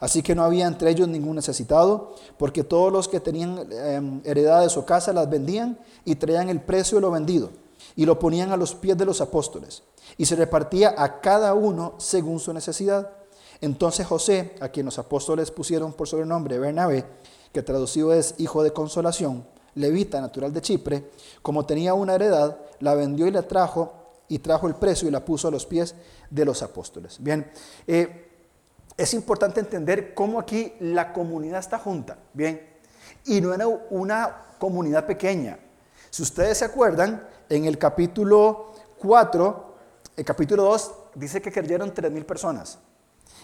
Así 0.00 0.22
que 0.22 0.34
no 0.34 0.44
había 0.44 0.66
entre 0.66 0.90
ellos 0.90 1.08
ningún 1.08 1.36
necesitado, 1.36 2.14
porque 2.38 2.64
todos 2.64 2.92
los 2.92 3.08
que 3.08 3.20
tenían 3.20 3.66
em, 3.72 4.20
heredades 4.24 4.76
o 4.76 4.84
casa 4.84 5.12
las 5.12 5.28
vendían 5.28 5.78
y 6.04 6.16
traían 6.16 6.48
el 6.48 6.60
precio 6.60 6.96
de 6.96 7.02
lo 7.02 7.10
vendido 7.10 7.50
y 7.94 8.04
lo 8.04 8.18
ponían 8.18 8.52
a 8.52 8.56
los 8.56 8.74
pies 8.74 8.96
de 8.96 9.06
los 9.06 9.20
apóstoles 9.20 9.82
y 10.18 10.26
se 10.26 10.36
repartía 10.36 10.94
a 10.96 11.20
cada 11.20 11.54
uno 11.54 11.94
según 11.98 12.40
su 12.40 12.52
necesidad. 12.52 13.10
Entonces 13.60 14.06
José, 14.06 14.54
a 14.60 14.68
quien 14.68 14.86
los 14.86 14.98
apóstoles 14.98 15.50
pusieron 15.50 15.94
por 15.94 16.06
sobrenombre 16.08 16.58
Bernabé, 16.58 17.06
que 17.52 17.62
traducido 17.62 18.12
es 18.12 18.34
hijo 18.38 18.62
de 18.62 18.72
consolación, 18.72 19.46
levita 19.74 20.20
natural 20.20 20.52
de 20.52 20.60
Chipre, 20.60 21.10
como 21.42 21.64
tenía 21.64 21.94
una 21.94 22.14
heredad, 22.14 22.58
la 22.80 22.94
vendió 22.94 23.26
y 23.26 23.30
la 23.30 23.42
trajo 23.42 23.92
y 24.28 24.40
trajo 24.40 24.66
el 24.66 24.74
precio 24.74 25.08
y 25.08 25.10
la 25.10 25.24
puso 25.24 25.48
a 25.48 25.50
los 25.50 25.64
pies 25.64 25.94
de 26.30 26.44
los 26.44 26.62
apóstoles. 26.62 27.16
Bien, 27.20 27.50
eh, 27.86 28.25
es 28.96 29.14
importante 29.14 29.60
entender 29.60 30.14
cómo 30.14 30.40
aquí 30.40 30.72
la 30.80 31.12
comunidad 31.12 31.60
está 31.60 31.78
junta, 31.78 32.16
¿bien? 32.32 32.60
Y 33.24 33.40
no 33.40 33.52
era 33.52 33.66
una 33.66 34.44
comunidad 34.58 35.04
pequeña. 35.06 35.58
Si 36.10 36.22
ustedes 36.22 36.58
se 36.58 36.64
acuerdan, 36.64 37.26
en 37.48 37.64
el 37.66 37.78
capítulo 37.78 38.72
4, 38.98 39.74
el 40.16 40.24
capítulo 40.24 40.64
2 40.64 40.94
dice 41.14 41.42
que 41.42 41.52
creyeron 41.52 41.92
3.000 41.92 42.24
personas. 42.24 42.78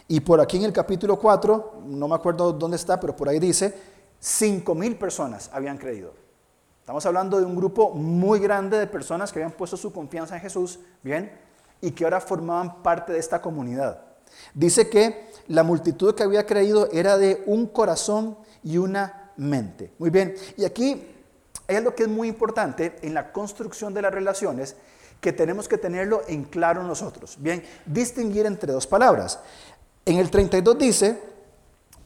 Y 0.09 0.21
por 0.21 0.41
aquí 0.41 0.57
en 0.57 0.65
el 0.65 0.73
capítulo 0.73 1.19
4, 1.19 1.83
no 1.85 2.09
me 2.09 2.15
acuerdo 2.15 2.53
dónde 2.53 2.77
está, 2.77 2.99
pero 2.99 3.15
por 3.15 3.29
ahí 3.29 3.39
dice, 3.39 3.75
5.000 4.23 4.99
personas 4.99 5.51
habían 5.53 5.77
creído. 5.77 6.15
Estamos 6.81 7.05
hablando 7.07 7.39
de 7.39 7.45
un 7.45 7.55
grupo 7.55 7.91
muy 7.91 8.41
grande 8.41 8.79
de 8.79 8.87
personas 8.87 9.33
que 9.33 9.39
habían 9.39 9.57
puesto 9.57 9.77
su 9.77 9.93
confianza 9.93 10.35
en 10.35 10.41
Jesús, 10.41 10.81
¿bien? 11.03 11.31
Y 11.81 11.93
que 11.93 12.05
ahora 12.05 12.21
formaban 12.21 12.83
parte 12.83 13.13
de 13.13 13.19
esta 13.19 13.41
comunidad. 13.41 14.12
Dice 14.55 14.89
que 14.89 15.31
la 15.49 15.63
multitud 15.63 16.15
que 16.15 16.23
había 16.23 16.47
creído 16.47 16.91
era 16.93 17.17
de 17.17 17.43
un 17.47 17.67
corazón 17.67 18.37
y 18.63 18.79
una 18.79 19.33
mente. 19.37 19.93
Muy 19.99 20.11
bien, 20.11 20.35
y 20.57 20.65
aquí 20.65 21.07
hay 21.67 21.77
algo 21.77 21.95
que 21.95 22.05
es 22.05 22.09
muy 22.09 22.29
importante 22.29 22.97
en 23.03 23.15
la 23.15 23.33
construcción 23.33 23.95
de 23.95 24.03
las 24.03 24.13
relaciones 24.13 24.77
que 25.21 25.33
tenemos 25.33 25.69
que 25.69 25.79
tenerlo 25.79 26.23
en 26.27 26.45
claro 26.45 26.83
nosotros. 26.83 27.37
Bien, 27.39 27.63
distinguir 27.87 28.45
entre 28.47 28.73
dos 28.73 28.87
palabras. 28.87 29.39
En 30.05 30.19
el 30.19 30.31
32 30.31 30.79
dice, 30.79 31.23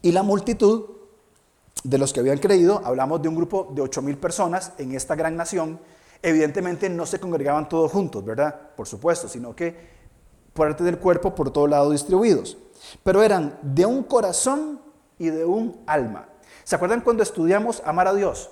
y 0.02 0.12
la 0.12 0.22
multitud 0.22 0.84
de 1.82 1.98
los 1.98 2.12
que 2.12 2.20
habían 2.20 2.38
creído, 2.38 2.82
hablamos 2.84 3.22
de 3.22 3.28
un 3.28 3.36
grupo 3.36 3.72
de 3.74 3.80
8 3.80 4.02
mil 4.02 4.18
personas 4.18 4.72
en 4.78 4.94
esta 4.94 5.14
gran 5.14 5.34
nación, 5.34 5.80
evidentemente 6.22 6.90
no 6.90 7.06
se 7.06 7.18
congregaban 7.18 7.68
todos 7.68 7.90
juntos, 7.90 8.24
¿verdad? 8.24 8.54
Por 8.76 8.86
supuesto, 8.86 9.28
sino 9.28 9.56
que 9.56 9.95
parte 10.56 10.82
del 10.82 10.98
cuerpo 10.98 11.36
por 11.36 11.52
todo 11.52 11.68
lado 11.68 11.92
distribuidos. 11.92 12.58
Pero 13.04 13.22
eran 13.22 13.56
de 13.62 13.86
un 13.86 14.02
corazón 14.02 14.80
y 15.18 15.28
de 15.28 15.44
un 15.44 15.80
alma. 15.86 16.28
¿Se 16.64 16.74
acuerdan 16.74 17.02
cuando 17.02 17.22
estudiamos 17.22 17.80
amar 17.84 18.08
a 18.08 18.14
Dios? 18.14 18.50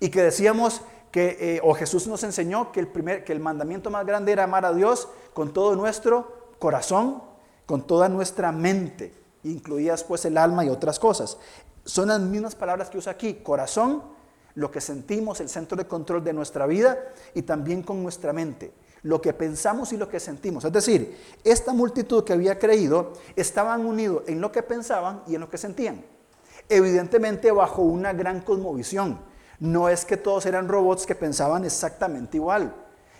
Y 0.00 0.10
que 0.10 0.22
decíamos 0.22 0.82
que, 1.10 1.36
eh, 1.40 1.60
o 1.62 1.72
Jesús 1.74 2.06
nos 2.06 2.22
enseñó 2.24 2.72
que 2.72 2.80
el, 2.80 2.88
primer, 2.88 3.24
que 3.24 3.32
el 3.32 3.40
mandamiento 3.40 3.90
más 3.90 4.04
grande 4.04 4.32
era 4.32 4.44
amar 4.44 4.66
a 4.66 4.74
Dios 4.74 5.08
con 5.32 5.52
todo 5.52 5.74
nuestro 5.76 6.50
corazón, 6.58 7.22
con 7.66 7.86
toda 7.86 8.08
nuestra 8.08 8.52
mente, 8.52 9.14
incluidas 9.44 10.04
pues 10.04 10.24
el 10.24 10.36
alma 10.36 10.64
y 10.64 10.68
otras 10.68 10.98
cosas. 10.98 11.38
Son 11.84 12.08
las 12.08 12.20
mismas 12.20 12.54
palabras 12.54 12.90
que 12.90 12.98
usa 12.98 13.12
aquí, 13.12 13.34
corazón, 13.42 14.02
lo 14.54 14.70
que 14.70 14.80
sentimos, 14.80 15.40
el 15.40 15.48
centro 15.48 15.76
de 15.76 15.86
control 15.86 16.22
de 16.22 16.32
nuestra 16.32 16.66
vida 16.66 16.98
y 17.34 17.42
también 17.42 17.82
con 17.82 18.02
nuestra 18.02 18.32
mente, 18.32 18.72
lo 19.02 19.20
que 19.20 19.32
pensamos 19.32 19.92
y 19.92 19.96
lo 19.96 20.08
que 20.08 20.20
sentimos. 20.20 20.64
Es 20.64 20.72
decir, 20.72 21.18
esta 21.44 21.72
multitud 21.72 22.24
que 22.24 22.32
había 22.32 22.58
creído 22.58 23.12
estaban 23.36 23.84
unidos 23.84 24.22
en 24.26 24.40
lo 24.40 24.52
que 24.52 24.62
pensaban 24.62 25.22
y 25.26 25.34
en 25.34 25.40
lo 25.40 25.50
que 25.50 25.58
sentían. 25.58 26.04
Evidentemente 26.68 27.50
bajo 27.50 27.82
una 27.82 28.12
gran 28.12 28.40
cosmovisión 28.40 29.18
no 29.58 29.88
es 29.88 30.04
que 30.04 30.16
todos 30.16 30.46
eran 30.46 30.68
robots 30.68 31.06
que 31.06 31.14
pensaban 31.14 31.64
exactamente 31.64 32.36
igual. 32.36 32.74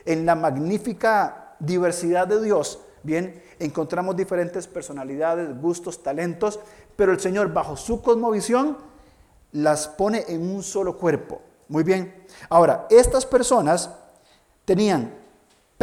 En 0.05 0.27
la 0.27 0.35
magnífica 0.35 1.55
diversidad 1.61 2.27
de 2.27 2.43
Dios, 2.43 2.81
bien, 3.05 3.43
encontramos 3.61 4.17
diferentes 4.17 4.67
personalidades, 4.67 5.61
gustos, 5.61 6.03
talentos, 6.03 6.59
pero 6.97 7.13
el 7.13 7.21
Señor 7.21 7.53
bajo 7.53 7.77
su 7.77 8.03
cosmovisión 8.03 8.77
las 9.53 9.87
pone 9.87 10.25
en 10.29 10.43
un 10.43 10.63
solo 10.65 10.99
cuerpo. 10.99 11.43
Muy 11.69 11.85
bien. 11.85 12.27
Ahora, 12.49 12.87
estas 12.91 13.25
personas 13.25 13.91
tenían 14.65 15.22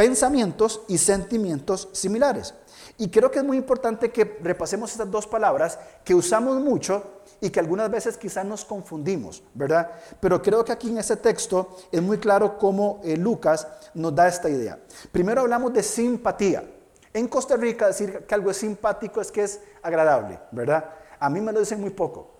pensamientos 0.00 0.80
y 0.88 0.96
sentimientos 0.96 1.90
similares. 1.92 2.54
Y 2.96 3.10
creo 3.10 3.30
que 3.30 3.40
es 3.40 3.44
muy 3.44 3.58
importante 3.58 4.10
que 4.10 4.38
repasemos 4.42 4.92
estas 4.92 5.10
dos 5.10 5.26
palabras 5.26 5.78
que 6.02 6.14
usamos 6.14 6.58
mucho 6.58 7.20
y 7.38 7.50
que 7.50 7.60
algunas 7.60 7.90
veces 7.90 8.16
quizás 8.16 8.46
nos 8.46 8.64
confundimos, 8.64 9.42
¿verdad? 9.52 9.90
Pero 10.18 10.40
creo 10.40 10.64
que 10.64 10.72
aquí 10.72 10.88
en 10.88 10.96
ese 10.96 11.18
texto 11.18 11.76
es 11.92 12.00
muy 12.00 12.16
claro 12.16 12.56
cómo 12.56 13.02
eh, 13.04 13.14
Lucas 13.18 13.68
nos 13.92 14.14
da 14.14 14.26
esta 14.26 14.48
idea. 14.48 14.78
Primero 15.12 15.42
hablamos 15.42 15.70
de 15.74 15.82
simpatía. 15.82 16.64
En 17.12 17.28
Costa 17.28 17.58
Rica 17.58 17.88
decir 17.88 18.24
que 18.26 18.34
algo 18.34 18.52
es 18.52 18.56
simpático 18.56 19.20
es 19.20 19.30
que 19.30 19.42
es 19.42 19.60
agradable, 19.82 20.40
¿verdad? 20.50 20.94
A 21.18 21.28
mí 21.28 21.42
me 21.42 21.52
lo 21.52 21.60
dicen 21.60 21.78
muy 21.78 21.90
poco. 21.90 22.39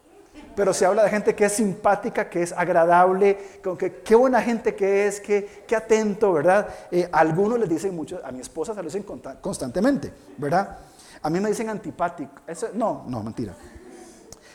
Pero 0.55 0.75
se 0.75 0.85
habla 0.85 1.05
de 1.05 1.11
gente 1.11 1.35
que 1.35 1.45
es 1.45 1.53
simpática, 1.53 2.29
que 2.29 2.43
es 2.43 2.53
agradable, 2.53 3.39
que 3.79 4.03
qué 4.03 4.15
buena 4.15 4.43
gente 4.43 4.75
que 4.75 5.07
es, 5.07 5.21
qué 5.21 5.77
atento, 5.77 6.33
¿verdad? 6.33 6.69
Eh, 6.91 7.09
algunos 7.13 7.59
les 7.59 7.69
dicen 7.69 7.95
mucho, 7.95 8.21
a 8.25 8.33
mi 8.33 8.41
esposa 8.41 8.75
se 8.75 8.83
lo 8.83 8.89
dicen 8.89 9.05
constantemente, 9.41 10.13
¿verdad? 10.37 10.79
A 11.23 11.31
mí 11.31 11.41
me 11.41 11.49
dicen 11.49 11.69
antipático. 11.69 12.33
No, 12.75 13.05
no, 13.07 13.23
mentira. 13.23 13.55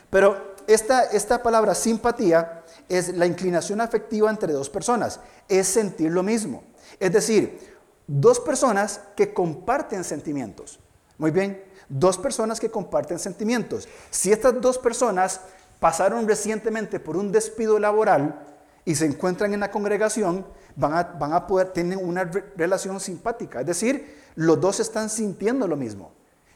Pero 0.10 0.55
esta, 0.67 1.03
esta 1.03 1.41
palabra 1.41 1.75
simpatía 1.75 2.63
es 2.89 3.15
la 3.15 3.25
inclinación 3.25 3.81
afectiva 3.81 4.29
entre 4.29 4.53
dos 4.53 4.69
personas, 4.69 5.19
es 5.47 5.67
sentir 5.67 6.12
lo 6.12 6.23
mismo. 6.23 6.63
Es 6.99 7.12
decir, 7.12 7.75
dos 8.08 8.39
personas 8.39 9.01
que 9.15 9.34
comparten 9.34 10.03
sentimientos. 10.03 10.79
Muy 11.17 11.31
bien, 11.31 11.63
dos 11.88 12.17
personas 12.17 12.60
que 12.60 12.69
comparten 12.69 13.19
sentimientos. 13.19 13.88
Si 14.10 14.31
estas 14.31 14.60
dos 14.60 14.77
personas 14.77 15.41
pasaron 15.79 16.27
recientemente 16.27 16.99
por 16.99 17.17
un 17.17 17.31
despido 17.31 17.79
laboral 17.79 18.41
y 18.85 18.95
se 18.95 19.05
encuentran 19.05 19.53
en 19.53 19.59
la 19.59 19.71
congregación, 19.71 20.45
van 20.75 20.93
a, 20.93 21.03
van 21.03 21.33
a 21.33 21.47
poder 21.47 21.69
tener 21.69 21.97
una 21.97 22.23
relación 22.55 22.99
simpática. 22.99 23.61
Es 23.61 23.65
decir, 23.65 24.23
los 24.35 24.59
dos 24.59 24.79
están 24.79 25.09
sintiendo 25.09 25.67
lo 25.67 25.75
mismo. 25.75 26.11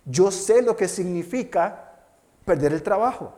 Yo 0.05 0.32
sé 0.32 0.62
lo 0.62 0.75
que 0.75 0.88
significa 0.88 1.93
perder 2.45 2.73
el 2.73 2.84
trabajo. 2.84 3.34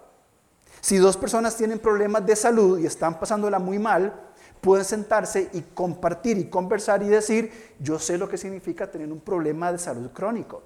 Si 0.82 0.98
dos 0.98 1.16
personas 1.16 1.56
tienen 1.56 1.80
problemas 1.80 2.26
de 2.26 2.36
salud 2.36 2.80
y 2.80 2.86
están 2.86 3.20
pasándola 3.20 3.60
muy 3.60 3.78
mal, 3.78 4.14
pueden 4.62 4.86
sentarse 4.86 5.50
y 5.54 5.62
compartir 5.62 6.38
y 6.38 6.50
conversar 6.50 7.04
y 7.04 7.08
decir, 7.08 7.52
yo 7.80 8.00
sé 8.00 8.18
lo 8.18 8.30
que 8.30 8.38
significa 8.38 8.90
tener 8.90 9.12
un 9.12 9.20
problema 9.20 9.72
de 9.72 9.80
salud 9.80 10.12
crónico. 10.12 10.64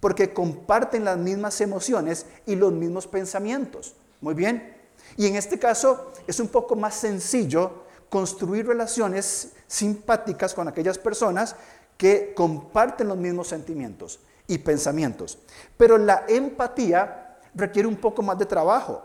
Porque 0.00 0.32
comparten 0.32 1.04
las 1.04 1.18
mismas 1.18 1.60
emociones 1.60 2.26
y 2.46 2.56
los 2.56 2.72
mismos 2.72 3.06
pensamientos. 3.06 3.94
Muy 4.22 4.34
bien. 4.34 4.74
Y 5.16 5.26
en 5.26 5.36
este 5.36 5.58
caso 5.58 6.12
es 6.26 6.40
un 6.40 6.48
poco 6.48 6.74
más 6.76 6.94
sencillo 6.94 7.82
construir 8.08 8.66
relaciones 8.66 9.52
simpáticas 9.66 10.54
con 10.54 10.68
aquellas 10.68 10.96
personas 10.96 11.56
que 11.96 12.32
comparten 12.34 13.08
los 13.08 13.18
mismos 13.18 13.48
sentimientos 13.48 14.20
y 14.46 14.58
pensamientos. 14.58 15.38
Pero 15.76 15.98
la 15.98 16.24
empatía 16.28 17.36
requiere 17.54 17.88
un 17.88 17.96
poco 17.96 18.22
más 18.22 18.38
de 18.38 18.46
trabajo 18.46 19.02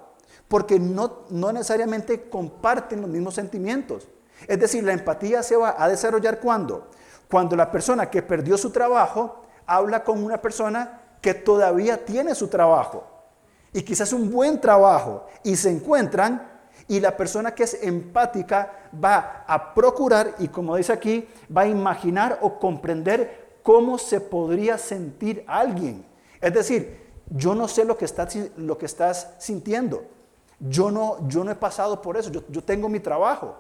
porque 0.48 0.80
no, 0.80 1.26
no 1.30 1.52
necesariamente 1.52 2.30
comparten 2.30 3.02
los 3.02 3.10
mismos 3.10 3.34
sentimientos. 3.34 4.08
Es 4.48 4.60
decir, 4.60 4.84
la 4.84 4.94
empatía 4.94 5.42
se 5.42 5.56
va 5.58 5.76
a 5.78 5.90
desarrollar 5.90 6.40
cuando? 6.40 6.92
Cuando 7.30 7.56
la 7.56 7.72
persona 7.72 8.10
que 8.10 8.22
perdió 8.22 8.56
su 8.58 8.70
trabajo 8.70 9.42
habla 9.66 10.04
con 10.04 10.24
una 10.24 10.40
persona 10.42 11.02
que 11.22 11.34
todavía 11.34 12.06
tiene 12.06 12.36
su 12.36 12.48
trabajo 12.48 13.17
y 13.74 13.82
quizás 13.82 14.14
un 14.14 14.32
buen 14.32 14.60
trabajo 14.60 15.26
y 15.44 15.56
se 15.56 15.70
encuentran 15.70 16.58
y 16.88 17.00
la 17.00 17.18
persona 17.18 17.54
que 17.54 17.64
es 17.64 17.84
empática 17.84 18.90
va 19.04 19.44
a 19.48 19.74
procurar 19.74 20.36
y 20.40 20.48
como 20.48 20.76
dice 20.76 20.94
aquí, 20.94 21.28
va 21.56 21.62
a 21.62 21.68
imaginar 21.68 22.40
o 22.42 22.60
comprender 22.60 23.60
cómo 23.62 23.98
se 23.98 24.22
podría 24.22 24.78
sentir 24.78 25.44
alguien. 25.48 26.06
Es 26.40 26.54
decir, 26.54 27.08
yo 27.30 27.56
no 27.56 27.68
sé 27.68 27.84
lo 27.84 27.98
que 27.98 28.06
estás, 28.06 28.38
lo 28.56 28.78
que 28.78 28.86
estás 28.86 29.34
sintiendo, 29.40 30.06
yo 30.60 30.92
no, 30.92 31.28
yo 31.28 31.44
no 31.44 31.52
he 31.52 31.56
pasado 31.56 32.02
por 32.02 32.16
eso, 32.16 32.32
yo, 32.32 32.64
tengo 32.64 32.88
mi 32.88 33.00
trabajo, 33.00 33.56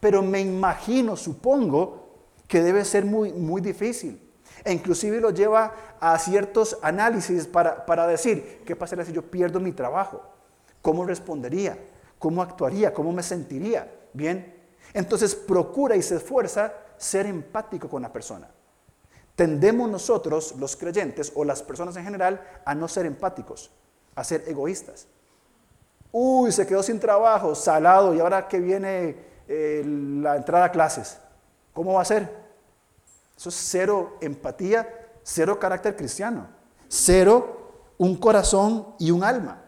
pero 0.00 0.22
me 0.22 0.40
imagino, 0.40 1.16
supongo, 1.16 2.08
que 2.48 2.62
debe 2.62 2.84
ser 2.84 3.04
muy, 3.04 3.32
muy 3.32 3.60
difícil. 3.60 4.20
E 4.64 4.72
inclusive 4.72 5.20
lo 5.20 5.30
lleva 5.30 5.74
a 6.00 6.18
ciertos 6.18 6.78
análisis 6.82 7.46
para, 7.46 7.84
para 7.84 8.06
decir, 8.06 8.62
¿qué 8.64 8.76
pasaría 8.76 9.04
si 9.04 9.12
yo 9.12 9.22
pierdo 9.22 9.60
mi 9.60 9.72
trabajo? 9.72 10.22
¿Cómo 10.80 11.04
respondería? 11.04 11.78
¿Cómo 12.18 12.42
actuaría? 12.42 12.94
¿Cómo 12.94 13.12
me 13.12 13.22
sentiría? 13.22 13.90
Bien. 14.12 14.54
Entonces 14.94 15.34
procura 15.34 15.96
y 15.96 16.02
se 16.02 16.16
esfuerza 16.16 16.72
ser 16.96 17.26
empático 17.26 17.88
con 17.88 18.02
la 18.02 18.12
persona. 18.12 18.48
Tendemos 19.34 19.90
nosotros, 19.90 20.54
los 20.58 20.76
creyentes 20.76 21.32
o 21.34 21.44
las 21.44 21.62
personas 21.62 21.96
en 21.96 22.04
general, 22.04 22.40
a 22.64 22.74
no 22.74 22.86
ser 22.86 23.06
empáticos, 23.06 23.70
a 24.14 24.22
ser 24.22 24.44
egoístas. 24.46 25.06
Uy, 26.12 26.52
se 26.52 26.66
quedó 26.66 26.82
sin 26.82 27.00
trabajo, 27.00 27.54
salado, 27.54 28.14
y 28.14 28.20
ahora 28.20 28.46
que 28.46 28.60
viene 28.60 29.16
eh, 29.48 29.82
la 29.84 30.36
entrada 30.36 30.66
a 30.66 30.70
clases, 30.70 31.18
¿cómo 31.72 31.94
va 31.94 32.02
a 32.02 32.04
ser? 32.04 32.41
Eso 33.42 33.48
es 33.48 33.56
cero 33.56 34.18
empatía, 34.20 34.88
cero 35.24 35.58
carácter 35.58 35.96
cristiano, 35.96 36.46
cero 36.86 37.72
un 37.98 38.16
corazón 38.16 38.94
y 39.00 39.10
un 39.10 39.24
alma. 39.24 39.64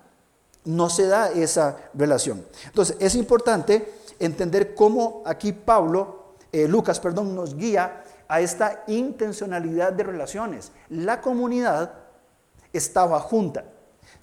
No 0.65 0.89
se 0.89 1.09
da 1.09 1.33
esa 1.33 1.77
relación. 1.93 2.47
Entonces, 2.67 2.97
es 3.01 3.17
importante 3.17 3.93
entender 4.21 4.77
cómo 4.77 5.25
aquí 5.27 5.53
Pablo, 5.53 6.37
eh, 6.53 6.69
Lucas, 6.69 7.01
perdón, 7.01 7.35
nos 7.35 7.57
guía 7.57 8.05
a 8.29 8.41
esta 8.41 8.85
intencionalidad 8.87 9.93
de 9.93 10.05
relaciones. 10.05 10.71
La 10.89 11.21
comunidad 11.21 11.95
estaba 12.73 13.19
junta 13.19 13.65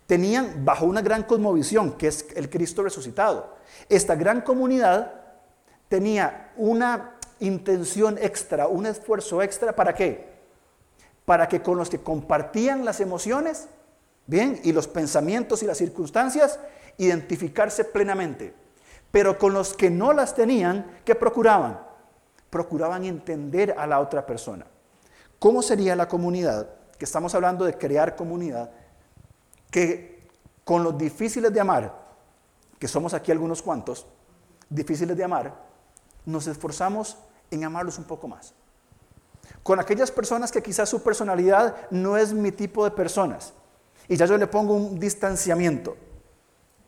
tenían 0.08 0.64
bajo 0.64 0.86
una 0.86 1.02
gran 1.02 1.24
cosmovisión, 1.24 1.94
que 1.94 2.08
es 2.08 2.26
el 2.36 2.50
Cristo 2.50 2.84
resucitado. 2.84 3.56
Esta 3.90 4.16
gran 4.16 4.42
comunidad 4.42 5.14
tenía 5.90 6.52
una 6.58 7.18
intención 7.42 8.18
extra, 8.20 8.68
un 8.68 8.86
esfuerzo 8.86 9.42
extra, 9.42 9.76
¿para 9.76 9.94
qué? 9.94 10.32
Para 11.26 11.48
que 11.48 11.62
con 11.62 11.78
los 11.78 11.90
que 11.90 12.00
compartían 12.00 12.86
las 12.86 13.02
emociones, 13.02 13.68
bien, 14.28 14.60
y 14.64 14.72
los 14.72 14.88
pensamientos 14.88 15.62
y 15.62 15.66
las 15.66 15.78
circunstancias, 15.78 16.60
identificarse 16.98 17.84
plenamente. 17.84 18.54
Pero 19.12 19.38
con 19.38 19.54
los 19.54 19.74
que 19.74 19.90
no 19.90 20.14
las 20.14 20.36
tenían, 20.36 21.00
¿qué 21.04 21.16
procuraban? 21.16 21.82
Procuraban 22.50 23.04
entender 23.04 23.76
a 23.78 23.86
la 23.88 24.00
otra 24.00 24.26
persona. 24.26 24.66
¿Cómo 25.40 25.62
sería 25.62 25.96
la 25.96 26.08
comunidad? 26.08 26.70
Que 26.98 27.06
estamos 27.06 27.34
hablando 27.36 27.66
de 27.66 27.78
crear 27.78 28.16
comunidad 28.16 28.72
que 29.70 30.22
con 30.64 30.84
los 30.84 30.98
difíciles 30.98 31.52
de 31.52 31.60
amar, 31.60 31.94
que 32.78 32.88
somos 32.88 33.14
aquí 33.14 33.32
algunos 33.32 33.62
cuantos, 33.62 34.06
difíciles 34.70 35.18
de 35.18 35.24
amar, 35.24 35.56
nos 36.26 36.48
esforzamos 36.48 37.18
en 37.52 37.64
amarlos 37.64 37.98
un 37.98 38.06
poco 38.06 38.28
más. 38.28 38.54
Con 39.62 39.80
aquellas 39.80 40.10
personas 40.10 40.52
que 40.52 40.64
quizás 40.64 40.90
su 40.90 41.04
personalidad 41.04 41.76
no 41.92 42.18
es 42.18 42.34
mi 42.34 42.52
tipo 42.52 42.84
de 42.84 42.92
personas 42.92 43.54
y 44.08 44.16
ya 44.16 44.26
yo 44.26 44.38
le 44.38 44.48
pongo 44.48 44.74
un 44.74 45.00
distanciamiento. 45.00 45.96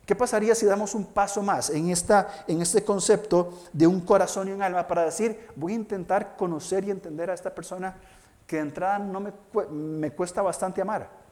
¿Qué 0.06 0.16
pasaría 0.16 0.56
si 0.56 0.66
damos 0.66 0.96
un 0.96 1.06
paso 1.06 1.44
más 1.44 1.70
en, 1.70 1.90
esta, 1.90 2.44
en 2.48 2.62
este 2.62 2.84
concepto 2.84 3.62
de 3.72 3.88
un 3.88 4.02
corazón 4.02 4.50
y 4.50 4.52
un 4.52 4.62
alma 4.62 4.88
para 4.88 5.06
decir, 5.06 5.48
voy 5.56 5.74
a 5.74 5.76
intentar 5.76 6.36
conocer 6.36 6.84
y 6.84 6.92
entender 6.92 7.30
a 7.30 7.34
esta 7.36 7.54
persona 7.54 7.96
que 8.48 8.56
de 8.56 8.64
entrada 8.64 9.00
no 9.00 9.22
me, 9.22 9.32
me 9.70 10.12
cuesta 10.12 10.42
bastante 10.42 10.82
amar? 10.82 11.24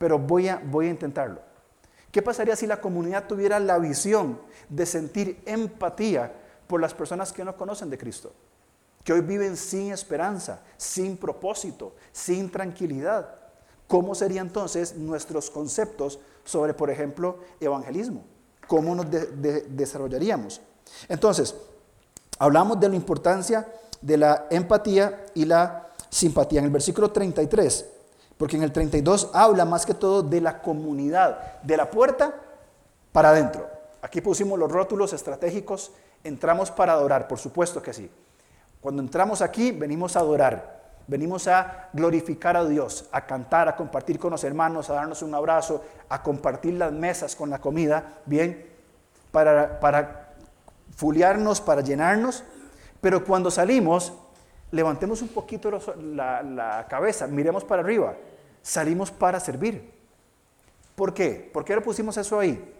pero 0.00 0.18
voy 0.18 0.48
a, 0.48 0.58
voy 0.64 0.86
a 0.86 0.90
intentarlo. 0.90 1.42
¿Qué 2.10 2.22
pasaría 2.22 2.56
si 2.56 2.66
la 2.66 2.80
comunidad 2.80 3.26
tuviera 3.26 3.60
la 3.60 3.78
visión 3.78 4.40
de 4.70 4.86
sentir 4.86 5.42
empatía 5.44 6.32
por 6.70 6.80
las 6.80 6.94
personas 6.94 7.32
que 7.32 7.44
no 7.44 7.56
conocen 7.56 7.90
de 7.90 7.98
Cristo, 7.98 8.32
que 9.02 9.12
hoy 9.12 9.22
viven 9.22 9.56
sin 9.56 9.90
esperanza, 9.90 10.60
sin 10.76 11.16
propósito, 11.16 11.94
sin 12.12 12.48
tranquilidad. 12.48 13.34
¿Cómo 13.88 14.14
serían 14.14 14.46
entonces 14.46 14.94
nuestros 14.94 15.50
conceptos 15.50 16.20
sobre, 16.44 16.72
por 16.72 16.88
ejemplo, 16.88 17.40
evangelismo? 17.58 18.24
¿Cómo 18.68 18.94
nos 18.94 19.06
desarrollaríamos? 19.10 20.60
Entonces, 21.08 21.56
hablamos 22.38 22.78
de 22.78 22.88
la 22.88 22.94
importancia 22.94 23.66
de 24.00 24.16
la 24.16 24.46
empatía 24.48 25.26
y 25.34 25.46
la 25.46 25.88
simpatía. 26.08 26.60
En 26.60 26.66
el 26.66 26.70
versículo 26.70 27.10
33, 27.10 27.84
porque 28.38 28.56
en 28.56 28.62
el 28.62 28.70
32 28.70 29.30
habla 29.32 29.64
más 29.64 29.84
que 29.84 29.94
todo 29.94 30.22
de 30.22 30.40
la 30.40 30.62
comunidad, 30.62 31.60
de 31.62 31.76
la 31.76 31.90
puerta 31.90 32.32
para 33.10 33.30
adentro. 33.30 33.68
Aquí 34.02 34.20
pusimos 34.20 34.56
los 34.56 34.70
rótulos 34.70 35.12
estratégicos, 35.12 35.90
entramos 36.24 36.70
para 36.70 36.92
adorar, 36.92 37.28
por 37.28 37.38
supuesto 37.38 37.82
que 37.82 37.92
sí. 37.92 38.10
Cuando 38.80 39.02
entramos 39.02 39.42
aquí, 39.42 39.72
venimos 39.72 40.16
a 40.16 40.20
adorar, 40.20 40.80
venimos 41.06 41.48
a 41.48 41.88
glorificar 41.92 42.56
a 42.56 42.64
Dios, 42.64 43.08
a 43.12 43.26
cantar, 43.26 43.68
a 43.68 43.76
compartir 43.76 44.18
con 44.18 44.30
los 44.30 44.44
hermanos, 44.44 44.88
a 44.88 44.94
darnos 44.94 45.22
un 45.22 45.34
abrazo, 45.34 45.84
a 46.08 46.22
compartir 46.22 46.74
las 46.74 46.92
mesas 46.92 47.36
con 47.36 47.50
la 47.50 47.58
comida, 47.58 48.20
bien, 48.26 48.66
para, 49.30 49.80
para 49.80 50.34
fuliarnos, 50.96 51.60
para 51.60 51.82
llenarnos. 51.82 52.44
Pero 53.00 53.24
cuando 53.24 53.50
salimos, 53.50 54.12
levantemos 54.70 55.20
un 55.22 55.28
poquito 55.28 55.70
la, 55.96 56.42
la 56.42 56.86
cabeza, 56.88 57.26
miremos 57.26 57.64
para 57.64 57.82
arriba, 57.82 58.14
salimos 58.62 59.10
para 59.10 59.40
servir. 59.40 59.92
¿Por 60.94 61.14
qué? 61.14 61.50
¿Por 61.52 61.64
qué 61.64 61.74
le 61.74 61.80
pusimos 61.80 62.16
eso 62.16 62.38
ahí? 62.38 62.74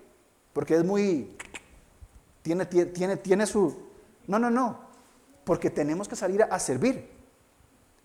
Porque 0.53 0.75
es 0.77 0.85
muy, 0.85 1.37
tiene, 2.43 2.67
tiene, 2.67 3.17
tiene 3.17 3.47
su... 3.47 3.77
No, 4.27 4.39
no, 4.39 4.51
no. 4.51 4.79
Porque 5.45 5.71
tenemos 5.71 6.09
que 6.09 6.17
salir 6.17 6.43
a, 6.43 6.59
servir. 6.59 7.09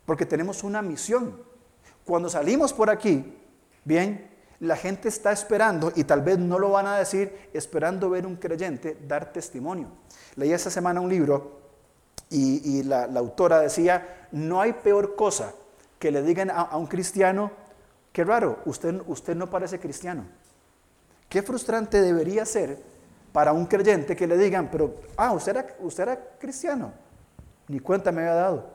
Porque 0.06 0.26
tenemos 0.26 0.64
una 0.64 0.82
misión. 0.82 1.40
Cuando 2.04 2.30
salimos 2.30 2.74
por 2.74 2.90
aquí, 2.90 3.34
bien, 3.84 4.30
la 4.60 4.76
gente 4.76 5.10
está 5.10 5.32
esperando, 5.32 5.92
y 5.96 6.04
tal 6.04 6.22
vez 6.22 6.38
no 6.38 6.60
lo 6.60 6.72
van 6.72 6.88
a 6.88 6.98
decir, 6.98 7.50
esperando 7.54 8.10
ver 8.10 8.26
un 8.26 8.36
creyente 8.36 8.98
dar 9.08 9.32
testimonio. 9.32 9.90
Leí 10.36 10.52
esta 10.52 10.70
semana 10.70 11.02
un 11.02 11.10
libro 11.10 11.62
y, 12.30 12.84
la, 12.84 13.04
autora 13.04 13.60
decía, 13.60 14.28
no 14.32 14.62
hay 14.62 14.74
peor 14.74 15.16
cosa 15.16 15.54
que 16.00 16.12
le 16.12 16.22
digan 16.22 16.50
a, 16.50 16.62
a 16.62 16.78
un 16.78 16.88
cristiano, 16.88 17.52
qué 18.12 18.24
raro, 18.24 18.60
usted, 18.66 19.02
usted 19.08 19.36
no 19.36 19.50
parece 19.50 19.80
cristiano. 19.80 20.26
Qué 21.30 21.42
frustrante 21.42 22.02
debería 22.02 22.46
ser 22.46 22.95
para 23.36 23.52
un 23.52 23.66
creyente 23.66 24.16
que 24.16 24.26
le 24.26 24.38
digan, 24.38 24.70
pero, 24.72 24.96
ah, 25.18 25.34
usted 25.34 25.58
era, 25.58 25.68
usted 25.82 26.04
era 26.04 26.18
cristiano. 26.40 26.94
Ni 27.68 27.82
cuenta 27.82 28.10
me 28.10 28.22
había 28.22 28.36
dado. 28.36 28.70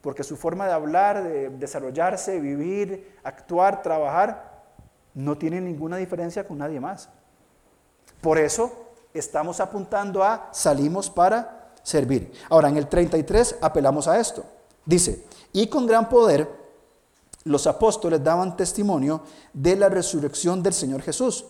Porque 0.00 0.24
su 0.24 0.34
forma 0.34 0.66
de 0.66 0.72
hablar, 0.72 1.22
de 1.22 1.50
desarrollarse, 1.50 2.40
vivir, 2.40 3.18
actuar, 3.22 3.82
trabajar, 3.82 4.62
no 5.12 5.36
tiene 5.36 5.60
ninguna 5.60 5.98
diferencia 5.98 6.48
con 6.48 6.56
nadie 6.56 6.80
más. 6.80 7.10
Por 8.22 8.38
eso 8.38 8.94
estamos 9.12 9.60
apuntando 9.60 10.24
a 10.24 10.48
salimos 10.52 11.10
para 11.10 11.74
servir. 11.82 12.32
Ahora, 12.48 12.70
en 12.70 12.78
el 12.78 12.88
33 12.88 13.56
apelamos 13.60 14.08
a 14.08 14.18
esto. 14.18 14.42
Dice, 14.86 15.26
y 15.52 15.66
con 15.66 15.86
gran 15.86 16.08
poder 16.08 16.48
los 17.44 17.66
apóstoles 17.66 18.24
daban 18.24 18.56
testimonio 18.56 19.20
de 19.52 19.76
la 19.76 19.90
resurrección 19.90 20.62
del 20.62 20.72
Señor 20.72 21.02
Jesús 21.02 21.44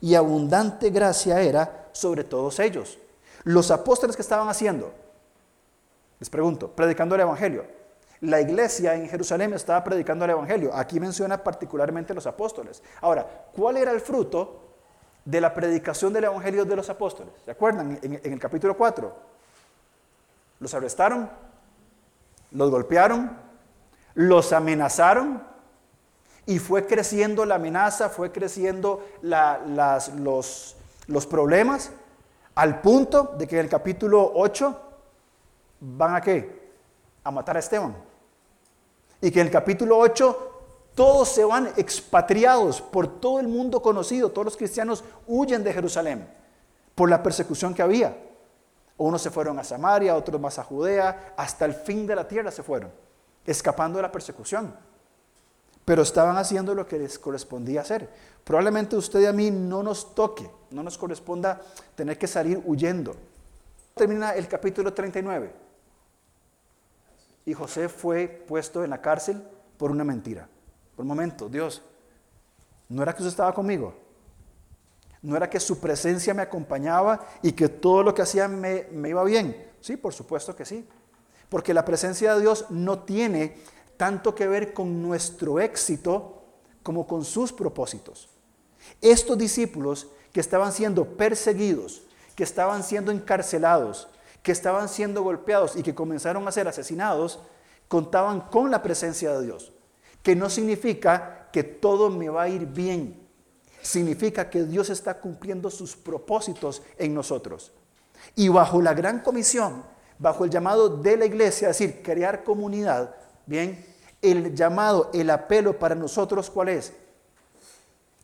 y 0.00 0.14
abundante 0.14 0.90
gracia 0.90 1.40
era 1.40 1.83
sobre 1.94 2.24
todos 2.24 2.58
ellos. 2.58 2.98
Los 3.44 3.70
apóstoles 3.70 4.16
que 4.16 4.22
estaban 4.22 4.48
haciendo, 4.48 4.92
les 6.20 6.28
pregunto, 6.28 6.68
predicando 6.68 7.14
el 7.14 7.22
Evangelio. 7.22 7.64
La 8.20 8.40
iglesia 8.40 8.94
en 8.94 9.08
Jerusalén 9.08 9.52
estaba 9.52 9.82
predicando 9.84 10.24
el 10.24 10.32
Evangelio. 10.32 10.74
Aquí 10.74 10.98
menciona 10.98 11.42
particularmente 11.42 12.14
los 12.14 12.26
apóstoles. 12.26 12.82
Ahora, 13.00 13.26
¿cuál 13.54 13.76
era 13.76 13.92
el 13.92 14.00
fruto 14.00 14.60
de 15.24 15.40
la 15.40 15.54
predicación 15.54 16.12
del 16.12 16.24
Evangelio 16.24 16.64
de 16.64 16.76
los 16.76 16.90
apóstoles? 16.90 17.32
¿Se 17.44 17.50
acuerdan? 17.50 17.98
En, 18.02 18.20
el 18.22 18.38
capítulo 18.38 18.76
4. 18.76 19.14
Los 20.60 20.74
arrestaron, 20.74 21.30
los 22.50 22.70
golpearon, 22.70 23.36
los 24.14 24.52
amenazaron, 24.52 25.42
y 26.46 26.58
fue 26.58 26.86
creciendo 26.86 27.44
la 27.44 27.56
amenaza, 27.56 28.08
fue 28.08 28.30
creciendo 28.32 29.04
los, 29.22 30.76
los 31.06 31.26
problemas, 31.26 31.90
al 32.54 32.80
punto 32.80 33.34
de 33.36 33.46
que 33.46 33.56
en 33.56 33.64
el 33.64 33.70
capítulo 33.70 34.32
8 34.34 34.80
van 35.80 36.16
a 36.16 36.20
qué? 36.20 36.72
A 37.24 37.30
matar 37.30 37.56
a 37.56 37.60
Esteban. 37.60 37.96
Y 39.20 39.30
que 39.30 39.40
en 39.40 39.46
el 39.46 39.52
capítulo 39.52 39.98
8 39.98 40.50
todos 40.94 41.28
se 41.28 41.44
van 41.44 41.72
expatriados 41.76 42.80
por 42.80 43.20
todo 43.20 43.40
el 43.40 43.48
mundo 43.48 43.82
conocido, 43.82 44.30
todos 44.30 44.44
los 44.44 44.56
cristianos 44.56 45.02
huyen 45.26 45.64
de 45.64 45.72
Jerusalén 45.72 46.28
por 46.94 47.10
la 47.10 47.22
persecución 47.22 47.74
que 47.74 47.82
había. 47.82 48.16
Unos 48.96 49.22
se 49.22 49.30
fueron 49.30 49.58
a 49.58 49.64
Samaria, 49.64 50.14
otros 50.14 50.40
más 50.40 50.58
a 50.58 50.64
Judea, 50.64 51.34
hasta 51.36 51.64
el 51.64 51.74
fin 51.74 52.06
de 52.06 52.14
la 52.14 52.28
tierra 52.28 52.52
se 52.52 52.62
fueron, 52.62 52.92
escapando 53.44 53.98
de 53.98 54.02
la 54.02 54.12
persecución 54.12 54.72
pero 55.84 56.02
estaban 56.02 56.36
haciendo 56.36 56.74
lo 56.74 56.86
que 56.86 56.98
les 56.98 57.18
correspondía 57.18 57.82
hacer. 57.82 58.08
Probablemente 58.42 58.96
usted 58.96 59.20
y 59.20 59.26
a 59.26 59.32
mí 59.32 59.50
no 59.50 59.82
nos 59.82 60.14
toque, 60.14 60.50
no 60.70 60.82
nos 60.82 60.96
corresponda 60.96 61.60
tener 61.94 62.18
que 62.18 62.26
salir 62.26 62.62
huyendo. 62.64 63.14
Termina 63.94 64.32
el 64.34 64.48
capítulo 64.48 64.92
39. 64.92 65.52
Y 67.46 67.52
José 67.52 67.88
fue 67.88 68.26
puesto 68.28 68.82
en 68.82 68.90
la 68.90 69.00
cárcel 69.00 69.42
por 69.76 69.90
una 69.90 70.04
mentira. 70.04 70.48
Por 70.96 71.02
un 71.02 71.08
momento, 71.08 71.48
Dios, 71.48 71.82
¿no 72.88 73.02
era 73.02 73.12
que 73.12 73.18
usted 73.18 73.30
estaba 73.30 73.52
conmigo? 73.52 73.94
¿No 75.20 75.36
era 75.36 75.48
que 75.48 75.60
su 75.60 75.80
presencia 75.80 76.34
me 76.34 76.42
acompañaba 76.42 77.26
y 77.42 77.52
que 77.52 77.68
todo 77.68 78.02
lo 78.02 78.14
que 78.14 78.22
hacía 78.22 78.48
me, 78.48 78.88
me 78.92 79.10
iba 79.10 79.24
bien? 79.24 79.70
Sí, 79.80 79.96
por 79.96 80.12
supuesto 80.14 80.56
que 80.56 80.64
sí. 80.64 80.86
Porque 81.48 81.74
la 81.74 81.84
presencia 81.84 82.34
de 82.34 82.40
Dios 82.40 82.66
no 82.70 83.00
tiene 83.00 83.56
tanto 83.96 84.34
que 84.34 84.46
ver 84.46 84.72
con 84.72 85.02
nuestro 85.02 85.60
éxito 85.60 86.42
como 86.82 87.06
con 87.06 87.24
sus 87.24 87.52
propósitos. 87.52 88.28
Estos 89.00 89.38
discípulos 89.38 90.08
que 90.32 90.40
estaban 90.40 90.72
siendo 90.72 91.04
perseguidos, 91.16 92.02
que 92.34 92.44
estaban 92.44 92.82
siendo 92.82 93.12
encarcelados, 93.12 94.08
que 94.42 94.52
estaban 94.52 94.88
siendo 94.88 95.22
golpeados 95.22 95.76
y 95.76 95.82
que 95.82 95.94
comenzaron 95.94 96.46
a 96.46 96.52
ser 96.52 96.68
asesinados, 96.68 97.38
contaban 97.88 98.42
con 98.42 98.70
la 98.70 98.82
presencia 98.82 99.32
de 99.32 99.46
Dios, 99.46 99.72
que 100.22 100.36
no 100.36 100.50
significa 100.50 101.48
que 101.52 101.62
todo 101.62 102.10
me 102.10 102.28
va 102.28 102.42
a 102.42 102.48
ir 102.48 102.66
bien, 102.66 103.26
significa 103.80 104.50
que 104.50 104.64
Dios 104.64 104.90
está 104.90 105.20
cumpliendo 105.20 105.70
sus 105.70 105.96
propósitos 105.96 106.82
en 106.98 107.14
nosotros. 107.14 107.72
Y 108.34 108.48
bajo 108.48 108.82
la 108.82 108.94
gran 108.94 109.20
comisión, 109.20 109.84
bajo 110.18 110.44
el 110.44 110.50
llamado 110.50 110.88
de 110.88 111.16
la 111.16 111.26
iglesia, 111.26 111.70
es 111.70 111.78
decir, 111.78 112.02
crear 112.02 112.44
comunidad, 112.44 113.14
Bien, 113.46 113.84
el 114.22 114.54
llamado, 114.54 115.10
el 115.12 115.28
apelo 115.30 115.78
para 115.78 115.94
nosotros, 115.94 116.50
¿cuál 116.50 116.70
es? 116.70 116.92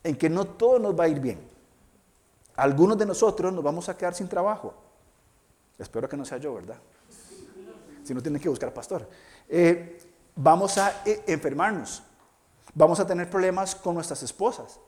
En 0.02 0.16
que 0.16 0.30
no 0.30 0.46
todo 0.46 0.78
nos 0.78 0.98
va 0.98 1.04
a 1.04 1.08
ir 1.08 1.20
bien. 1.20 1.50
Algunos 2.56 2.96
de 2.98 3.06
nosotros 3.06 3.52
nos 3.52 3.62
vamos 3.62 3.88
a 3.88 3.96
quedar 3.96 4.14
sin 4.14 4.28
trabajo. 4.28 4.74
Espero 5.78 6.08
que 6.08 6.16
no 6.16 6.24
sea 6.24 6.38
yo, 6.38 6.54
¿verdad? 6.54 6.76
Si 8.04 8.14
no, 8.14 8.22
tienen 8.22 8.40
que 8.40 8.48
buscar 8.48 8.72
pastor. 8.72 9.08
Eh, 9.48 9.98
vamos 10.34 10.76
a 10.78 11.02
eh, 11.04 11.22
enfermarnos. 11.26 12.02
Vamos 12.74 13.00
a 13.00 13.06
tener 13.06 13.28
problemas 13.28 13.74
con 13.74 13.94
nuestras 13.94 14.22
esposas. 14.22 14.78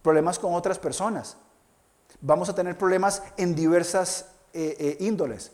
Problemas 0.00 0.38
con 0.38 0.54
otras 0.54 0.78
personas. 0.78 1.36
Vamos 2.20 2.48
a 2.48 2.54
tener 2.54 2.76
problemas 2.76 3.22
en 3.36 3.54
diversas 3.54 4.26
eh, 4.52 4.96
índoles. 5.00 5.52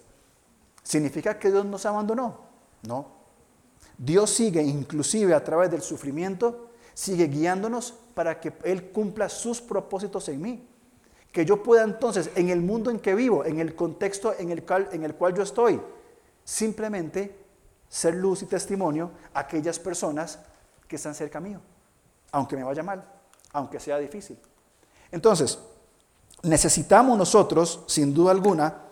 ¿Significa 0.82 1.38
que 1.38 1.50
Dios 1.50 1.64
nos 1.64 1.86
abandonó? 1.86 2.40
No. 2.82 3.17
Dios 3.98 4.30
sigue, 4.30 4.62
inclusive 4.62 5.34
a 5.34 5.42
través 5.42 5.70
del 5.70 5.82
sufrimiento, 5.82 6.70
sigue 6.94 7.26
guiándonos 7.26 7.92
para 8.14 8.40
que 8.40 8.52
Él 8.62 8.90
cumpla 8.90 9.28
sus 9.28 9.60
propósitos 9.60 10.28
en 10.28 10.40
mí. 10.40 10.68
Que 11.32 11.44
yo 11.44 11.62
pueda 11.62 11.82
entonces, 11.82 12.30
en 12.36 12.48
el 12.48 12.60
mundo 12.60 12.90
en 12.90 13.00
que 13.00 13.14
vivo, 13.14 13.44
en 13.44 13.58
el 13.58 13.74
contexto 13.74 14.34
en 14.38 14.50
el 14.50 14.62
cual, 14.64 14.88
en 14.92 15.04
el 15.04 15.14
cual 15.14 15.34
yo 15.34 15.42
estoy, 15.42 15.80
simplemente 16.44 17.36
ser 17.88 18.14
luz 18.14 18.42
y 18.42 18.46
testimonio 18.46 19.10
a 19.34 19.40
aquellas 19.40 19.78
personas 19.78 20.38
que 20.86 20.96
están 20.96 21.14
cerca 21.14 21.40
mío, 21.40 21.60
aunque 22.32 22.56
me 22.56 22.64
vaya 22.64 22.82
mal, 22.82 23.04
aunque 23.52 23.80
sea 23.80 23.98
difícil. 23.98 24.38
Entonces, 25.10 25.58
necesitamos 26.42 27.18
nosotros, 27.18 27.84
sin 27.86 28.14
duda 28.14 28.30
alguna, 28.30 28.82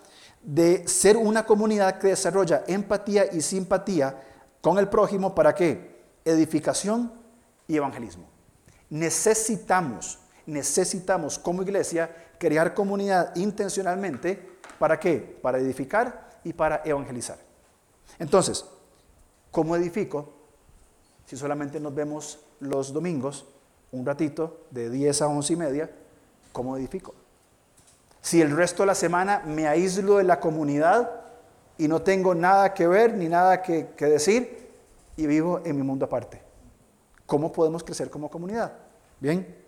de 0.42 0.86
ser 0.86 1.16
una 1.16 1.46
comunidad 1.46 1.98
que 1.98 2.08
desarrolla 2.08 2.64
empatía 2.66 3.26
y 3.32 3.40
simpatía 3.40 4.22
con 4.60 4.78
el 4.78 4.88
prójimo 4.88 5.34
para 5.34 5.54
qué? 5.54 6.04
Edificación 6.24 7.12
y 7.68 7.76
evangelismo. 7.76 8.28
Necesitamos, 8.90 10.18
necesitamos 10.46 11.38
como 11.38 11.62
iglesia 11.62 12.10
crear 12.38 12.74
comunidad 12.74 13.34
intencionalmente. 13.36 14.58
¿Para 14.78 15.00
qué? 15.00 15.38
Para 15.42 15.58
edificar 15.58 16.40
y 16.44 16.52
para 16.52 16.82
evangelizar. 16.84 17.38
Entonces, 18.18 18.64
¿cómo 19.50 19.74
edifico? 19.76 20.32
Si 21.26 21.36
solamente 21.36 21.80
nos 21.80 21.94
vemos 21.94 22.38
los 22.60 22.92
domingos, 22.92 23.46
un 23.92 24.06
ratito, 24.06 24.66
de 24.70 24.90
10 24.90 25.22
a 25.22 25.28
11 25.28 25.52
y 25.52 25.56
media, 25.56 25.90
¿cómo 26.52 26.76
edifico? 26.76 27.14
Si 28.20 28.40
el 28.40 28.56
resto 28.56 28.82
de 28.82 28.88
la 28.88 28.94
semana 28.94 29.42
me 29.44 29.66
aíslo 29.66 30.18
de 30.18 30.24
la 30.24 30.40
comunidad 30.40 31.25
y 31.78 31.88
no 31.88 32.02
tengo 32.02 32.34
nada 32.34 32.72
que 32.72 32.86
ver 32.86 33.14
ni 33.14 33.28
nada 33.28 33.62
que, 33.62 33.88
decir 33.98 34.68
y 35.16 35.26
vivo 35.26 35.60
en 35.64 35.76
mi 35.76 35.82
mundo 35.82 36.04
aparte, 36.04 36.42
¿cómo 37.26 37.52
podemos 37.52 37.82
crecer 37.82 38.10
como 38.10 38.30
comunidad? 38.30 38.72
Bien. 39.20 39.64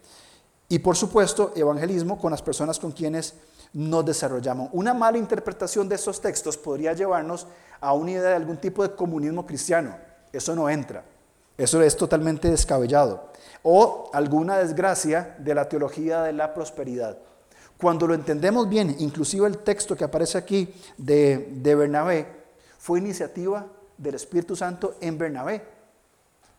Y 0.68 0.78
por 0.78 0.96
supuesto, 0.96 1.52
evangelismo 1.56 2.18
con 2.18 2.30
las 2.30 2.42
personas 2.42 2.78
con 2.78 2.92
quienes 2.92 3.34
nos 3.72 4.04
desarrollamos. 4.04 4.68
Una 4.72 4.92
mala 4.92 5.18
interpretación 5.18 5.88
de 5.88 5.94
esos 5.94 6.20
textos 6.20 6.56
podría 6.56 6.92
llevarnos 6.92 7.46
a 7.80 7.92
una 7.94 8.10
idea 8.10 8.30
de 8.30 8.34
algún 8.34 8.58
tipo 8.58 8.82
de 8.82 8.94
comunismo 8.94 9.46
cristiano. 9.46 9.96
Eso 10.32 10.54
no 10.54 10.68
entra. 10.68 11.04
Eso 11.56 11.82
es 11.82 11.96
totalmente 11.96 12.50
descabellado. 12.50 13.30
O 13.62 14.10
alguna 14.12 14.58
desgracia 14.58 15.36
de 15.38 15.54
la 15.54 15.68
teología 15.68 16.22
de 16.22 16.32
la 16.32 16.54
prosperidad. 16.54 17.18
Cuando 17.78 18.06
lo 18.06 18.14
entendemos 18.14 18.68
bien, 18.68 18.96
inclusive 18.98 19.46
el 19.46 19.58
texto 19.58 19.96
que 19.96 20.04
aparece 20.04 20.36
aquí 20.36 20.74
de, 20.96 21.50
de 21.52 21.74
Bernabé, 21.74 22.26
fue 22.78 22.98
iniciativa 22.98 23.66
del 23.96 24.16
Espíritu 24.16 24.56
Santo 24.56 24.96
en 25.00 25.16
Bernabé. 25.16 25.64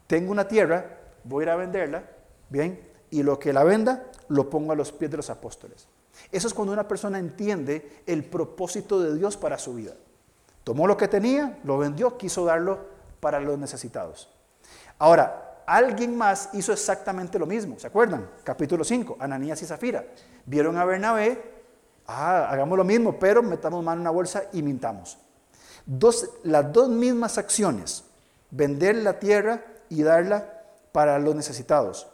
Tengo 0.07 0.31
una 0.31 0.47
tierra, 0.47 0.97
voy 1.23 1.43
a 1.43 1.45
ir 1.45 1.49
a 1.49 1.55
venderla, 1.57 2.03
bien, 2.49 2.87
y 3.11 3.23
lo 3.23 3.37
que 3.37 3.53
la 3.53 3.63
venda 3.63 4.09
lo 4.29 4.49
pongo 4.49 4.71
a 4.71 4.75
los 4.75 4.91
pies 4.91 5.11
de 5.11 5.17
los 5.17 5.29
apóstoles. 5.29 5.87
Eso 6.31 6.47
es 6.47 6.53
cuando 6.53 6.73
una 6.73 6.87
persona 6.87 7.19
entiende 7.19 8.03
el 8.05 8.23
propósito 8.23 9.01
de 9.01 9.15
Dios 9.15 9.37
para 9.37 9.57
su 9.57 9.73
vida. 9.73 9.93
Tomó 10.63 10.87
lo 10.87 10.97
que 10.97 11.07
tenía, 11.07 11.59
lo 11.63 11.77
vendió, 11.77 12.17
quiso 12.17 12.45
darlo 12.45 12.79
para 13.19 13.39
los 13.39 13.57
necesitados. 13.57 14.29
Ahora, 14.99 15.48
alguien 15.75 16.17
más 16.17 16.49
hizo 16.53 16.73
exactamente 16.73 17.37
lo 17.37 17.45
mismo, 17.45 17.77
¿se 17.77 17.87
acuerdan? 17.87 18.27
Capítulo 18.43 18.83
5, 18.83 19.17
Ananías 19.19 19.61
y 19.61 19.65
Zafira. 19.65 20.03
Vieron 20.45 20.77
a 20.77 20.85
Bernabé, 20.85 21.41
ah, 22.07 22.47
hagamos 22.49 22.75
lo 22.75 22.83
mismo, 22.83 23.19
pero 23.19 23.43
metamos 23.43 23.83
mano 23.83 23.97
en 23.97 24.01
una 24.01 24.09
bolsa 24.09 24.45
y 24.51 24.63
mintamos. 24.63 25.19
Dos, 25.85 26.27
las 26.43 26.73
dos 26.73 26.89
mismas 26.89 27.37
acciones, 27.37 28.03
vender 28.49 28.95
la 28.95 29.19
tierra 29.19 29.63
y 29.89 30.01
darla 30.01 30.63
para 30.91 31.19
los 31.19 31.35
necesitados. 31.35 32.07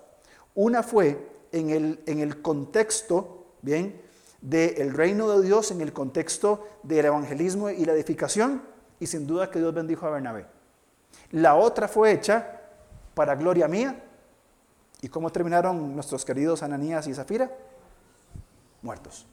Una 0.53 0.83
fue 0.83 1.25
en 1.53 1.69
el, 1.69 2.03
en 2.07 2.19
el 2.19 2.41
contexto, 2.41 3.45
¿bien? 3.61 4.01
Del 4.41 4.93
reino 4.93 5.29
de 5.29 5.45
Dios, 5.45 5.71
en 5.71 5.79
el 5.79 5.93
contexto 5.93 6.67
del 6.83 7.05
evangelismo 7.05 7.69
y 7.69 7.85
la 7.85 7.93
edificación, 7.93 8.61
y 8.99 9.07
sin 9.07 9.25
duda 9.25 9.49
que 9.49 9.59
Dios 9.59 9.73
bendijo 9.73 10.05
a 10.05 10.11
Bernabé. 10.11 10.45
La 11.31 11.55
otra 11.55 11.87
fue 11.87 12.11
hecha 12.11 12.54
para 13.15 13.35
gloria 13.35 13.67
mía. 13.67 14.03
¿Y 15.01 15.09
cómo 15.09 15.31
terminaron 15.31 15.95
nuestros 15.95 16.23
queridos 16.23 16.61
Ananías 16.61 17.07
y 17.07 17.13
Zafira? 17.13 17.51
Muertos. 18.81 19.25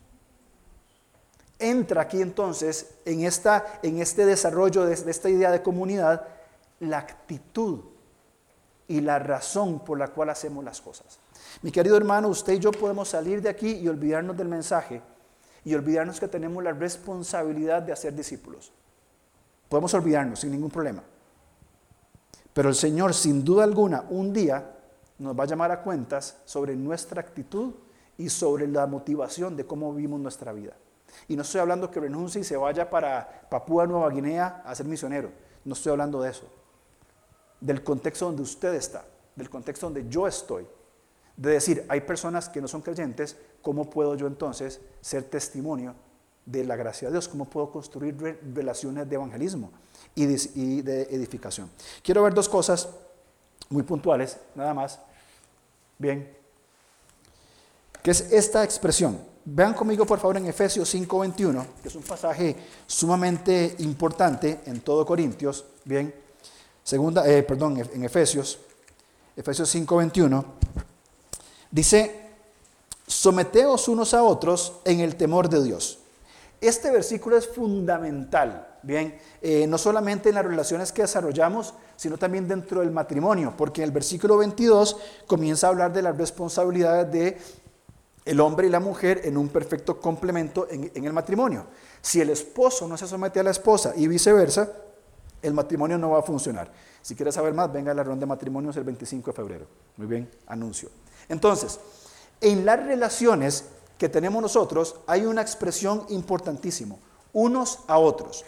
Entra 1.59 2.03
aquí 2.03 2.23
entonces 2.23 2.95
en, 3.05 3.25
esta, 3.25 3.81
en 3.83 4.01
este 4.01 4.25
desarrollo 4.25 4.85
de, 4.85 4.97
de 4.97 5.11
esta 5.11 5.29
idea 5.29 5.51
de 5.51 5.63
comunidad 5.63 6.27
la 6.81 6.99
actitud 6.99 7.81
y 8.89 9.01
la 9.01 9.19
razón 9.19 9.81
por 9.81 9.99
la 9.99 10.09
cual 10.09 10.31
hacemos 10.31 10.65
las 10.65 10.81
cosas. 10.81 11.19
Mi 11.63 11.71
querido 11.71 11.97
hermano, 11.97 12.29
usted 12.29 12.55
y 12.55 12.59
yo 12.59 12.73
podemos 12.73 13.09
salir 13.09 13.41
de 13.41 13.49
aquí 13.49 13.71
y 13.71 13.89
olvidarnos 13.89 14.37
del 14.37 14.49
mensaje 14.49 15.01
y 15.65 15.75
olvidarnos 15.75 16.19
que 16.19 16.29
tenemos 16.29 16.63
la 16.63 16.73
responsabilidad 16.73 17.83
de 17.83 17.93
hacer 17.93 18.15
discípulos. 18.15 18.73
Podemos 19.69 19.95
olvidarnos 19.95 20.41
sin 20.41 20.51
ningún 20.51 20.71
problema. 20.71 21.03
Pero 22.55 22.69
el 22.69 22.75
Señor, 22.75 23.15
sin 23.15 23.45
duda 23.45 23.65
alguna, 23.65 24.05
un 24.11 24.33
día 24.33 24.77
nos 25.19 25.39
va 25.39 25.45
a 25.45 25.47
llamar 25.47 25.71
a 25.71 25.83
cuentas 25.83 26.39
sobre 26.45 26.77
nuestra 26.77 27.21
actitud 27.21 27.75
y 28.19 28.29
sobre 28.29 28.67
la 28.67 28.87
motivación 28.87 29.57
de 29.57 29.65
cómo 29.65 29.93
vivimos 29.95 30.21
nuestra 30.21 30.53
vida. 30.53 30.77
Y 31.29 31.37
no 31.37 31.43
estoy 31.43 31.61
hablando 31.61 31.91
que 31.91 32.01
renuncie 32.01 32.41
y 32.41 32.45
se 32.45 32.57
vaya 32.57 32.89
para 32.89 33.47
Papúa 33.49 33.87
Nueva 33.87 34.11
Guinea 34.11 34.63
a 34.65 34.75
ser 34.75 34.87
misionero. 34.87 35.31
No 35.65 35.75
estoy 35.75 35.93
hablando 35.93 36.21
de 36.21 36.31
eso 36.31 36.47
del 37.63 37.85
contexto 37.85 38.27
donde 38.27 38.43
usted 38.43 38.75
está, 38.75 39.05
del 39.37 39.49
contexto 39.49 39.87
donde 39.87 40.09
yo 40.09 40.27
estoy. 40.27 40.67
De 41.37 41.51
decir, 41.51 41.87
hay 41.89 42.03
personas 42.03 42.49
que 42.49 42.61
no 42.61 42.69
son 42.69 42.83
creyentes, 42.83 43.39
¿cómo 43.63 43.89
puedo 43.89 44.15
yo 44.17 44.27
entonces 44.27 44.81
ser 45.01 45.23
testimonio 45.25 45.95
de 46.45 46.65
la 46.65 46.77
gracia 46.77 47.09
de 47.09 47.13
Dios? 47.13 47.29
¿Cómo 47.29 47.45
puedo 47.45 47.71
construir 47.71 48.17
relaciones 48.55 49.09
de 49.09 49.15
evangelismo 49.15 49.71
y 50.15 50.27
de, 50.83 51.03
edificación? 51.03 51.71
Quiero 52.03 52.23
ver 52.23 52.35
dos 52.35 52.49
cosas 52.49 52.89
muy 53.69 53.83
puntuales, 53.83 54.37
nada 54.55 54.75
más. 54.75 54.99
Bien. 55.99 56.37
¿Qué 58.03 58.11
es 58.11 58.21
esta 58.33 58.65
expresión? 58.65 59.21
Vean 59.45 59.75
conmigo 59.75 60.07
por 60.07 60.19
favor 60.19 60.37
en 60.37 60.47
Efesios 60.47 60.93
5:21, 60.95 61.67
que 61.83 61.89
es 61.89 61.95
un 61.95 62.03
pasaje 62.03 62.57
sumamente 62.87 63.77
importante 63.79 64.61
en 64.67 64.81
todo 64.81 65.07
Corintios. 65.07 65.65
Bien. 65.85 66.15
Segunda, 66.85 67.27
eh, 67.29 67.43
perdón, 67.43 67.79
en 67.79 68.05
Efesios, 68.05 68.59
Efesios 69.37 69.69
5:21, 69.75 70.45
dice, 71.71 72.31
someteos 73.07 73.89
unos 73.89 74.15
a 74.15 74.23
otros 74.23 74.75
en 74.85 75.01
el 75.01 75.17
temor 75.17 75.49
de 75.49 75.63
Dios. 75.63 76.02
Este 76.63 76.93
versículo 76.93 77.37
es 77.37 77.49
fundamental, 77.49 78.79
bien, 78.85 79.19
eh, 79.41 79.67
no 79.67 79.77
solamente 79.79 80.29
en 80.29 80.37
las 80.37 80.45
relaciones 80.45 80.93
que 80.93 81.03
desarrollamos, 81.03 81.75
sino 81.97 82.17
también 82.17 82.47
dentro 82.47 82.83
del 82.83 82.93
matrimonio, 82.93 83.53
porque 83.59 83.83
en 83.83 83.89
el 83.89 83.93
versículo 83.93 84.37
22 84.37 84.97
comienza 85.27 85.67
a 85.67 85.71
hablar 85.71 85.93
de 85.93 86.03
las 86.03 86.17
responsabilidades 86.17 87.11
de 87.13 87.37
el 88.25 88.39
hombre 88.39 88.69
y 88.69 88.71
la 88.71 88.79
mujer 88.79 89.23
en 89.25 89.37
un 89.37 89.49
perfecto 89.49 90.01
complemento 90.01 90.69
en, 90.71 90.93
en 90.95 91.05
el 91.05 91.13
matrimonio. 91.13 91.67
Si 92.01 92.21
el 92.21 92.31
esposo 92.31 92.87
no 92.87 92.97
se 92.97 93.09
somete 93.09 93.41
a 93.41 93.43
la 93.43 93.51
esposa 93.51 93.93
y 93.97 94.07
viceversa, 94.07 94.71
el 95.43 95.55
matrimonio 95.55 95.99
no 95.99 96.11
va 96.11 96.21
a 96.21 96.23
funcionar. 96.23 96.71
Si 97.03 97.17
quieres 97.17 97.35
saber 97.35 97.55
más, 97.55 97.73
venga 97.73 97.91
a 97.91 97.95
la 97.95 98.05
ronda 98.05 98.21
de 98.21 98.27
matrimonios 98.27 98.77
el 98.77 98.85
25 98.85 99.33
de 99.33 99.37
febrero. 99.37 99.67
Muy 99.97 100.07
bien, 100.07 100.31
anuncio. 100.47 100.91
Entonces, 101.29 101.81
en 102.41 102.65
las 102.65 102.85
relaciones 102.87 103.65
que 104.03 104.09
tenemos 104.09 104.43
nosotros 104.43 104.97
hay 105.07 105.25
una 105.25 105.43
expresión 105.43 106.05
importantísima, 106.09 106.97
unos 107.33 107.85
a 107.87 107.99
otros. 107.99 108.45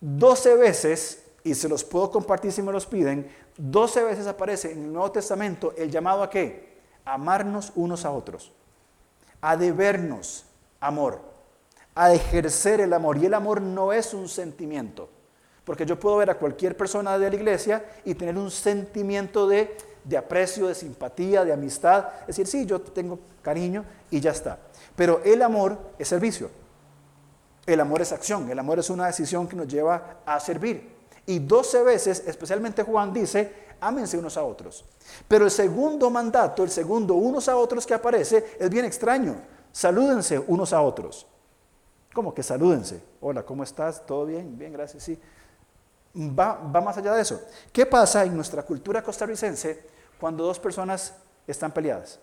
12 0.00 0.56
veces, 0.56 1.22
y 1.44 1.54
se 1.54 1.68
los 1.68 1.84
puedo 1.84 2.10
compartir 2.10 2.50
si 2.50 2.60
me 2.60 2.72
los 2.72 2.84
piden, 2.84 3.30
12 3.58 4.02
veces 4.02 4.26
aparece 4.26 4.72
en 4.72 4.86
el 4.86 4.92
Nuevo 4.92 5.12
Testamento 5.12 5.72
el 5.76 5.88
llamado 5.88 6.24
a 6.24 6.30
qué? 6.30 6.80
Amarnos 7.04 7.70
unos 7.76 8.04
a 8.04 8.10
otros, 8.10 8.50
a 9.40 9.56
debernos 9.56 10.46
amor, 10.80 11.20
a 11.94 12.12
ejercer 12.12 12.80
el 12.80 12.92
amor. 12.94 13.18
Y 13.18 13.26
el 13.26 13.34
amor 13.34 13.62
no 13.62 13.92
es 13.92 14.14
un 14.14 14.28
sentimiento. 14.28 15.08
Porque 15.64 15.86
yo 15.86 15.96
puedo 16.00 16.16
ver 16.16 16.30
a 16.30 16.38
cualquier 16.38 16.76
persona 16.76 17.16
de 17.20 17.30
la 17.30 17.36
iglesia 17.36 17.84
y 18.04 18.16
tener 18.16 18.36
un 18.36 18.50
sentimiento 18.50 19.46
de, 19.46 19.76
aprecio, 20.18 20.66
de 20.66 20.74
simpatía, 20.74 21.44
de 21.44 21.52
amistad. 21.52 22.08
Decir, 22.26 22.48
sí, 22.48 22.66
yo 22.66 22.80
tengo 22.80 23.20
cariño 23.42 23.84
y 24.10 24.20
ya 24.20 24.30
está. 24.30 24.58
Pero 24.96 25.20
el 25.24 25.42
amor 25.42 25.78
es 25.98 26.08
servicio. 26.08 26.50
El 27.66 27.80
amor 27.80 28.02
es 28.02 28.12
acción. 28.12 28.50
El 28.50 28.58
amor 28.58 28.78
es 28.78 28.90
una 28.90 29.06
decisión 29.06 29.46
que 29.46 29.56
nos 29.56 29.68
lleva 29.68 30.20
a 30.24 30.40
servir. 30.40 30.96
Y 31.26 31.40
12 31.40 31.82
veces, 31.82 32.22
especialmente 32.26 32.82
Juan 32.82 33.12
dice, 33.12 33.52
ámense 33.80 34.16
unos 34.16 34.36
a 34.36 34.44
otros. 34.44 34.84
Pero 35.26 35.44
el 35.44 35.50
segundo 35.50 36.10
mandato, 36.10 36.64
el 36.64 36.70
segundo 36.70 37.14
unos 37.14 37.48
a 37.48 37.56
otros 37.56 37.86
que 37.86 37.94
aparece, 37.94 38.56
es 38.58 38.70
bien 38.70 38.84
extraño. 38.84 39.36
Salúdense 39.70 40.38
unos 40.38 40.72
a 40.72 40.80
otros. 40.80 41.26
¿Cómo 42.14 42.32
que 42.32 42.42
salúdense? 42.42 43.02
Hola, 43.20 43.42
¿cómo 43.44 43.62
estás? 43.62 44.04
¿Todo 44.06 44.24
bien? 44.24 44.58
Bien, 44.58 44.72
gracias, 44.72 45.02
sí 45.02 45.18
va, 46.18 46.56
más 46.80 46.96
allá 46.96 47.14
de 47.14 47.22
eso. 47.22 47.40
¿Qué 47.72 47.86
pasa 47.86 48.24
en 48.24 48.34
nuestra 48.34 48.62
cultura 48.62 49.02
costarricense 49.02 49.82
cuando 50.18 50.44
dos 50.44 50.58
personas 50.58 51.14
están 51.46 51.72
peleadas? 51.72 52.18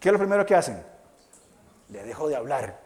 ¿Qué 0.00 0.08
es 0.08 0.12
lo 0.12 0.18
primero 0.18 0.44
que 0.44 0.54
hacen? 0.54 0.82
Le 1.88 2.04
dejo 2.04 2.28
de 2.28 2.36
hablar 2.36 2.80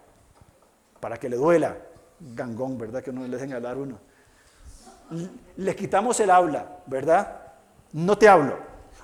para 1.00 1.16
que 1.16 1.28
le 1.28 1.36
duela. 1.36 1.76
Gangón, 2.20 2.76
¿verdad? 2.78 3.02
Que 3.02 3.12
no 3.12 3.22
le 3.22 3.28
dejen 3.28 3.52
hablar 3.54 3.78
uno. 3.78 3.98
Le 5.56 5.74
quitamos 5.74 6.20
el 6.20 6.30
habla, 6.30 6.78
¿verdad? 6.86 7.40
No 7.92 8.16
te 8.16 8.28
hablo. 8.28 8.58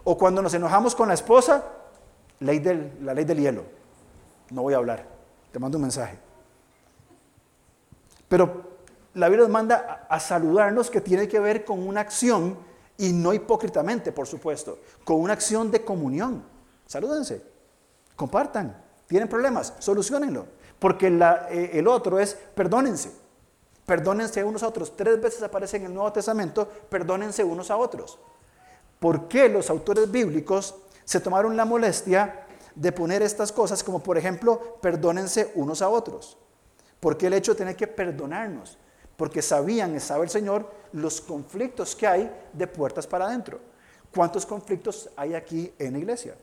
O 0.04 0.16
cuando 0.16 0.42
nos 0.42 0.54
enojamos 0.54 0.94
con 0.94 1.08
la 1.08 1.14
esposa, 1.14 1.64
ley 2.40 2.58
del, 2.58 2.98
la 3.02 3.14
ley 3.14 3.24
del 3.24 3.40
hielo. 3.40 3.64
No 4.50 4.62
voy 4.62 4.74
a 4.74 4.76
hablar. 4.76 5.04
Te 5.50 5.58
mando 5.58 5.78
un 5.78 5.82
mensaje. 5.82 6.18
Pero 8.28 8.76
la 9.14 9.28
Biblia 9.28 9.44
nos 9.44 9.52
manda 9.52 10.06
a, 10.08 10.20
saludarnos 10.20 10.90
que 10.90 11.00
tiene 11.00 11.26
que 11.26 11.40
ver 11.40 11.64
con 11.64 11.86
una 11.86 12.00
acción 12.00 12.58
y 12.98 13.12
no 13.12 13.32
hipócritamente, 13.32 14.12
por 14.12 14.26
supuesto, 14.26 14.78
con 15.04 15.20
una 15.20 15.32
acción 15.32 15.70
de 15.70 15.84
comunión. 15.84 16.44
Salúdense, 16.86 17.42
compartan, 18.16 18.82
tienen 19.06 19.28
problemas, 19.28 19.74
solucionenlo, 19.78 20.46
porque 20.78 21.06
eh, 21.08 21.70
el 21.74 21.86
otro 21.86 22.18
es 22.18 22.34
perdónense. 22.34 23.12
Perdónense 23.86 24.42
unos 24.42 24.64
a 24.64 24.68
otros. 24.68 24.96
Tres 24.96 25.20
veces 25.20 25.42
aparece 25.44 25.76
en 25.76 25.84
el 25.84 25.94
Nuevo 25.94 26.12
Testamento, 26.12 26.68
perdónense 26.88 27.44
unos 27.44 27.70
a 27.70 27.76
otros. 27.76 28.18
¿Por 28.98 29.28
qué 29.28 29.48
los 29.48 29.70
autores 29.70 30.10
bíblicos 30.10 30.74
se 31.04 31.20
tomaron 31.20 31.56
la 31.56 31.64
molestia 31.64 32.46
de 32.74 32.90
poner 32.90 33.22
estas 33.22 33.52
cosas 33.52 33.84
como 33.84 34.02
por 34.02 34.18
ejemplo, 34.18 34.78
perdónense 34.82 35.52
unos 35.54 35.82
a 35.82 35.88
otros? 35.88 36.36
¿Por 36.98 37.16
qué 37.16 37.28
el 37.28 37.34
hecho 37.34 37.52
de 37.52 37.58
tener 37.58 37.76
que 37.76 37.86
perdonarnos? 37.86 38.76
Porque 39.16 39.40
sabían, 39.40 39.98
sabe 40.00 40.24
el 40.24 40.30
Señor, 40.30 40.68
los 40.92 41.20
conflictos 41.20 41.94
que 41.94 42.06
hay 42.06 42.48
de 42.52 42.66
puertas 42.66 43.06
para 43.06 43.26
adentro. 43.26 43.60
¿Cuántos 44.12 44.44
conflictos 44.44 45.08
hay 45.16 45.34
aquí 45.34 45.72
en 45.78 45.92
la 45.92 45.98
iglesia? 45.98 46.34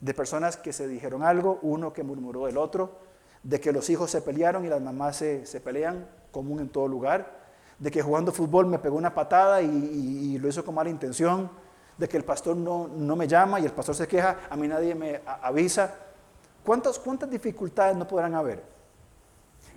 De 0.00 0.14
personas 0.14 0.56
que 0.56 0.72
se 0.72 0.86
dijeron 0.86 1.22
algo, 1.22 1.58
uno 1.62 1.92
que 1.92 2.02
murmuró 2.02 2.46
del 2.46 2.58
otro, 2.58 2.98
de 3.42 3.60
que 3.60 3.72
los 3.72 3.88
hijos 3.90 4.10
se 4.10 4.20
pelearon 4.22 4.64
y 4.64 4.68
las 4.68 4.80
mamás 4.80 5.16
se, 5.16 5.46
se 5.46 5.60
pelean, 5.60 6.08
común 6.30 6.60
en 6.60 6.68
todo 6.68 6.88
lugar, 6.88 7.46
de 7.78 7.90
que 7.90 8.02
jugando 8.02 8.32
fútbol 8.32 8.66
me 8.66 8.78
pegó 8.78 8.96
una 8.96 9.14
patada 9.14 9.62
y, 9.62 10.38
lo 10.38 10.48
hizo 10.48 10.64
con 10.64 10.74
mala 10.74 10.90
intención, 10.90 11.50
de 11.96 12.08
que 12.08 12.16
el 12.16 12.24
pastor 12.24 12.56
no, 12.56 12.88
no, 12.88 13.16
me 13.16 13.26
llama 13.26 13.60
y 13.60 13.64
el 13.64 13.72
pastor 13.72 13.94
se 13.94 14.06
queja, 14.06 14.40
a 14.50 14.56
mí 14.56 14.68
nadie 14.68 14.94
me 14.94 15.22
avisa. 15.42 15.94
¿Cuántas, 16.64 16.98
¿Cuántas 16.98 17.30
dificultades 17.30 17.96
no 17.96 18.06
podrán 18.06 18.34
haber? 18.34 18.62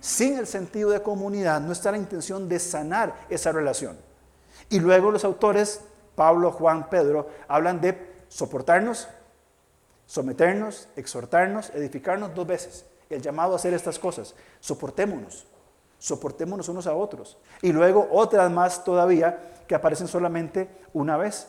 Sin 0.00 0.38
el 0.38 0.46
sentido 0.46 0.90
de 0.90 1.02
comunidad 1.02 1.60
no 1.60 1.72
está 1.72 1.92
la 1.92 1.98
intención 1.98 2.48
de 2.48 2.58
sanar 2.58 3.14
esa 3.28 3.52
relación. 3.52 3.96
Y 4.68 4.80
luego 4.80 5.10
los 5.10 5.24
autores, 5.24 5.82
Pablo, 6.14 6.52
Juan, 6.52 6.88
Pedro, 6.90 7.28
hablan 7.48 7.80
de 7.80 8.24
soportarnos, 8.28 9.08
someternos, 10.10 10.88
exhortarnos, 10.96 11.70
edificarnos 11.70 12.34
dos 12.34 12.46
veces. 12.46 12.84
El 13.08 13.22
llamado 13.22 13.52
a 13.52 13.56
hacer 13.56 13.74
estas 13.74 13.98
cosas. 13.98 14.34
Soportémonos 14.58 15.46
soportémonos 16.00 16.68
unos 16.68 16.86
a 16.88 16.94
otros. 16.94 17.36
Y 17.62 17.72
luego 17.72 18.08
otras 18.10 18.50
más 18.50 18.82
todavía 18.82 19.52
que 19.68 19.74
aparecen 19.76 20.08
solamente 20.08 20.68
una 20.94 21.16
vez. 21.16 21.46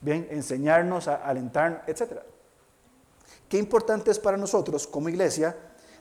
Bien, 0.00 0.26
enseñarnos, 0.30 1.08
a 1.08 1.16
alentar, 1.16 1.84
etc. 1.86 2.20
Qué 3.48 3.56
importante 3.56 4.10
es 4.10 4.18
para 4.18 4.36
nosotros 4.36 4.86
como 4.86 5.08
iglesia 5.08 5.56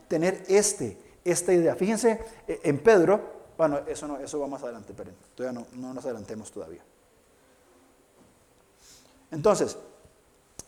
tener 0.09 0.43
este, 0.49 0.97
esta 1.23 1.53
idea. 1.53 1.75
Fíjense 1.75 2.19
eh, 2.47 2.59
en 2.63 2.79
Pedro, 2.79 3.21
bueno, 3.57 3.79
eso, 3.87 4.07
no, 4.07 4.17
eso 4.17 4.39
va 4.39 4.47
más 4.47 4.63
adelante, 4.63 4.93
pero 4.97 5.11
todavía 5.33 5.61
no, 5.61 5.67
no 5.79 5.93
nos 5.93 6.03
adelantemos 6.03 6.51
todavía. 6.51 6.81
Entonces, 9.31 9.77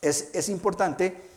es, 0.02 0.30
es 0.32 0.48
importante 0.48 1.28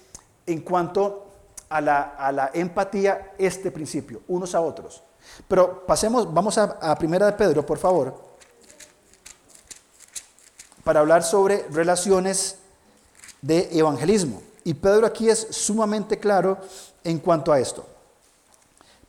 en 0.46 0.62
cuanto 0.62 1.28
a 1.70 1.82
la, 1.82 2.02
a 2.02 2.32
la 2.32 2.52
empatía 2.54 3.34
este 3.38 3.72
principio, 3.72 4.22
unos 4.28 4.56
a 4.56 4.62
otros. 4.62 5.02
Pero 5.48 5.86
pasemos, 5.86 6.32
vamos 6.34 6.58
a, 6.58 6.64
a 6.82 6.96
Primera 6.96 7.26
de 7.26 7.34
Pedro, 7.34 7.66
por 7.66 7.78
favor, 7.78 8.32
para 10.84 11.00
hablar 11.00 11.24
sobre 11.24 11.66
relaciones 11.72 12.58
de 13.42 13.70
evangelismo. 13.72 14.42
Y 14.64 14.74
Pedro 14.74 15.08
aquí 15.08 15.30
es 15.30 15.48
sumamente 15.52 16.20
claro 16.20 16.58
en 17.04 17.20
cuanto 17.20 17.52
a 17.52 17.60
esto. 17.60 17.86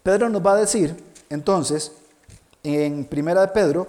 Pedro 0.03 0.29
nos 0.29 0.45
va 0.45 0.53
a 0.53 0.57
decir, 0.57 1.03
entonces, 1.29 1.93
en 2.63 3.05
Primera 3.05 3.41
de 3.43 3.49
Pedro, 3.49 3.87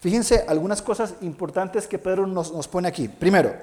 fíjense 0.00 0.44
algunas 0.48 0.82
cosas 0.82 1.14
importantes 1.20 1.86
que 1.86 1.98
Pedro 1.98 2.26
nos, 2.26 2.52
nos 2.52 2.68
pone 2.68 2.88
aquí. 2.88 3.08
Primero, 3.08 3.54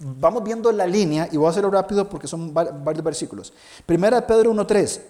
vamos 0.00 0.42
viendo 0.44 0.70
la 0.72 0.86
línea, 0.86 1.28
y 1.30 1.36
voy 1.36 1.46
a 1.46 1.50
hacerlo 1.50 1.70
rápido 1.70 2.08
porque 2.08 2.26
son 2.26 2.52
varios 2.52 3.04
versículos. 3.04 3.52
Primera 3.86 4.20
de 4.20 4.26
Pedro 4.26 4.52
1.3. 4.52 5.00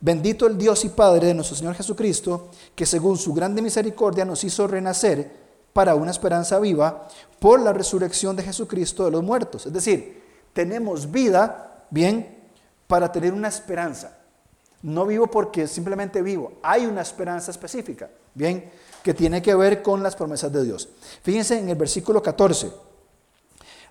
Bendito 0.00 0.46
el 0.46 0.58
Dios 0.58 0.84
y 0.84 0.88
Padre 0.88 1.28
de 1.28 1.34
nuestro 1.34 1.56
Señor 1.56 1.74
Jesucristo, 1.74 2.48
que 2.74 2.84
según 2.86 3.16
su 3.16 3.32
grande 3.32 3.62
misericordia 3.62 4.24
nos 4.24 4.42
hizo 4.42 4.66
renacer 4.66 5.30
para 5.72 5.94
una 5.94 6.10
esperanza 6.10 6.58
viva 6.58 7.08
por 7.38 7.60
la 7.60 7.72
resurrección 7.72 8.34
de 8.34 8.42
Jesucristo 8.42 9.04
de 9.04 9.12
los 9.12 9.22
muertos. 9.22 9.66
Es 9.66 9.72
decir, 9.72 10.22
tenemos 10.52 11.10
vida, 11.10 11.86
bien, 11.90 12.36
para 12.86 13.12
tener 13.12 13.32
una 13.32 13.48
esperanza. 13.48 14.18
No 14.82 15.06
vivo 15.06 15.28
porque 15.28 15.68
simplemente 15.68 16.20
vivo. 16.20 16.54
Hay 16.62 16.84
una 16.84 17.02
esperanza 17.02 17.52
específica, 17.52 18.10
bien, 18.34 18.70
que 19.04 19.14
tiene 19.14 19.40
que 19.40 19.54
ver 19.54 19.82
con 19.82 20.02
las 20.02 20.16
promesas 20.16 20.52
de 20.52 20.64
Dios. 20.64 20.88
Fíjense 21.22 21.58
en 21.58 21.68
el 21.68 21.76
versículo 21.76 22.20
14. 22.20 22.91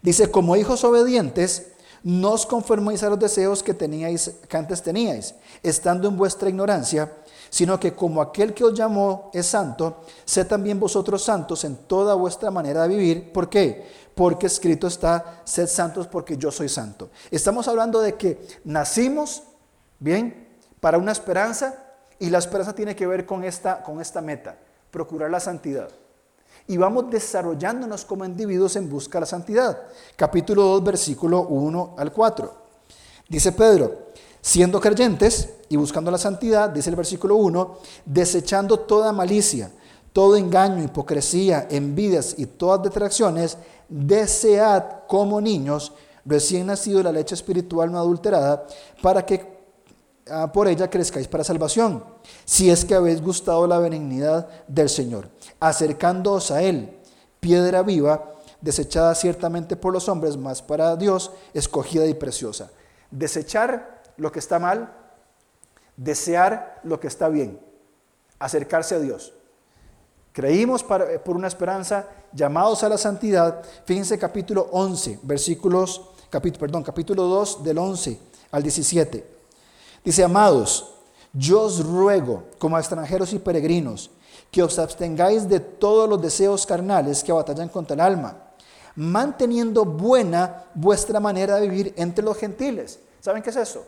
Dice, 0.02 0.32
como 0.32 0.56
hijos 0.56 0.84
obedientes, 0.84 1.68
no 2.04 2.34
os 2.34 2.46
conforméis 2.46 3.04
a 3.04 3.10
los 3.10 3.20
deseos 3.20 3.62
que, 3.62 3.74
teníais, 3.74 4.42
que 4.50 4.58
antes 4.58 4.82
teníais, 4.82 5.36
estando 5.62 6.08
en 6.08 6.18
vuestra 6.18 6.50
ignorancia, 6.50 7.14
sino 7.52 7.80
que 7.80 7.94
como 7.94 8.22
aquel 8.22 8.54
que 8.54 8.64
os 8.64 8.74
llamó 8.74 9.30
es 9.34 9.46
santo, 9.46 10.02
sed 10.26 10.48
también 10.48 10.80
vosotros 10.80 11.24
santos 11.24 11.64
en 11.64 11.76
toda 11.86 12.16
vuestra 12.16 12.50
manera 12.50 12.84
de 12.84 12.88
vivir. 12.88 13.32
¿Por 13.32 13.50
qué? 13.50 13.86
Porque 14.16 14.48
escrito 14.48 14.88
está, 14.88 15.42
sed 15.46 15.68
santos 15.68 16.08
porque 16.08 16.38
yo 16.38 16.50
soy 16.50 16.70
santo. 16.70 17.12
Estamos 17.30 17.68
hablando 17.68 18.02
de 18.02 18.16
que 18.16 18.48
nacimos, 18.64 19.44
bien, 20.00 20.48
para 20.80 20.98
una 20.98 21.12
esperanza, 21.12 21.76
y 22.18 22.30
la 22.30 22.40
esperanza 22.40 22.74
tiene 22.74 22.96
que 22.96 23.06
ver 23.06 23.26
con 23.26 23.44
esta, 23.44 23.84
con 23.84 24.02
esta 24.02 24.22
meta, 24.22 24.58
procurar 24.90 25.30
la 25.30 25.40
santidad 25.40 25.90
y 26.72 26.78
vamos 26.78 27.10
desarrollándonos 27.10 28.06
como 28.06 28.24
individuos 28.24 28.78
en 28.78 28.90
busca 28.90 29.18
de 29.18 29.20
la 29.20 29.26
santidad. 29.26 29.78
Capítulo 30.16 30.64
2, 30.64 30.84
versículo 30.86 31.42
1 31.42 31.96
al 31.98 32.14
4. 32.14 32.54
Dice 33.28 33.52
Pedro, 33.52 34.08
siendo 34.40 34.80
creyentes 34.80 35.50
y 35.68 35.76
buscando 35.76 36.10
la 36.10 36.18
santidad, 36.18 36.70
dice 36.70 36.90
el 36.90 36.96
versículo 36.96 37.36
1, 37.36 37.78
desechando 38.06 38.80
toda 38.80 39.12
malicia, 39.12 39.70
todo 40.14 40.38
engaño, 40.38 40.82
hipocresía, 40.82 41.68
envidias 41.70 42.36
y 42.38 42.46
todas 42.46 42.84
detracciones, 42.84 43.58
desead 43.90 45.02
como 45.10 45.42
niños 45.42 45.92
recién 46.24 46.68
nacido 46.68 47.04
la 47.04 47.12
leche 47.12 47.36
espiritual 47.36 47.92
no 47.92 47.98
adulterada, 47.98 48.66
para 49.02 49.26
que 49.26 49.51
por 50.54 50.68
ella 50.68 50.90
crezcáis 50.90 51.28
para 51.28 51.44
salvación, 51.44 52.04
si 52.46 52.70
es 52.70 52.86
que 52.86 52.96
habéis 52.96 53.22
gustado 53.22 53.66
la 53.68 53.80
benignidad 53.80 54.48
del 54.68 54.90
Señor 54.90 55.30
acercándoos 55.62 56.52
a 56.52 56.62
Él, 56.62 56.98
piedra 57.40 57.84
viva, 57.84 58.34
desechada 58.60 59.16
ciertamente 59.16 59.76
por 59.76 59.94
los 59.94 60.10
hombres, 60.10 60.36
mas 60.36 60.62
para 60.62 60.96
Dios 60.96 61.32
escogida 61.54 62.06
y 62.08 62.14
preciosa. 62.14 62.72
Desechar 63.12 64.04
lo 64.18 64.32
que 64.32 64.40
está 64.40 64.60
mal, 64.60 64.94
desear 65.96 66.80
lo 66.84 67.00
que 67.00 67.08
está 67.08 67.30
bien, 67.30 67.60
acercarse 68.40 68.96
a 68.96 69.00
Dios. 69.00 69.34
Creímos 70.34 70.84
por 70.84 71.36
una 71.36 71.48
esperanza, 71.48 72.08
llamados 72.34 72.84
a 72.84 72.90
la 72.90 72.98
santidad. 72.98 73.64
Fíjense 73.86 74.18
capítulo 74.18 74.70
11, 74.72 75.20
versículos, 75.24 76.10
capítulo, 76.30 76.62
perdón, 76.62 76.84
capítulo 76.84 77.24
2 77.24 77.64
del 77.64 77.78
11 77.78 78.20
al 78.52 78.64
17. 78.64 79.41
Dice, 80.04 80.24
amados, 80.24 80.94
yo 81.34 81.62
os 81.62 81.86
ruego 81.86 82.44
como 82.58 82.78
extranjeros 82.78 83.34
y 83.34 83.40
peregrinos, 83.40 84.12
que 84.50 84.64
os 84.64 84.80
abstengáis 84.80 85.48
de 85.48 85.60
todos 85.60 86.10
los 86.10 86.22
deseos 86.22 86.66
carnales 86.66 87.24
que 87.24 87.32
batallan 87.32 87.70
contra 87.70 87.94
el 87.94 88.02
alma, 88.02 88.38
manteniendo 88.96 89.86
buena 89.86 90.66
vuestra 90.74 91.20
manera 91.20 91.56
de 91.56 91.68
vivir 91.68 91.94
entre 91.98 92.24
los 92.24 92.38
gentiles. 92.38 93.00
¿Saben 93.22 93.42
qué 93.42 93.52
es 93.52 93.56
eso? 93.56 93.86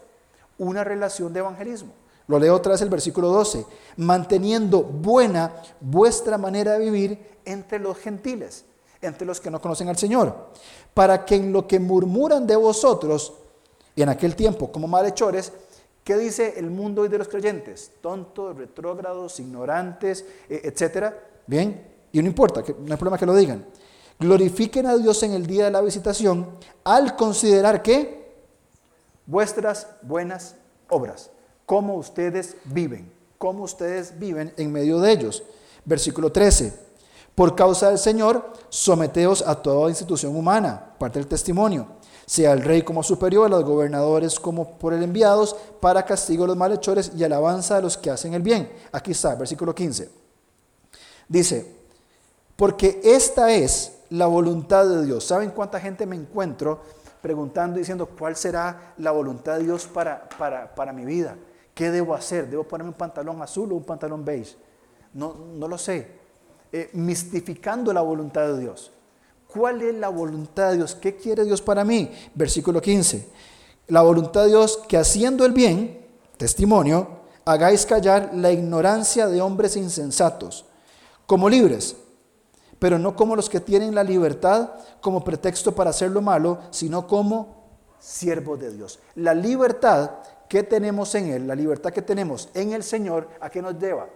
Una 0.57 0.83
relación 0.83 1.33
de 1.33 1.39
evangelismo. 1.39 1.91
Lo 2.27 2.39
leo 2.39 2.55
otra 2.55 2.73
vez 2.73 2.81
el 2.81 2.89
versículo 2.89 3.29
12. 3.29 3.65
Manteniendo 3.97 4.81
buena 4.81 5.51
vuestra 5.81 6.37
manera 6.37 6.73
de 6.73 6.79
vivir 6.79 7.39
entre 7.43 7.79
los 7.79 7.97
gentiles, 7.97 8.63
entre 9.01 9.27
los 9.27 9.41
que 9.41 9.51
no 9.51 9.59
conocen 9.59 9.89
al 9.89 9.97
Señor, 9.97 10.51
para 10.93 11.25
que 11.25 11.35
en 11.35 11.51
lo 11.51 11.67
que 11.67 11.79
murmuran 11.79 12.47
de 12.47 12.55
vosotros, 12.55 13.33
y 13.95 14.01
en 14.01 14.09
aquel 14.09 14.35
tiempo 14.35 14.71
como 14.71 14.87
malhechores, 14.87 15.51
¿Qué 16.03 16.17
dice 16.17 16.55
el 16.57 16.69
mundo 16.69 17.03
hoy 17.03 17.07
de 17.07 17.17
los 17.17 17.29
creyentes? 17.29 17.91
Tontos, 18.01 18.57
retrógrados, 18.57 19.39
ignorantes, 19.39 20.25
e, 20.49 20.61
etcétera. 20.65 21.17
Bien, 21.47 21.81
y 22.11 22.21
no 22.21 22.27
importa, 22.27 22.61
no 22.61 22.91
hay 22.91 22.97
problema 22.97 23.17
que 23.17 23.25
lo 23.25 23.35
digan. 23.35 23.65
Glorifiquen 24.19 24.85
a 24.85 24.97
Dios 24.97 25.23
en 25.23 25.31
el 25.31 25.47
día 25.47 25.65
de 25.65 25.71
la 25.71 25.81
visitación 25.81 26.57
al 26.83 27.15
considerar 27.15 27.81
que 27.81 28.33
vuestras 29.25 29.87
buenas 30.01 30.55
obras, 30.89 31.29
cómo 31.65 31.95
ustedes 31.95 32.57
viven, 32.65 33.09
cómo 33.37 33.63
ustedes 33.63 34.19
viven 34.19 34.53
en 34.57 34.73
medio 34.73 34.99
de 34.99 35.11
ellos. 35.11 35.43
Versículo 35.85 36.33
13. 36.33 36.73
Por 37.33 37.55
causa 37.55 37.89
del 37.89 37.97
Señor, 37.97 38.51
someteos 38.67 39.41
a 39.41 39.55
toda 39.55 39.89
institución 39.89 40.35
humana, 40.35 40.95
parte 40.99 41.19
del 41.19 41.27
testimonio 41.27 42.02
sea 42.25 42.53
el 42.53 42.63
rey 42.63 42.81
como 42.81 43.03
superior, 43.03 43.45
a 43.47 43.49
los 43.49 43.63
gobernadores 43.63 44.39
como 44.39 44.77
por 44.77 44.93
el 44.93 45.03
enviados, 45.03 45.55
para 45.79 46.05
castigo 46.05 46.43
de 46.43 46.49
los 46.49 46.57
malhechores 46.57 47.11
y 47.15 47.23
alabanza 47.23 47.75
de 47.75 47.81
los 47.81 47.97
que 47.97 48.09
hacen 48.09 48.33
el 48.33 48.41
bien. 48.41 48.71
Aquí 48.91 49.11
está, 49.11 49.35
versículo 49.35 49.73
15. 49.73 50.09
Dice, 51.27 51.75
porque 52.55 53.01
esta 53.03 53.51
es 53.51 53.99
la 54.09 54.27
voluntad 54.27 54.87
de 54.87 55.05
Dios. 55.05 55.23
¿Saben 55.23 55.51
cuánta 55.51 55.79
gente 55.79 56.05
me 56.05 56.15
encuentro 56.15 56.81
preguntando, 57.21 57.79
diciendo, 57.79 58.05
¿cuál 58.05 58.35
será 58.35 58.93
la 58.97 59.11
voluntad 59.11 59.57
de 59.57 59.63
Dios 59.63 59.85
para, 59.87 60.27
para, 60.37 60.73
para 60.75 60.93
mi 60.93 61.05
vida? 61.05 61.35
¿Qué 61.73 61.89
debo 61.89 62.13
hacer? 62.13 62.49
¿Debo 62.49 62.63
ponerme 62.63 62.91
un 62.91 62.97
pantalón 62.97 63.41
azul 63.41 63.71
o 63.71 63.75
un 63.75 63.83
pantalón 63.83 64.23
beige? 64.23 64.55
No, 65.13 65.33
no 65.33 65.67
lo 65.67 65.77
sé. 65.77 66.07
Eh, 66.71 66.89
mistificando 66.93 67.93
la 67.93 68.01
voluntad 68.01 68.47
de 68.47 68.59
Dios. 68.59 68.91
¿Cuál 69.53 69.81
es 69.83 69.93
la 69.93 70.09
voluntad 70.09 70.71
de 70.71 70.77
Dios? 70.77 70.95
¿Qué 70.95 71.15
quiere 71.15 71.45
Dios 71.45 71.61
para 71.61 71.85
mí? 71.85 72.11
Versículo 72.33 72.81
15. 72.81 73.29
La 73.87 74.01
voluntad 74.01 74.43
de 74.43 74.49
Dios 74.49 74.79
que 74.87 74.97
haciendo 74.97 75.45
el 75.45 75.51
bien, 75.51 76.07
testimonio, 76.37 77.21
hagáis 77.45 77.85
callar 77.85 78.31
la 78.33 78.51
ignorancia 78.51 79.27
de 79.27 79.41
hombres 79.41 79.75
insensatos, 79.75 80.65
como 81.27 81.49
libres, 81.49 81.95
pero 82.79 82.97
no 82.97 83.15
como 83.15 83.35
los 83.35 83.49
que 83.49 83.59
tienen 83.59 83.93
la 83.93 84.03
libertad 84.03 84.71
como 85.01 85.23
pretexto 85.23 85.73
para 85.75 85.91
hacer 85.91 86.09
lo 86.09 86.21
malo, 86.21 86.59
sino 86.71 87.05
como 87.05 87.63
siervos 87.99 88.59
de 88.59 88.71
Dios. 88.71 88.99
La 89.15 89.33
libertad 89.33 90.11
que 90.49 90.63
tenemos 90.63 91.13
en 91.15 91.27
Él, 91.27 91.47
la 91.47 91.55
libertad 91.55 91.91
que 91.91 92.01
tenemos 92.01 92.49
en 92.53 92.73
el 92.73 92.83
Señor, 92.83 93.29
¿a 93.39 93.49
qué 93.49 93.61
nos 93.61 93.77
lleva? 93.77 94.07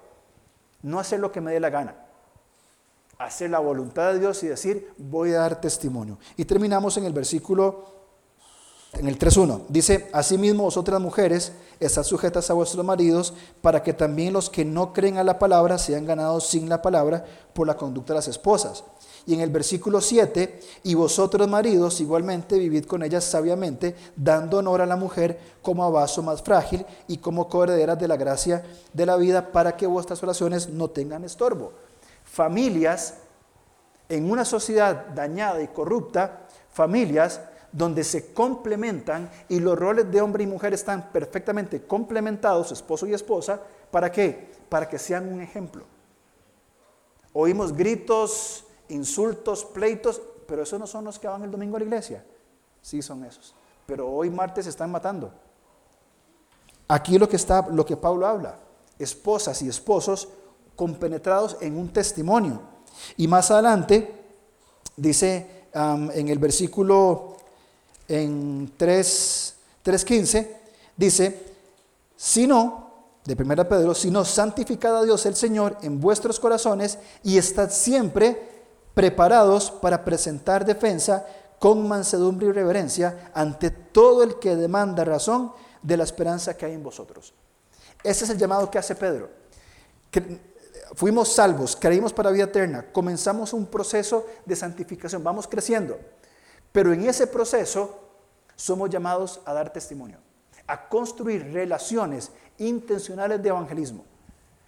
No 0.81 0.99
hacer 0.99 1.19
lo 1.19 1.31
que 1.31 1.41
me 1.41 1.51
dé 1.51 1.59
la 1.59 1.69
gana, 1.69 1.95
hacer 3.17 3.49
la 3.49 3.59
voluntad 3.59 4.13
de 4.13 4.19
Dios 4.19 4.43
y 4.43 4.47
decir, 4.47 4.91
voy 4.97 5.31
a 5.31 5.39
dar 5.39 5.61
testimonio. 5.61 6.19
Y 6.35 6.45
terminamos 6.45 6.97
en 6.97 7.05
el 7.05 7.13
versículo 7.13 7.97
en 8.93 9.07
el 9.07 9.19
3.1 9.19 9.65
dice, 9.69 10.09
asimismo 10.13 10.63
vosotras 10.63 10.99
mujeres, 10.99 11.51
estad 11.79 12.03
sujetas 12.03 12.49
a 12.49 12.53
vuestros 12.53 12.83
maridos, 12.83 13.33
para 13.61 13.83
que 13.83 13.93
también 13.93 14.33
los 14.33 14.49
que 14.49 14.65
no 14.65 14.93
creen 14.93 15.17
a 15.17 15.23
la 15.23 15.37
palabra 15.37 15.77
sean 15.77 16.05
ganados 16.05 16.47
sin 16.47 16.69
la 16.69 16.81
palabra 16.81 17.23
por 17.53 17.67
la 17.67 17.77
conducta 17.77 18.13
de 18.13 18.19
las 18.19 18.27
esposas. 18.27 18.83
Y 19.25 19.33
en 19.33 19.41
el 19.41 19.51
versículo 19.51 19.99
7, 19.99 20.59
y 20.83 20.95
vosotros 20.95 21.47
maridos 21.49 21.99
igualmente 21.99 22.57
vivid 22.57 22.85
con 22.85 23.03
ellas 23.03 23.25
sabiamente, 23.25 23.93
dando 24.15 24.57
honor 24.57 24.81
a 24.81 24.85
la 24.85 24.95
mujer 24.95 25.37
como 25.61 25.83
a 25.83 25.89
vaso 25.89 26.23
más 26.23 26.41
frágil 26.41 26.85
y 27.07 27.17
como 27.17 27.49
coherederas 27.49 27.99
de 27.99 28.07
la 28.07 28.15
gracia 28.15 28.63
de 28.93 29.05
la 29.05 29.17
vida, 29.17 29.51
para 29.51 29.75
que 29.75 29.85
vuestras 29.85 30.23
oraciones 30.23 30.69
no 30.69 30.89
tengan 30.89 31.25
estorbo. 31.25 31.73
Familias 32.37 33.15
en 34.07 34.29
una 34.29 34.45
sociedad 34.45 35.07
dañada 35.07 35.59
y 35.59 35.69
corrupta, 35.69 36.45
familias 36.69 37.41
donde 37.71 38.03
se 38.03 38.31
complementan 38.31 39.27
y 39.49 39.59
los 39.59 39.75
roles 39.75 40.11
de 40.11 40.21
hombre 40.21 40.43
y 40.43 40.47
mujer 40.47 40.71
están 40.71 41.09
perfectamente 41.11 41.87
complementados, 41.87 42.71
esposo 42.71 43.07
y 43.07 43.15
esposa, 43.15 43.59
¿para 43.89 44.11
qué? 44.11 44.51
Para 44.69 44.87
que 44.87 44.99
sean 44.99 45.33
un 45.33 45.41
ejemplo. 45.41 45.83
Oímos 47.33 47.75
gritos, 47.75 48.65
insultos, 48.89 49.65
pleitos, 49.65 50.21
pero 50.47 50.61
esos 50.61 50.79
no 50.79 50.85
son 50.85 51.05
los 51.05 51.17
que 51.17 51.27
van 51.27 51.41
el 51.41 51.49
domingo 51.49 51.77
a 51.77 51.79
la 51.79 51.85
iglesia. 51.85 52.23
Sí 52.83 53.01
son 53.01 53.25
esos. 53.25 53.55
Pero 53.87 54.07
hoy 54.07 54.29
martes 54.29 54.65
se 54.65 54.69
están 54.69 54.91
matando. 54.91 55.31
Aquí 56.87 57.17
lo 57.17 57.27
que 57.27 57.37
está, 57.37 57.67
lo 57.67 57.83
que 57.83 57.97
Pablo 57.97 58.27
habla, 58.27 58.59
esposas 58.99 59.59
y 59.63 59.69
esposos 59.69 60.29
compenetrados 60.77 61.57
en 61.59 61.77
un 61.77 61.89
testimonio. 61.89 62.61
Y 63.17 63.27
más 63.27 63.51
adelante 63.51 64.15
dice 64.95 65.65
en 65.73 66.29
el 66.29 66.39
versículo 66.39 67.35
en 68.07 68.77
3.15, 68.77 70.47
dice, 70.95 71.43
si 72.15 72.47
no, 72.47 72.87
de 73.25 73.33
1 73.33 73.67
Pedro, 73.67 73.93
si 73.93 74.09
no, 74.09 74.23
santificad 74.23 74.97
a 74.97 75.03
Dios 75.03 75.25
el 75.25 75.35
Señor 75.35 75.77
en 75.81 75.99
vuestros 75.99 76.39
corazones 76.39 76.97
y 77.23 77.37
estad 77.37 77.69
siempre 77.69 78.63
preparados 78.93 79.69
para 79.69 80.05
presentar 80.05 80.65
defensa 80.65 81.25
con 81.59 81.87
mansedumbre 81.87 82.47
y 82.47 82.51
reverencia 82.51 83.31
ante 83.33 83.69
todo 83.69 84.23
el 84.23 84.39
que 84.39 84.55
demanda 84.55 85.03
razón 85.03 85.51
de 85.81 85.97
la 85.97 86.03
esperanza 86.03 86.55
que 86.55 86.65
hay 86.65 86.73
en 86.73 86.83
vosotros. 86.83 87.33
Ese 88.03 88.23
es 88.23 88.29
el 88.29 88.37
llamado 88.37 88.71
que 88.71 88.77
hace 88.77 88.95
Pedro. 88.95 89.29
Fuimos 90.95 91.33
salvos, 91.33 91.75
creímos 91.75 92.13
para 92.13 92.31
vida 92.31 92.45
eterna, 92.45 92.85
comenzamos 92.91 93.53
un 93.53 93.65
proceso 93.67 94.25
de 94.45 94.55
santificación, 94.55 95.23
vamos 95.23 95.47
creciendo. 95.47 95.97
Pero 96.71 96.93
en 96.93 97.07
ese 97.07 97.27
proceso 97.27 97.99
somos 98.55 98.89
llamados 98.89 99.41
a 99.45 99.53
dar 99.53 99.71
testimonio, 99.71 100.17
a 100.65 100.87
construir 100.89 101.51
relaciones 101.53 102.31
intencionales 102.57 103.41
de 103.41 103.49
evangelismo. 103.49 104.05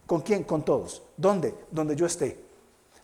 ¿Con 0.06 0.22
quién? 0.22 0.44
Con 0.44 0.64
todos. 0.64 1.04
¿Dónde? 1.16 1.54
Donde 1.70 1.96
yo 1.96 2.06
esté. 2.06 2.50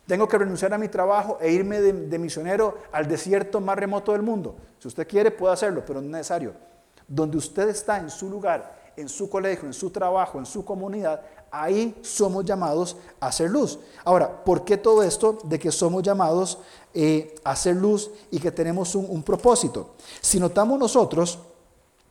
Tengo 0.06 0.28
que 0.28 0.38
renunciar 0.38 0.72
a 0.72 0.78
mi 0.78 0.88
trabajo 0.88 1.38
e 1.40 1.50
irme 1.50 1.80
de, 1.80 2.18
misionero 2.18 2.78
al 2.92 3.08
desierto 3.08 3.60
más 3.60 3.76
remoto 3.76 4.12
del 4.12 4.22
mundo. 4.22 4.56
Si 4.78 4.86
usted 4.86 5.06
quiere, 5.06 5.30
puede 5.32 5.54
hacerlo, 5.54 5.84
pero 5.84 6.00
no 6.00 6.06
es 6.06 6.12
necesario. 6.12 6.54
Donde 7.08 7.36
usted 7.36 7.68
está, 7.68 7.98
en 7.98 8.10
su 8.10 8.30
lugar, 8.30 8.92
en 8.96 9.08
su 9.08 9.28
colegio, 9.28 9.66
en 9.66 9.74
su 9.74 9.90
trabajo, 9.90 10.38
en 10.38 10.46
su 10.46 10.64
comunidad, 10.64 11.20
ahí 11.50 11.96
somos 12.02 12.44
llamados 12.44 12.96
a 13.20 13.28
hacer 13.28 13.50
luz. 13.50 13.78
Ahora, 14.04 14.44
¿por 14.44 14.64
qué 14.64 14.76
todo 14.76 15.02
esto 15.02 15.38
de 15.44 15.58
que 15.58 15.72
somos 15.72 16.02
llamados 16.02 16.58
eh, 16.94 17.34
a 17.44 17.52
hacer 17.52 17.76
luz 17.76 18.10
y 18.30 18.38
que 18.38 18.50
tenemos 18.50 18.94
un, 18.94 19.06
un 19.08 19.22
propósito? 19.22 19.94
Si 20.20 20.38
notamos 20.38 20.78
nosotros, 20.78 21.38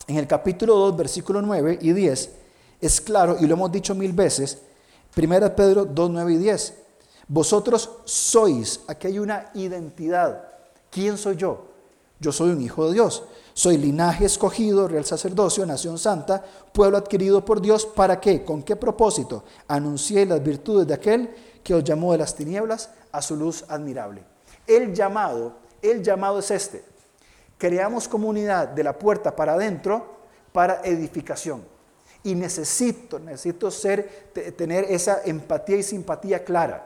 en 0.07 0.17
el 0.17 0.27
capítulo 0.27 0.75
2, 0.75 0.97
versículo 0.97 1.41
9 1.41 1.79
y 1.81 1.93
10, 1.93 2.29
es 2.81 3.01
claro, 3.01 3.37
y 3.39 3.47
lo 3.47 3.53
hemos 3.53 3.71
dicho 3.71 3.95
mil 3.95 4.13
veces, 4.13 4.59
1 5.15 5.55
Pedro 5.55 5.85
2, 5.85 6.09
9 6.11 6.33
y 6.33 6.37
10, 6.37 6.73
vosotros 7.27 7.89
sois, 8.05 8.81
aquí 8.87 9.07
hay 9.07 9.19
una 9.19 9.49
identidad. 9.55 10.43
¿Quién 10.91 11.17
soy 11.17 11.35
yo? 11.35 11.65
Yo 12.19 12.31
soy 12.31 12.51
un 12.51 12.61
hijo 12.61 12.87
de 12.87 12.93
Dios. 12.93 13.23
Soy 13.57 13.77
linaje 13.77 14.25
escogido, 14.25 14.85
real 14.85 15.05
sacerdocio, 15.05 15.65
nación 15.65 15.97
santa, 15.97 16.43
pueblo 16.73 16.97
adquirido 16.97 17.45
por 17.45 17.61
Dios. 17.61 17.85
¿Para 17.85 18.19
qué? 18.19 18.43
¿Con 18.43 18.61
qué 18.61 18.75
propósito? 18.75 19.45
Anuncié 19.69 20.25
las 20.25 20.43
virtudes 20.43 20.85
de 20.85 20.93
aquel 20.93 21.33
que 21.63 21.73
os 21.73 21.81
llamó 21.81 22.11
de 22.11 22.17
las 22.17 22.35
tinieblas 22.35 22.89
a 23.13 23.21
su 23.21 23.37
luz 23.37 23.63
admirable. 23.69 24.25
El 24.67 24.93
llamado, 24.93 25.53
el 25.81 26.03
llamado 26.03 26.39
es 26.39 26.51
este. 26.51 26.83
Creamos 27.57 28.09
comunidad 28.09 28.67
de 28.67 28.83
la 28.83 28.99
puerta 28.99 29.33
para 29.33 29.53
adentro 29.53 30.17
para 30.51 30.81
edificación. 30.83 31.63
Y 32.23 32.35
necesito, 32.35 33.19
necesito 33.19 33.71
ser, 33.71 34.33
tener 34.57 34.83
esa 34.89 35.21
empatía 35.23 35.77
y 35.77 35.83
simpatía 35.83 36.43
clara. 36.43 36.85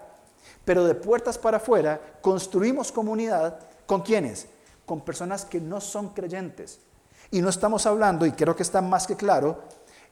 Pero 0.64 0.86
de 0.86 0.94
puertas 0.94 1.36
para 1.36 1.58
afuera 1.58 2.00
construimos 2.22 2.92
comunidad 2.92 3.58
con 3.88 4.04
quienes? 4.04 4.46
Con 4.90 5.02
personas 5.02 5.46
que 5.46 5.62
no 5.62 5.80
son 5.82 6.10
creyentes. 6.16 6.80
Y 7.30 7.44
no 7.44 7.50
estamos 7.50 7.86
hablando, 7.86 8.26
y 8.26 8.32
creo 8.32 8.56
que 8.56 8.64
está 8.64 8.82
más 8.82 9.06
que 9.06 9.16
claro, 9.16 9.62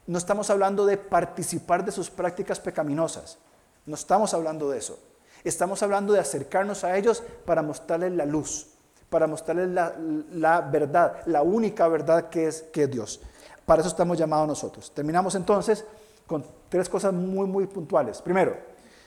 no 0.05 0.19
estamos 0.19 0.51
hablando 0.51 0.86
de 0.86 0.97
participar 0.97 1.84
de 1.84 1.91
sus 1.91 2.11
prácticas 2.11 2.59
pecaminosas. 2.59 3.39
No 3.88 3.95
estamos 3.95 4.36
hablando 4.36 4.69
de 4.69 4.78
eso. 4.78 4.99
Estamos 5.43 5.82
hablando 5.82 6.13
de 6.13 6.19
acercarnos 6.19 6.84
a 6.84 6.95
ellos 6.95 7.23
para 7.43 7.63
mostrarles 7.63 8.11
la 8.11 8.28
luz, 8.28 8.67
para 9.09 9.25
mostrarles 9.25 9.69
la, 9.69 10.61
verdad, 10.61 11.23
la 11.25 11.41
única 11.41 11.88
verdad 11.88 12.30
que 12.30 12.45
es, 12.45 12.61
que 12.71 12.84
es 12.84 12.91
Dios. 12.91 13.19
Para 13.65 13.82
eso 13.82 13.89
estamos 13.89 14.15
llamados 14.15 14.47
nosotros. 14.47 14.91
Terminamos 14.93 15.34
entonces 15.34 15.86
con 16.28 16.45
tres 16.69 16.88
cosas 16.88 17.13
muy, 17.13 17.47
muy 17.47 17.65
puntuales. 17.65 18.21
Primero, 18.21 18.55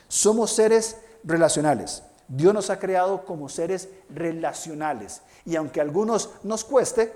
somos 0.09 0.51
seres 0.51 0.97
relacionales. 1.23 2.03
Dios 2.33 2.53
nos 2.53 2.69
ha 2.69 2.79
creado 2.79 3.25
como 3.25 3.49
seres 3.49 3.89
relacionales. 4.09 5.21
Y 5.45 5.57
aunque 5.57 5.81
a 5.81 5.83
algunos 5.83 6.29
nos 6.43 6.63
cueste, 6.63 7.11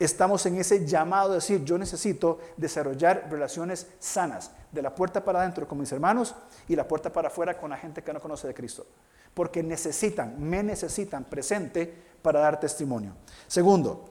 estamos 0.00 0.44
en 0.46 0.56
ese 0.56 0.84
llamado 0.84 1.28
de 1.28 1.34
decir, 1.36 1.62
yo 1.64 1.78
necesito 1.78 2.40
desarrollar 2.56 3.28
relaciones 3.30 3.86
sanas, 4.00 4.50
de 4.72 4.82
la 4.82 4.92
puerta 4.92 5.24
para 5.24 5.40
adentro 5.40 5.68
con 5.68 5.78
mis 5.78 5.92
hermanos 5.92 6.34
y 6.66 6.74
la 6.74 6.88
puerta 6.88 7.12
para 7.12 7.28
afuera 7.28 7.56
con 7.56 7.70
la 7.70 7.76
gente 7.76 8.02
que 8.02 8.12
no 8.12 8.20
conoce 8.20 8.48
de 8.48 8.54
Cristo. 8.54 8.84
Porque 9.32 9.62
necesitan, 9.62 10.34
me 10.40 10.60
necesitan 10.60 11.22
presente 11.22 11.94
para 12.20 12.40
dar 12.40 12.58
testimonio. 12.58 13.12
Segundo, 13.46 14.10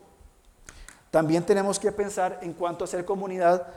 también 1.12 1.46
tenemos 1.46 1.78
que 1.78 1.92
pensar 1.92 2.40
en 2.42 2.54
cuanto 2.54 2.86
a 2.86 2.88
ser 2.88 3.04
comunidad 3.04 3.68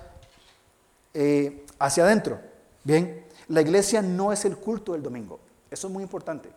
eh, 1.13 1.67
hacia 1.81 2.05
adentro. 2.05 2.39
Bien, 2.85 3.27
la 3.49 3.61
iglesia 3.61 4.03
no 4.03 4.33
es 4.33 4.45
el 4.45 4.57
culto 4.57 4.93
del 4.93 5.03
domingo. 5.03 5.41
Eso 5.71 5.87
es 5.87 5.93
muy 5.93 6.03
importante. 6.03 6.51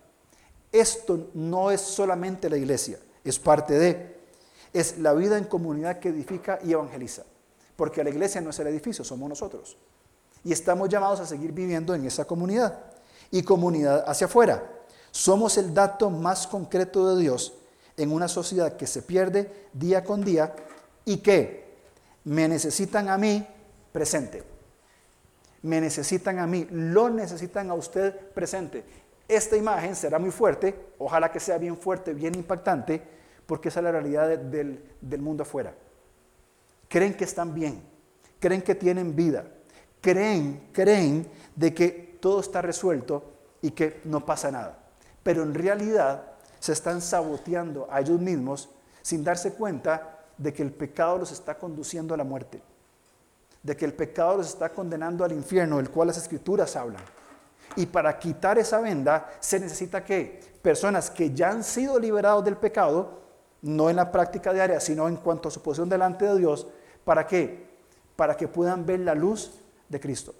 Esto 0.71 1.29
no 1.33 1.71
es 1.71 1.81
solamente 1.81 2.49
la 2.49 2.57
iglesia, 2.57 2.97
es 3.23 3.37
parte 3.37 3.77
de, 3.77 4.15
es 4.73 4.97
la 4.99 5.13
vida 5.13 5.37
en 5.37 5.43
comunidad 5.43 5.99
que 5.99 6.09
edifica 6.09 6.59
y 6.63 6.71
evangeliza. 6.71 7.23
Porque 7.75 8.03
la 8.03 8.09
iglesia 8.09 8.41
no 8.41 8.51
es 8.51 8.59
el 8.59 8.67
edificio, 8.67 9.03
somos 9.03 9.27
nosotros. 9.27 9.77
Y 10.43 10.51
estamos 10.53 10.89
llamados 10.89 11.19
a 11.19 11.25
seguir 11.25 11.51
viviendo 11.51 11.93
en 11.93 12.05
esa 12.05 12.25
comunidad 12.25 12.79
y 13.31 13.43
comunidad 13.43 14.03
hacia 14.07 14.27
afuera. 14.27 14.63
Somos 15.11 15.57
el 15.57 15.73
dato 15.73 16.09
más 16.09 16.47
concreto 16.47 17.13
de 17.15 17.21
Dios 17.21 17.53
en 17.97 18.11
una 18.11 18.27
sociedad 18.27 18.77
que 18.77 18.87
se 18.87 19.01
pierde 19.01 19.67
día 19.73 20.03
con 20.03 20.23
día 20.23 20.55
y 21.05 21.17
que 21.17 21.75
me 22.23 22.47
necesitan 22.47 23.09
a 23.09 23.17
mí 23.17 23.45
presente. 23.91 24.43
Me 25.63 25.79
necesitan 25.79 26.39
a 26.39 26.47
mí, 26.47 26.67
lo 26.71 27.09
necesitan 27.09 27.69
a 27.69 27.73
usted 27.75 28.15
presente. 28.31 28.83
Esta 29.31 29.55
imagen 29.55 29.95
será 29.95 30.19
muy 30.19 30.29
fuerte, 30.29 30.75
ojalá 30.97 31.31
que 31.31 31.39
sea 31.39 31.57
bien 31.57 31.77
fuerte, 31.77 32.13
bien 32.13 32.35
impactante, 32.35 33.01
porque 33.45 33.69
esa 33.69 33.79
es 33.79 33.85
la 33.85 33.91
realidad 33.93 34.37
del, 34.37 35.21
mundo 35.21 35.43
afuera. 35.43 35.73
Creen 36.89 37.13
que 37.13 37.23
están 37.23 37.53
bien, 37.53 37.81
creen 38.41 38.61
que 38.61 38.75
tienen 38.75 39.15
vida, 39.15 39.45
creen, 40.01 40.67
creen 40.73 41.25
de 41.55 41.73
que 41.73 42.17
todo 42.19 42.41
está 42.41 42.61
resuelto 42.61 43.23
y 43.61 43.71
que 43.71 44.01
no 44.03 44.25
pasa 44.25 44.51
nada. 44.51 44.77
Pero 45.23 45.43
en 45.43 45.53
realidad 45.53 46.33
se 46.59 46.73
están 46.73 46.99
saboteando 46.99 47.87
a 47.89 48.01
ellos 48.01 48.19
mismos 48.19 48.69
sin 49.01 49.23
darse 49.23 49.53
cuenta 49.53 50.25
de 50.37 50.51
que 50.51 50.61
el 50.61 50.73
pecado 50.73 51.19
los 51.19 51.31
está 51.31 51.57
conduciendo 51.57 52.13
a 52.13 52.17
la 52.17 52.25
muerte, 52.25 52.61
de 53.63 53.77
que 53.77 53.85
el 53.85 53.93
pecado 53.93 54.35
los 54.35 54.49
está 54.49 54.67
condenando 54.73 55.23
al 55.23 55.31
infierno, 55.31 55.77
del 55.77 55.89
cual 55.89 56.09
las 56.09 56.17
escrituras 56.17 56.75
hablan. 56.75 57.20
Y 57.75 57.85
para 57.85 58.17
quitar 58.19 58.57
esa 58.57 58.79
venda 58.79 59.29
se 59.39 59.59
necesita 59.59 60.03
que 60.03 60.39
personas 60.61 61.09
que 61.09 61.33
ya 61.33 61.49
han 61.49 61.63
sido 61.63 61.99
liberados 61.99 62.43
del 62.43 62.57
pecado, 62.57 63.21
no 63.61 63.89
en 63.89 63.95
la 63.95 64.11
práctica 64.11 64.53
diaria, 64.53 64.79
sino 64.79 65.07
en 65.07 65.17
cuanto 65.17 65.49
a 65.49 65.51
su 65.51 65.61
posición 65.61 65.89
delante 65.89 66.25
de 66.25 66.37
Dios, 66.37 66.67
¿para 67.05 67.25
qué? 67.27 67.69
Para 68.15 68.35
que 68.35 68.47
puedan 68.47 68.85
ver 68.85 68.99
la 69.01 69.15
luz 69.15 69.51
de 69.89 69.99
Cristo 69.99 70.33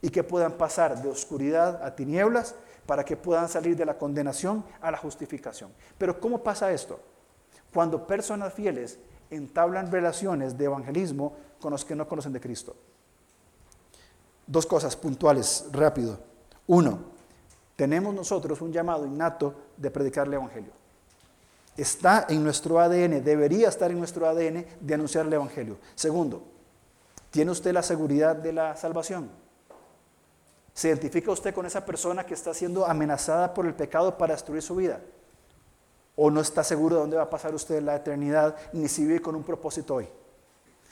y 0.00 0.10
que 0.10 0.24
puedan 0.24 0.52
pasar 0.52 1.00
de 1.00 1.08
oscuridad 1.08 1.82
a 1.84 1.94
tinieblas, 1.94 2.54
para 2.86 3.04
que 3.04 3.16
puedan 3.16 3.48
salir 3.48 3.76
de 3.76 3.86
la 3.86 3.96
condenación 3.96 4.64
a 4.80 4.90
la 4.90 4.98
justificación. 4.98 5.70
Pero 5.96 6.18
¿cómo 6.18 6.42
pasa 6.42 6.72
esto? 6.72 6.98
Cuando 7.72 8.06
personas 8.06 8.52
fieles 8.52 8.98
entablan 9.30 9.90
relaciones 9.90 10.58
de 10.58 10.64
evangelismo 10.64 11.36
con 11.60 11.70
los 11.70 11.84
que 11.84 11.94
no 11.94 12.08
conocen 12.08 12.32
de 12.32 12.40
Cristo. 12.40 12.74
Dos 14.46 14.66
cosas 14.66 14.96
puntuales, 14.96 15.66
rápido. 15.70 16.31
Uno, 16.66 16.98
tenemos 17.76 18.14
nosotros 18.14 18.60
un 18.60 18.72
llamado 18.72 19.06
innato 19.06 19.54
de 19.76 19.90
predicar 19.90 20.26
el 20.26 20.34
Evangelio. 20.34 20.72
Está 21.76 22.26
en 22.28 22.44
nuestro 22.44 22.78
ADN, 22.78 23.24
debería 23.24 23.68
estar 23.68 23.90
en 23.90 23.98
nuestro 23.98 24.28
ADN 24.28 24.66
de 24.80 24.94
anunciar 24.94 25.26
el 25.26 25.32
Evangelio. 25.32 25.78
Segundo, 25.94 26.44
¿tiene 27.30 27.50
usted 27.50 27.72
la 27.72 27.82
seguridad 27.82 28.36
de 28.36 28.52
la 28.52 28.76
salvación? 28.76 29.30
¿Se 30.74 30.88
identifica 30.88 31.30
usted 31.30 31.54
con 31.54 31.66
esa 31.66 31.84
persona 31.84 32.24
que 32.24 32.34
está 32.34 32.54
siendo 32.54 32.86
amenazada 32.86 33.52
por 33.52 33.66
el 33.66 33.74
pecado 33.74 34.16
para 34.16 34.34
destruir 34.34 34.62
su 34.62 34.76
vida? 34.76 35.00
¿O 36.14 36.30
no 36.30 36.40
está 36.40 36.62
seguro 36.62 36.96
de 36.96 37.00
dónde 37.00 37.16
va 37.16 37.24
a 37.24 37.30
pasar 37.30 37.54
usted 37.54 37.82
la 37.82 37.96
eternidad, 37.96 38.56
ni 38.72 38.88
si 38.88 39.04
vive 39.04 39.20
con 39.20 39.34
un 39.34 39.42
propósito 39.42 39.96
hoy? 39.96 40.08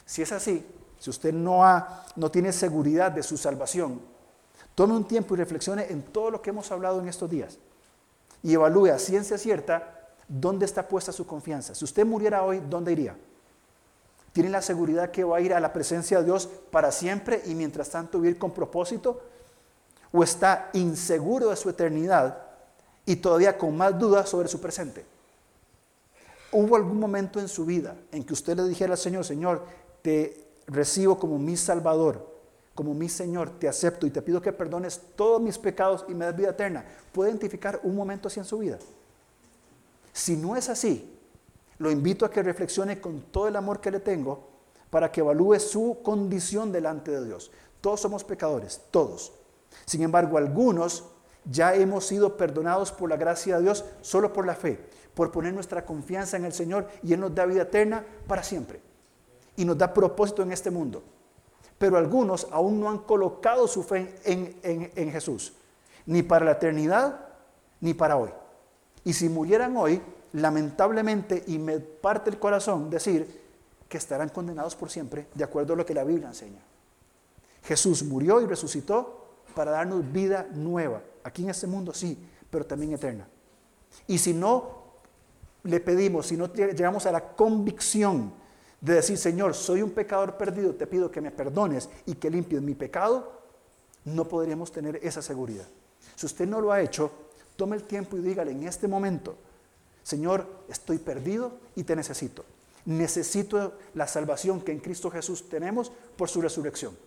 Si 0.05 0.21
es 0.21 0.31
así, 0.31 0.65
si 0.99 1.09
usted 1.09 1.33
no, 1.33 1.63
ha, 1.63 2.05
no 2.15 2.29
tiene 2.29 2.51
seguridad 2.51 3.11
de 3.11 3.23
su 3.23 3.37
salvación, 3.37 4.01
tome 4.75 4.93
un 4.93 5.07
tiempo 5.07 5.33
y 5.33 5.37
reflexione 5.37 5.87
en 5.89 6.01
todo 6.01 6.31
lo 6.31 6.41
que 6.41 6.49
hemos 6.49 6.71
hablado 6.71 6.99
en 6.99 7.07
estos 7.07 7.29
días 7.29 7.57
y 8.43 8.53
evalúe 8.53 8.87
a 8.87 8.99
ciencia 8.99 9.37
cierta 9.37 9.99
dónde 10.27 10.65
está 10.65 10.87
puesta 10.87 11.11
su 11.11 11.25
confianza. 11.27 11.75
Si 11.75 11.83
usted 11.85 12.05
muriera 12.05 12.43
hoy, 12.43 12.61
¿dónde 12.69 12.91
iría? 12.91 13.15
¿Tiene 14.33 14.49
la 14.49 14.61
seguridad 14.61 15.11
que 15.11 15.23
va 15.23 15.37
a 15.37 15.41
ir 15.41 15.53
a 15.53 15.59
la 15.59 15.73
presencia 15.73 16.19
de 16.19 16.25
Dios 16.25 16.47
para 16.71 16.91
siempre 16.91 17.41
y 17.45 17.53
mientras 17.53 17.89
tanto 17.89 18.19
vivir 18.19 18.37
con 18.37 18.51
propósito? 18.51 19.21
¿O 20.13 20.23
está 20.23 20.69
inseguro 20.73 21.49
de 21.49 21.57
su 21.57 21.69
eternidad 21.69 22.37
y 23.05 23.17
todavía 23.17 23.57
con 23.57 23.75
más 23.75 23.97
dudas 23.99 24.29
sobre 24.29 24.47
su 24.47 24.61
presente? 24.61 25.05
¿Hubo 26.53 26.75
algún 26.75 26.99
momento 26.99 27.39
en 27.39 27.47
su 27.47 27.65
vida 27.65 27.95
en 28.11 28.23
que 28.23 28.33
usted 28.33 28.55
le 28.55 28.63
dijera 28.63 28.93
al 28.93 28.97
Señor, 28.97 29.25
Señor, 29.25 29.65
te 30.01 30.47
recibo 30.67 31.17
como 31.19 31.37
mi 31.37 31.57
Salvador, 31.57 32.30
como 32.75 32.93
mi 32.93 33.09
Señor, 33.09 33.59
te 33.59 33.67
acepto 33.67 34.07
y 34.07 34.11
te 34.11 34.21
pido 34.21 34.41
que 34.41 34.53
perdones 34.53 35.01
todos 35.15 35.41
mis 35.41 35.57
pecados 35.57 36.05
y 36.07 36.13
me 36.13 36.25
des 36.25 36.35
vida 36.35 36.49
eterna? 36.49 36.85
¿Puede 37.11 37.31
identificar 37.31 37.79
un 37.83 37.95
momento 37.95 38.27
así 38.27 38.39
en 38.39 38.45
su 38.45 38.59
vida? 38.59 38.79
Si 40.13 40.35
no 40.35 40.55
es 40.55 40.69
así, 40.69 41.17
lo 41.77 41.91
invito 41.91 42.25
a 42.25 42.31
que 42.31 42.43
reflexione 42.43 43.01
con 43.01 43.21
todo 43.31 43.47
el 43.47 43.55
amor 43.55 43.81
que 43.81 43.91
le 43.91 43.99
tengo 43.99 44.47
para 44.89 45.11
que 45.11 45.21
evalúe 45.21 45.59
su 45.59 45.99
condición 46.03 46.71
delante 46.71 47.11
de 47.11 47.25
Dios. 47.25 47.51
Todos 47.79 48.01
somos 48.01 48.23
pecadores, 48.23 48.81
todos. 48.91 49.33
Sin 49.85 50.03
embargo, 50.03 50.37
algunos 50.37 51.05
ya 51.45 51.73
hemos 51.73 52.05
sido 52.05 52.37
perdonados 52.37 52.91
por 52.91 53.09
la 53.09 53.17
gracia 53.17 53.57
de 53.57 53.63
Dios 53.63 53.85
solo 54.01 54.31
por 54.31 54.45
la 54.45 54.53
fe, 54.53 54.79
por 55.15 55.31
poner 55.31 55.53
nuestra 55.53 55.85
confianza 55.85 56.37
en 56.37 56.45
el 56.45 56.53
Señor 56.53 56.87
y 57.01 57.13
Él 57.13 57.19
nos 57.19 57.33
da 57.33 57.45
vida 57.45 57.63
eterna 57.63 58.05
para 58.27 58.43
siempre. 58.43 58.81
Y 59.55 59.65
nos 59.65 59.77
da 59.77 59.93
propósito 59.93 60.43
en 60.43 60.51
este 60.51 60.69
mundo. 60.71 61.03
Pero 61.81 61.97
algunos 61.97 62.45
aún 62.51 62.79
no 62.79 62.91
han 62.91 62.99
colocado 62.99 63.67
su 63.67 63.81
fe 63.81 64.13
en, 64.23 65.11
Jesús, 65.11 65.53
ni 66.05 66.21
para 66.21 66.45
la 66.45 66.51
eternidad, 66.51 67.25
ni 67.79 67.95
para 67.95 68.17
hoy. 68.17 68.29
Y 69.03 69.13
si 69.13 69.27
murieran 69.29 69.75
hoy, 69.75 69.99
lamentablemente, 70.33 71.43
y 71.47 71.57
me 71.57 71.79
parte 71.79 72.29
el 72.29 72.37
corazón 72.37 72.91
decir 72.91 73.41
que 73.89 73.97
estarán 73.97 74.29
condenados 74.29 74.75
por 74.75 74.91
siempre, 74.91 75.25
de 75.33 75.43
acuerdo 75.43 75.73
a 75.73 75.75
lo 75.75 75.83
que 75.83 75.95
la 75.95 76.03
Biblia 76.03 76.27
enseña. 76.27 76.61
Jesús 77.63 78.03
murió 78.03 78.41
y 78.41 78.45
resucitó 78.45 79.39
para 79.55 79.71
darnos 79.71 80.11
vida 80.11 80.47
nueva. 80.53 81.01
Aquí 81.23 81.41
en 81.41 81.49
este 81.49 81.65
mundo 81.65 81.95
sí, 81.95 82.15
pero 82.51 82.63
también 82.63 82.93
eterna. 82.93 83.27
Y 84.05 84.19
si 84.19 84.35
no 84.35 84.83
le 85.63 85.79
pedimos, 85.79 86.27
si 86.27 86.37
no 86.37 86.53
llegamos 86.53 87.07
a 87.07 87.11
la 87.11 87.29
convicción 87.29 88.39
de 88.81 88.95
decir, 88.95 89.17
Señor, 89.17 89.53
soy 89.53 89.83
un 89.83 89.91
pecador 89.91 90.37
perdido, 90.37 90.73
te 90.73 90.87
pido 90.87 91.11
que 91.11 91.21
me 91.21 91.31
perdones 91.31 91.87
y 92.07 92.15
que 92.15 92.31
limpies 92.31 92.61
mi 92.61 92.73
pecado, 92.73 93.31
no 94.05 94.27
podríamos 94.27 94.71
tener 94.71 94.99
esa 95.03 95.21
seguridad. 95.21 95.67
Si 96.15 96.25
usted 96.25 96.47
no 96.47 96.59
lo 96.59 96.71
ha 96.71 96.81
hecho, 96.81 97.11
tome 97.55 97.75
el 97.75 97.83
tiempo 97.83 98.17
y 98.17 98.21
dígale 98.21 98.51
en 98.51 98.63
este 98.63 98.87
momento, 98.87 99.37
Señor, 100.01 100.47
estoy 100.67 100.97
perdido 100.97 101.59
y 101.75 101.83
te 101.83 101.95
necesito. 101.95 102.43
Necesito 102.85 103.73
la 103.93 104.07
salvación 104.07 104.61
que 104.61 104.71
en 104.71 104.79
Cristo 104.79 105.11
Jesús 105.11 105.47
tenemos 105.47 105.91
por 106.15 106.27
su 106.27 106.41
resurrección. 106.41 106.97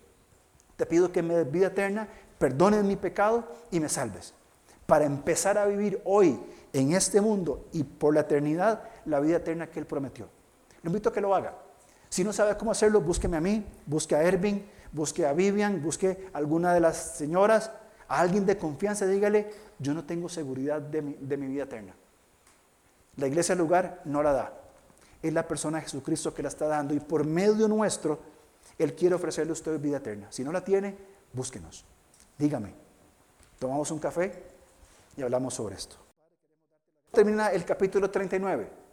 Te 0.77 0.87
pido 0.87 1.11
que 1.11 1.23
me 1.23 1.35
des 1.35 1.51
vida 1.51 1.67
eterna 1.69 2.09
perdones 2.39 2.85
mi 2.85 2.95
pecado 2.95 3.49
y 3.73 3.81
me 3.81 3.89
salves. 3.89 4.33
Para 4.87 5.07
empezar 5.07 5.59
a 5.59 5.67
vivir 5.67 6.01
hoy 6.05 6.39
en 6.73 6.93
este 6.93 7.21
mundo 7.21 7.67
y 7.73 7.83
por 7.83 8.15
la 8.15 8.21
eternidad 8.21 8.85
la 9.07 9.19
vida 9.19 9.39
eterna 9.39 9.67
que 9.69 9.81
Él 9.81 9.87
prometió. 9.87 10.29
Le 10.83 10.89
invito 10.89 11.09
a 11.09 11.13
que 11.13 11.21
lo 11.21 11.35
haga. 11.35 11.64
Si 12.15 12.23
no 12.23 12.33
sabe 12.33 12.57
cómo 12.57 12.71
hacerlo, 12.71 13.01
búsqueme 13.01 13.37
a 13.37 13.41
mí, 13.41 13.67
busque 13.87 14.15
a 14.15 14.23
Ervin, 14.23 14.65
busque 14.93 15.27
a 15.27 15.33
Vivian, 15.33 15.83
busque 15.83 16.29
a 16.33 16.39
alguna 16.39 16.73
de 16.73 16.79
las 16.79 17.17
señoras, 17.17 17.73
a 18.07 18.21
alguien 18.21 18.47
de 18.47 18.57
confianza, 18.57 19.05
dígale, 19.05 19.51
yo 19.81 19.95
no 19.95 20.05
tengo 20.05 20.29
seguridad 20.29 20.81
de 20.81 21.03
mi, 21.03 21.15
de 21.15 21.37
mi 21.37 21.49
vida 21.49 21.65
eterna. 21.65 21.93
La 23.17 23.27
iglesia 23.27 23.57
lugar 23.57 24.01
no 24.05 24.23
la 24.23 24.33
da. 24.33 24.53
Es 25.23 25.33
la 25.33 25.49
persona 25.49 25.79
de 25.79 25.87
Jesucristo 25.87 26.33
que 26.33 26.45
la 26.45 26.51
está 26.51 26.69
dando 26.69 26.95
y 26.95 27.01
por 27.01 27.25
medio 27.25 27.67
nuestro, 27.67 28.21
Él 28.79 28.95
quiere 28.95 29.17
ofrecerle 29.17 29.51
a 29.51 29.55
usted 29.55 29.81
vida 29.81 29.97
eterna. 29.97 30.29
Si 30.31 30.45
no 30.45 30.53
la 30.53 30.65
tiene, 30.65 30.97
búsquenos. 31.33 31.85
Dígame, 32.39 32.75
tomamos 33.59 33.91
un 33.91 33.99
café 33.99 34.41
y 35.17 35.23
hablamos 35.23 35.53
sobre 35.55 35.75
esto. 35.75 35.97
Termina 37.11 37.49
el 37.49 37.65
capítulo 37.65 38.09
39. 38.09 38.84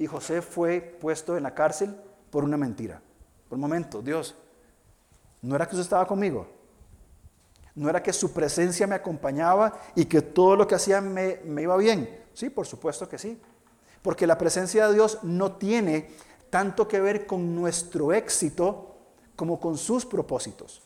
Y 0.00 0.06
José 0.06 0.40
fue 0.40 0.80
puesto 0.80 1.36
en 1.36 1.42
la 1.42 1.54
cárcel 1.54 1.94
por 2.30 2.42
una 2.42 2.56
mentira. 2.56 3.02
Por 3.50 3.56
un 3.56 3.60
momento, 3.60 4.00
Dios, 4.00 4.34
¿no 5.42 5.54
era 5.54 5.66
que 5.66 5.74
usted 5.74 5.82
estaba 5.82 6.06
conmigo? 6.06 6.48
¿No 7.74 7.90
era 7.90 8.02
que 8.02 8.14
su 8.14 8.32
presencia 8.32 8.86
me 8.86 8.94
acompañaba 8.94 9.78
y 9.94 10.06
que 10.06 10.22
todo 10.22 10.56
lo 10.56 10.66
que 10.66 10.74
hacía 10.74 11.02
me, 11.02 11.40
me 11.44 11.60
iba 11.60 11.76
bien? 11.76 12.18
Sí, 12.32 12.48
por 12.48 12.66
supuesto 12.66 13.10
que 13.10 13.18
sí. 13.18 13.38
Porque 14.00 14.26
la 14.26 14.38
presencia 14.38 14.88
de 14.88 14.94
Dios 14.94 15.18
no 15.22 15.56
tiene 15.56 16.08
tanto 16.48 16.88
que 16.88 16.98
ver 16.98 17.26
con 17.26 17.54
nuestro 17.54 18.14
éxito 18.14 18.96
como 19.36 19.60
con 19.60 19.76
sus 19.76 20.06
propósitos. 20.06 20.80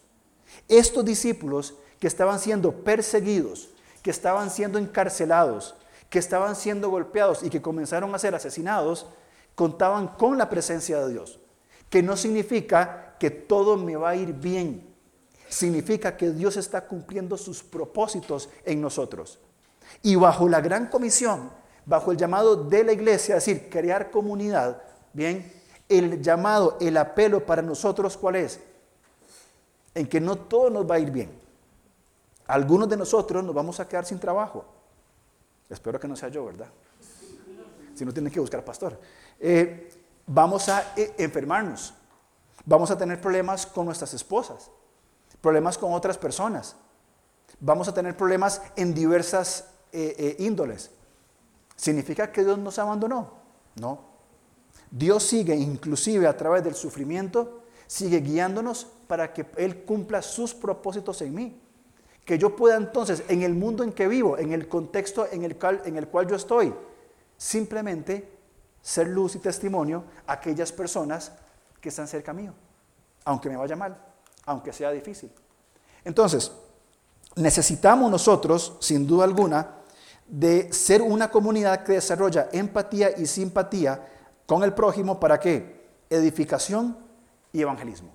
Estos 0.67 1.05
discípulos 1.05 1.77
que 2.01 2.09
estaban 2.09 2.41
siendo 2.41 2.83
perseguidos, 2.83 3.71
que 4.03 4.11
estaban 4.11 4.51
siendo 4.51 4.77
encarcelados, 4.77 5.77
que 6.15 6.21
estaban 6.21 6.55
siendo 6.55 6.91
golpeados 6.91 7.43
y 7.43 7.51
que 7.51 7.61
comenzaron 7.61 8.15
a 8.15 8.21
ser 8.21 8.37
asesinados, 8.37 9.07
contaban 9.57 10.07
con 10.07 10.39
la 10.39 10.49
presencia 10.49 11.05
de 11.05 11.11
Dios. 11.11 11.41
Que 11.91 12.05
no 12.05 12.17
significa 12.17 13.17
que 13.19 13.31
todo 13.31 13.77
me 13.77 13.97
va 13.97 14.11
a 14.11 14.15
ir 14.15 14.33
bien. 14.33 14.95
Significa 15.49 16.17
que 16.17 16.31
Dios 16.31 16.57
está 16.57 16.87
cumpliendo 16.87 17.37
sus 17.37 17.65
propósitos 17.65 18.49
en 18.65 18.81
nosotros. 18.81 19.41
Y 20.05 20.15
bajo 20.15 20.49
la 20.49 20.61
gran 20.61 20.87
comisión, 20.87 21.51
bajo 21.85 22.13
el 22.13 22.17
llamado 22.17 22.55
de 22.55 22.85
la 22.85 22.93
iglesia, 22.93 23.37
es 23.37 23.45
decir, 23.45 23.69
crear 23.69 24.13
comunidad, 24.13 24.83
bien, 25.15 25.53
el 25.89 26.23
llamado, 26.23 26.79
el 26.81 26.97
apelo 26.97 27.45
para 27.45 27.61
nosotros, 27.61 28.17
¿cuál 28.17 28.37
es? 28.37 28.61
en 29.97 30.07
que 30.07 30.21
no 30.21 30.37
todo 30.37 30.71
nos 30.71 30.89
va 30.89 30.95
a 30.95 31.01
ir 31.01 31.11
bien. 31.11 31.37
Algunos 32.47 32.89
de 32.89 32.97
nosotros 32.97 33.43
nos 33.43 33.53
vamos 33.53 33.81
a 33.81 33.89
quedar 33.89 34.05
sin 34.05 34.21
trabajo. 34.21 34.65
Espero 35.75 36.01
que 36.01 36.09
no 36.09 36.17
sea 36.17 36.29
yo, 36.29 36.45
¿verdad? 36.45 36.69
Si 37.95 38.05
no, 38.05 38.13
tienen 38.13 38.33
que 38.33 38.41
buscar 38.41 38.65
pastor. 38.65 38.99
Eh, 39.39 39.91
vamos 40.27 40.69
a 40.69 40.95
eh, 40.97 41.15
enfermarnos. 41.19 41.95
Vamos 42.65 42.91
a 42.91 42.99
tener 42.99 43.21
problemas 43.21 43.67
con 43.67 43.87
nuestras 43.87 44.15
esposas. 44.15 44.71
Problemas 45.41 45.77
con 45.77 45.93
otras 45.93 46.17
personas. 46.17 46.77
Vamos 47.61 47.89
a 47.89 47.95
tener 47.95 48.17
problemas 48.17 48.63
en 48.77 48.95
diversas 48.95 49.67
eh, 49.93 50.37
índoles. 50.39 50.91
¿Significa 51.77 52.33
que 52.33 52.43
Dios 52.43 52.59
nos 52.59 52.79
abandonó? 52.79 53.35
No. 53.77 54.01
Dios 54.91 55.23
sigue 55.23 55.55
inclusive 55.55 56.27
a 56.27 56.37
través 56.37 56.65
del 56.65 56.75
sufrimiento 56.75 57.65
sigue 57.87 58.21
guiándonos 58.21 58.87
para 59.07 59.33
que 59.33 59.47
Él 59.57 59.85
cumpla 59.85 60.23
sus 60.23 60.55
propósitos 60.55 61.21
en 61.23 61.35
mí. 61.35 61.61
Que 62.25 62.39
yo 62.39 62.57
pueda 62.57 62.77
entonces, 62.77 63.23
en 63.29 63.43
el 63.43 63.55
mundo 63.55 63.85
en 63.85 63.93
que 63.93 64.09
vivo, 64.09 64.39
en 64.39 64.53
el 64.53 64.69
contexto 64.69 65.27
en 65.31 65.45
el 65.45 65.57
cual, 65.57 65.83
en 65.85 65.97
el 65.97 66.09
cual 66.09 66.27
yo 66.27 66.37
estoy, 66.37 66.75
simplemente 67.37 68.29
ser 68.81 69.09
luz 69.09 69.35
y 69.35 69.39
testimonio 69.39 70.05
a 70.27 70.35
aquellas 70.35 70.73
personas 70.73 71.33
que 71.81 71.89
están 71.89 72.09
cerca 72.09 72.33
mío, 72.33 72.53
aunque 73.25 73.49
me 73.49 73.57
vaya 73.57 73.77
mal, 73.77 73.97
aunque 74.47 74.73
sea 74.73 74.91
difícil. 74.91 75.31
Entonces, 76.05 76.53
necesitamos 77.37 78.11
nosotros, 78.11 78.77
sin 78.81 79.07
duda 79.07 79.25
alguna, 79.25 79.77
de 80.27 80.73
ser 80.73 81.03
una 81.03 81.31
comunidad 81.31 81.85
que 81.85 81.93
desarrolla 81.93 82.49
empatía 82.53 83.17
y 83.17 83.27
simpatía 83.27 84.07
con 84.47 84.63
el 84.63 84.73
prójimo 84.73 85.21
para 85.21 85.39
qué? 85.39 85.89
Edificación 86.11 86.97
y 87.53 87.63
evangelismo. 87.63 88.13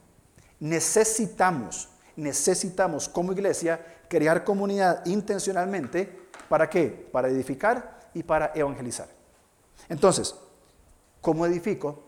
Necesitamos, 0.59 1.89
necesitamos 2.15 3.07
como 3.07 3.31
iglesia 3.31 3.83
crear 4.09 4.43
comunidad 4.43 5.05
intencionalmente 5.05 6.27
para 6.49 6.69
qué? 6.69 7.07
Para 7.11 7.29
edificar 7.29 8.09
y 8.13 8.23
para 8.23 8.51
evangelizar. 8.55 9.07
Entonces, 9.87 10.35
¿cómo 11.21 11.45
edifico? 11.45 12.03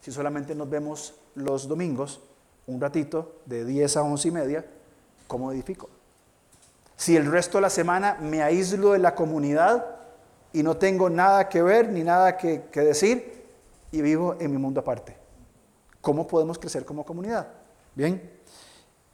Si 0.00 0.12
solamente 0.12 0.54
nos 0.54 0.68
vemos 0.68 1.14
los 1.34 1.66
domingos, 1.66 2.20
un 2.66 2.80
ratito, 2.80 3.40
de 3.46 3.64
10 3.64 3.96
a 3.96 4.02
11 4.02 4.28
y 4.28 4.30
media, 4.30 4.66
¿cómo 5.26 5.52
edifico? 5.52 5.88
Si 6.96 7.16
el 7.16 7.30
resto 7.30 7.58
de 7.58 7.62
la 7.62 7.70
semana 7.70 8.18
me 8.20 8.42
aíslo 8.42 8.92
de 8.92 8.98
la 8.98 9.14
comunidad 9.14 9.94
y 10.52 10.62
no 10.62 10.76
tengo 10.76 11.10
nada 11.10 11.48
que 11.48 11.62
ver 11.62 11.88
ni 11.88 12.02
nada 12.02 12.36
que, 12.36 12.62
decir 12.74 13.44
y 13.90 14.02
vivo 14.02 14.36
en 14.38 14.50
mi 14.50 14.58
mundo 14.58 14.80
aparte. 14.80 15.16
¿Cómo 16.00 16.26
podemos 16.26 16.58
crecer 16.58 16.84
como 16.84 17.04
comunidad? 17.04 17.48
Bien. 17.94 18.30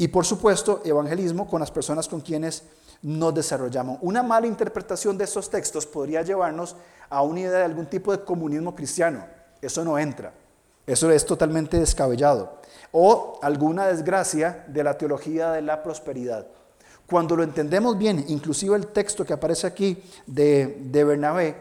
Y 0.00 0.08
por 0.08 0.24
supuesto, 0.24 0.80
evangelismo 0.82 1.46
con 1.46 1.60
las 1.60 1.70
personas 1.70 2.08
con 2.08 2.22
quienes 2.22 2.62
nos 3.02 3.34
desarrollamos. 3.34 3.98
Una 4.00 4.22
mala 4.22 4.46
interpretación 4.46 5.18
de 5.18 5.24
estos 5.24 5.50
textos 5.50 5.84
podría 5.84 6.22
llevarnos 6.22 6.74
a 7.10 7.20
una 7.20 7.40
idea 7.40 7.58
de 7.58 7.64
algún 7.64 7.84
tipo 7.84 8.10
de 8.10 8.24
comunismo 8.24 8.74
cristiano. 8.74 9.22
Eso 9.60 9.84
no 9.84 9.98
entra. 9.98 10.32
Eso 10.86 11.10
es 11.10 11.26
totalmente 11.26 11.78
descabellado. 11.78 12.60
O 12.92 13.38
alguna 13.42 13.88
desgracia 13.88 14.64
de 14.68 14.82
la 14.82 14.96
teología 14.96 15.50
de 15.50 15.60
la 15.60 15.82
prosperidad. 15.82 16.46
Cuando 17.06 17.36
lo 17.36 17.42
entendemos 17.42 17.98
bien, 17.98 18.24
inclusive 18.28 18.76
el 18.76 18.86
texto 18.86 19.26
que 19.26 19.34
aparece 19.34 19.66
aquí 19.66 20.02
de, 20.26 20.78
de 20.80 21.04
Bernabé, 21.04 21.56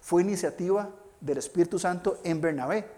fue 0.00 0.22
iniciativa 0.22 0.90
del 1.20 1.38
Espíritu 1.38 1.78
Santo 1.78 2.18
en 2.24 2.40
Bernabé. 2.40 2.88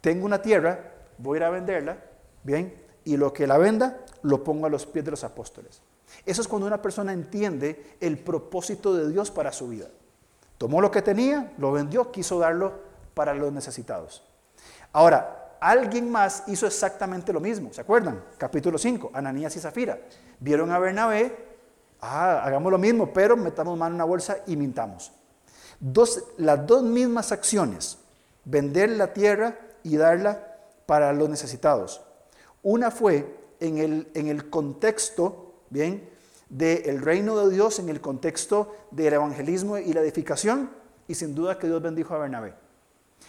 Tengo 0.00 0.26
una 0.26 0.40
tierra, 0.40 0.92
voy 1.18 1.38
a 1.38 1.40
ir 1.40 1.44
a 1.44 1.50
venderla, 1.50 1.98
bien, 2.44 2.85
y 3.06 3.16
lo 3.16 3.32
que 3.32 3.46
la 3.46 3.56
venda 3.56 4.00
lo 4.22 4.42
pongo 4.42 4.66
a 4.66 4.68
los 4.68 4.84
pies 4.84 5.04
de 5.04 5.12
los 5.12 5.22
apóstoles. 5.22 5.80
Eso 6.26 6.42
es 6.42 6.48
cuando 6.48 6.66
una 6.66 6.82
persona 6.82 7.12
entiende 7.12 7.96
el 8.00 8.18
propósito 8.18 8.94
de 8.94 9.08
Dios 9.08 9.30
para 9.30 9.52
su 9.52 9.68
vida. 9.68 9.86
Tomó 10.58 10.80
lo 10.80 10.90
que 10.90 11.02
tenía, 11.02 11.52
lo 11.58 11.70
vendió, 11.70 12.10
quiso 12.10 12.40
darlo 12.40 12.72
para 13.14 13.32
los 13.32 13.52
necesitados. 13.52 14.24
Ahora, 14.92 15.54
alguien 15.60 16.10
más 16.10 16.42
hizo 16.48 16.66
exactamente 16.66 17.32
lo 17.32 17.38
mismo, 17.38 17.72
¿se 17.72 17.80
acuerdan? 17.80 18.24
Capítulo 18.38 18.76
5, 18.76 19.12
Ananías 19.14 19.54
y 19.54 19.60
Zafira. 19.60 20.00
Vieron 20.40 20.72
a 20.72 20.78
Bernabé, 20.80 21.36
ah, 22.00 22.42
hagamos 22.42 22.72
lo 22.72 22.78
mismo, 22.78 23.12
pero 23.12 23.36
metamos 23.36 23.78
mano 23.78 23.90
en 23.90 23.94
una 23.94 24.04
bolsa 24.04 24.38
y 24.48 24.56
mintamos. 24.56 25.12
Las 26.38 26.66
dos 26.66 26.82
mismas 26.82 27.30
acciones, 27.30 27.98
vender 28.44 28.90
la 28.90 29.12
tierra 29.12 29.56
y 29.84 29.96
darla 29.96 30.56
para 30.86 31.12
los 31.12 31.28
necesitados. 31.28 32.00
Una 32.66 32.90
fue 32.90 33.32
en 33.60 33.78
el, 33.78 34.10
en 34.14 34.26
el 34.26 34.50
contexto, 34.50 35.54
bien, 35.70 36.10
del 36.48 37.00
reino 37.00 37.36
de 37.38 37.54
Dios, 37.54 37.78
en 37.78 37.88
el 37.88 38.00
contexto 38.00 38.74
del 38.90 39.12
evangelismo 39.12 39.78
y 39.78 39.92
la 39.92 40.00
edificación, 40.00 40.68
y 41.06 41.14
sin 41.14 41.32
duda 41.32 41.60
que 41.60 41.68
Dios 41.68 41.80
bendijo 41.80 42.12
a 42.12 42.18
Bernabé. 42.18 42.54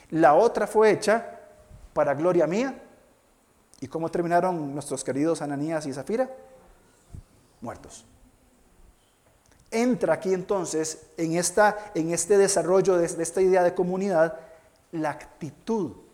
La 0.09 0.33
otra 0.33 0.65
fue 0.65 0.89
hecha 0.89 1.39
para 1.93 2.15
gloria 2.15 2.47
mía. 2.47 2.81
¿Y 3.79 3.87
cómo 3.87 4.09
terminaron 4.09 4.73
nuestros 4.73 5.03
queridos 5.03 5.43
Ananías 5.43 5.85
y 5.85 5.93
Zafira? 5.93 6.31
muertos. 7.61 8.07
Entra 9.69 10.15
aquí 10.15 10.33
entonces 10.33 11.11
en, 11.15 11.35
esta, 11.35 11.91
en 11.93 12.11
este 12.11 12.39
desarrollo 12.39 12.97
de, 12.97 13.07
de 13.07 13.21
esta 13.21 13.41
idea 13.41 13.61
de 13.61 13.75
comunidad 13.75 14.39
la 14.91 15.11
actitud 15.11 16.06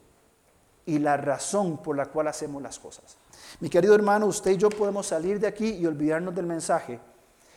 y 0.86 1.00
la 1.00 1.18
razón 1.18 1.78
por 1.78 1.96
la 1.96 2.08
cual 2.08 2.28
hacemos 2.28 2.62
las 2.62 2.80
cosas. 2.80 3.18
Mi 3.60 3.70
querido 3.70 3.96
hermano, 3.96 4.26
usted 4.26 4.52
y 4.52 4.58
yo 4.58 4.70
podemos 4.70 5.08
salir 5.08 5.40
de 5.40 5.48
aquí 5.48 5.70
y 5.70 5.86
olvidarnos 5.86 6.36
del 6.36 6.46
mensaje 6.46 7.00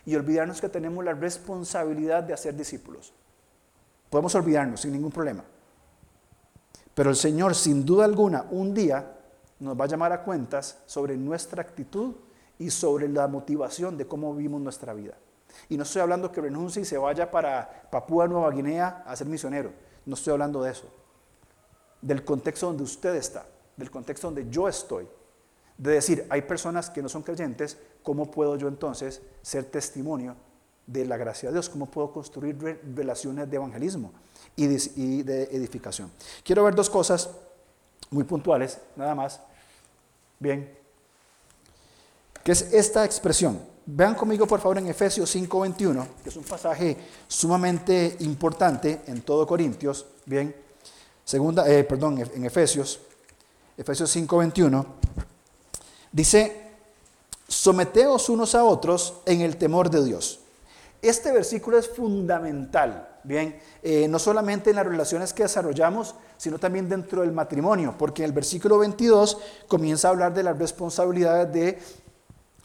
y 0.04 0.14
olvidarnos 0.14 0.60
que 0.60 0.68
tenemos 0.68 1.04
la 1.04 1.12
responsabilidad 1.12 2.22
de 2.22 2.32
hacer 2.32 2.54
discípulos. 2.54 3.12
Podemos 4.10 4.34
olvidarnos 4.34 4.80
sin 4.80 4.92
ningún 4.92 5.10
problema. 5.10 5.44
Pero 6.94 7.10
el 7.10 7.16
Señor, 7.16 7.54
sin 7.54 7.84
duda 7.84 8.04
alguna, 8.04 8.46
un 8.50 8.72
día 8.72 9.12
nos 9.58 9.78
va 9.78 9.84
a 9.84 9.88
llamar 9.88 10.12
a 10.12 10.22
cuentas 10.22 10.78
sobre 10.86 11.16
nuestra 11.16 11.62
actitud 11.62 12.14
y 12.58 12.70
sobre 12.70 13.08
la 13.08 13.26
motivación 13.26 13.98
de 13.98 14.06
cómo 14.06 14.34
vivimos 14.34 14.60
nuestra 14.60 14.94
vida. 14.94 15.14
Y 15.68 15.76
no 15.76 15.82
estoy 15.82 16.02
hablando 16.02 16.30
que 16.30 16.40
renuncie 16.40 16.82
y 16.82 16.84
se 16.84 16.98
vaya 16.98 17.30
para 17.30 17.88
Papúa 17.90 18.28
Nueva 18.28 18.50
Guinea 18.50 19.02
a 19.06 19.16
ser 19.16 19.26
misionero. 19.26 19.72
No 20.04 20.14
estoy 20.14 20.32
hablando 20.32 20.62
de 20.62 20.70
eso. 20.70 20.88
Del 22.00 22.24
contexto 22.24 22.66
donde 22.66 22.82
usted 22.82 23.14
está, 23.14 23.46
del 23.76 23.90
contexto 23.90 24.28
donde 24.28 24.48
yo 24.50 24.68
estoy. 24.68 25.08
De 25.78 25.92
decir, 25.92 26.26
hay 26.30 26.42
personas 26.42 26.88
que 26.88 27.02
no 27.02 27.08
son 27.08 27.22
creyentes, 27.22 27.76
¿cómo 28.02 28.30
puedo 28.30 28.56
yo 28.56 28.68
entonces 28.68 29.20
ser 29.42 29.64
testimonio 29.64 30.36
de 30.86 31.04
la 31.04 31.16
gracia 31.16 31.48
de 31.48 31.54
Dios? 31.54 31.68
¿Cómo 31.68 31.86
puedo 31.86 32.12
construir 32.12 32.80
relaciones 32.94 33.50
de 33.50 33.56
evangelismo 33.56 34.12
y 34.54 35.22
de 35.22 35.42
edificación? 35.44 36.10
Quiero 36.44 36.64
ver 36.64 36.74
dos 36.74 36.88
cosas 36.88 37.30
muy 38.10 38.24
puntuales, 38.24 38.78
nada 38.94 39.14
más. 39.14 39.40
Bien, 40.38 40.78
que 42.42 42.52
es 42.52 42.62
esta 42.72 43.04
expresión. 43.04 43.60
Vean 43.84 44.14
conmigo 44.14 44.46
por 44.46 44.60
favor 44.60 44.78
en 44.78 44.86
Efesios 44.86 45.28
5:21, 45.34 46.06
que 46.22 46.28
es 46.28 46.36
un 46.36 46.44
pasaje 46.44 46.96
sumamente 47.28 48.16
importante 48.20 49.02
en 49.06 49.22
todo 49.22 49.46
Corintios, 49.46 50.06
bien, 50.24 50.54
segunda, 51.26 51.68
eh, 51.68 51.84
perdón, 51.84 52.18
en 52.18 52.44
Efesios, 52.44 53.00
Efesios 53.76 54.08
5:21, 54.14 54.86
dice, 56.12 56.70
someteos 57.48 58.28
unos 58.28 58.54
a 58.54 58.64
otros 58.64 59.14
en 59.26 59.40
el 59.42 59.56
temor 59.56 59.90
de 59.90 60.04
Dios. 60.04 60.40
Este 61.02 61.32
versículo 61.32 61.78
es 61.78 61.88
fundamental, 61.88 63.18
bien, 63.24 63.58
eh, 63.82 64.08
no 64.08 64.18
solamente 64.18 64.70
en 64.70 64.76
las 64.76 64.86
relaciones 64.86 65.32
que 65.32 65.42
desarrollamos, 65.42 66.14
sino 66.38 66.58
también 66.58 66.88
dentro 66.88 67.20
del 67.20 67.32
matrimonio, 67.32 67.94
porque 67.98 68.22
en 68.22 68.30
el 68.30 68.32
versículo 68.32 68.78
22 68.78 69.38
comienza 69.68 70.08
a 70.08 70.12
hablar 70.12 70.32
de 70.32 70.44
las 70.44 70.56
responsabilidades 70.56 71.52
de 71.52 71.78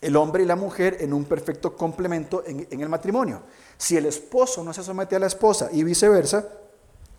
el 0.01 0.15
hombre 0.15 0.43
y 0.43 0.45
la 0.45 0.55
mujer 0.55 0.97
en 0.99 1.13
un 1.13 1.25
perfecto 1.25 1.75
complemento 1.75 2.43
en, 2.45 2.81
el 2.81 2.89
matrimonio. 2.89 3.41
Si 3.77 3.97
el 3.97 4.05
esposo 4.05 4.63
no 4.63 4.73
se 4.73 4.83
somete 4.83 5.15
a 5.15 5.19
la 5.19 5.27
esposa 5.27 5.69
y 5.71 5.83
viceversa, 5.83 6.47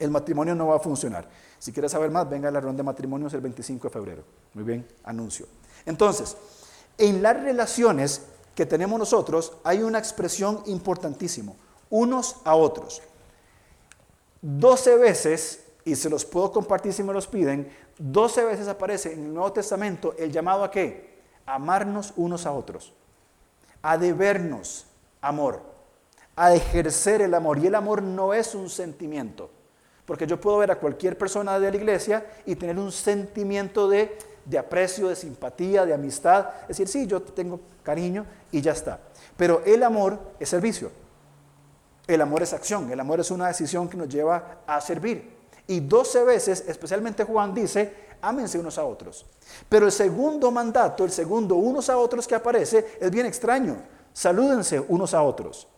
el 0.03 0.11
matrimonio 0.11 0.55
no 0.55 0.69
va 0.69 0.77
a 0.77 0.81
funcionar. 0.81 1.29
Si 1.59 1.73
quieres 1.73 1.93
saber 1.93 2.11
más, 2.11 2.29
venga 2.29 2.49
a 2.49 2.53
la 2.53 2.61
ronda 2.61 2.79
de 2.79 2.85
matrimonios 2.85 3.33
el 3.35 3.41
25 3.41 3.89
de 3.89 3.93
febrero. 3.93 4.25
Muy 4.55 4.65
bien, 4.65 4.87
anuncio. 5.05 5.47
Entonces, 5.87 6.37
en 6.99 7.23
las 7.23 7.41
relaciones 7.41 8.23
que 8.55 8.67
tenemos 8.67 8.99
nosotros 8.99 9.53
hay 9.65 9.83
una 9.83 9.99
expresión 9.99 10.63
importantísima, 10.67 11.53
unos 11.91 12.37
a 12.45 12.55
otros. 12.55 13.03
12 14.43 14.97
veces, 14.97 15.65
y 15.85 15.95
se 15.95 16.11
los 16.11 16.25
puedo 16.25 16.53
compartir 16.53 16.93
si 16.93 17.03
me 17.03 17.13
los 17.13 17.27
piden, 17.27 17.71
12 17.99 18.45
veces 18.45 18.69
aparece 18.69 19.13
en 19.13 19.27
el 19.27 19.35
Nuevo 19.35 19.53
Testamento 19.53 20.15
el 20.19 20.33
llamado 20.33 20.65
a 20.65 20.71
qué? 20.71 21.13
amarnos 21.47 22.13
unos 22.17 22.47
a 22.47 22.53
otros, 22.53 22.93
a 23.83 23.99
debernos 23.99 24.87
amor, 25.21 25.63
a 26.37 26.55
ejercer 26.55 27.23
el 27.23 27.35
amor. 27.35 27.59
Y 27.59 27.67
el 27.67 27.75
amor 27.75 28.03
no 28.03 28.35
es 28.35 28.55
un 28.55 28.69
sentimiento, 28.69 29.51
porque 30.07 30.27
yo 30.27 30.41
puedo 30.41 30.59
ver 30.59 30.71
a 30.71 30.79
cualquier 30.79 31.17
persona 31.17 31.59
de 31.59 31.71
la 31.71 31.77
iglesia 31.77 32.27
y 32.45 32.57
tener 32.57 32.79
un 32.79 32.91
sentimiento 32.91 33.89
de, 33.89 34.17
de 34.45 34.59
aprecio, 34.59 35.09
de 35.09 35.17
simpatía, 35.17 35.87
de 35.87 35.95
amistad, 35.95 36.49
es 36.63 36.69
decir, 36.69 36.89
sí, 36.89 37.07
yo 37.07 37.23
tengo 37.23 37.61
cariño 37.83 38.27
y 38.51 38.61
ya 38.61 38.73
está. 38.73 38.99
Pero 39.37 39.63
el 39.65 39.83
amor 39.83 40.19
es 40.41 40.49
servicio. 40.49 40.91
El 42.07 42.21
amor 42.21 42.43
es 42.43 42.53
acción, 42.53 42.91
el 42.91 42.99
amor 42.99 43.21
es 43.21 43.31
una 43.31 43.47
decisión 43.47 43.89
que 43.89 43.97
nos 43.97 44.09
lleva 44.09 44.59
a 44.67 44.81
servir. 44.81 45.37
Y 45.69 45.81
12 45.81 46.25
veces, 46.25 46.65
especialmente 46.67 47.23
Juan 47.23 47.55
dice, 47.55 47.95
ámense 48.21 48.59
unos 48.59 48.77
a 48.77 48.85
otros. 48.85 49.25
Pero 49.69 49.87
el 49.87 49.93
segundo 49.93 50.51
mandato, 50.51 51.05
el 51.05 51.13
segundo 51.13 51.55
unos 51.55 51.89
a 51.89 51.97
otros 51.97 52.27
que 52.27 52.35
aparece, 52.35 52.99
es 53.01 53.11
bien 53.11 53.27
extraño. 53.27 53.77
Salúdense 54.13 54.81
unos 54.81 55.15
a 55.15 55.23
otros. 55.23 55.69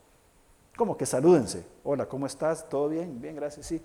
¿Cómo 0.76 0.96
que 0.96 1.06
salúdense? 1.06 1.64
Hola, 1.84 2.06
¿cómo 2.06 2.26
estás? 2.26 2.68
¿Todo 2.68 2.88
bien? 2.88 3.20
Bien, 3.20 3.36
gracias, 3.36 3.66
sí. 3.66 3.80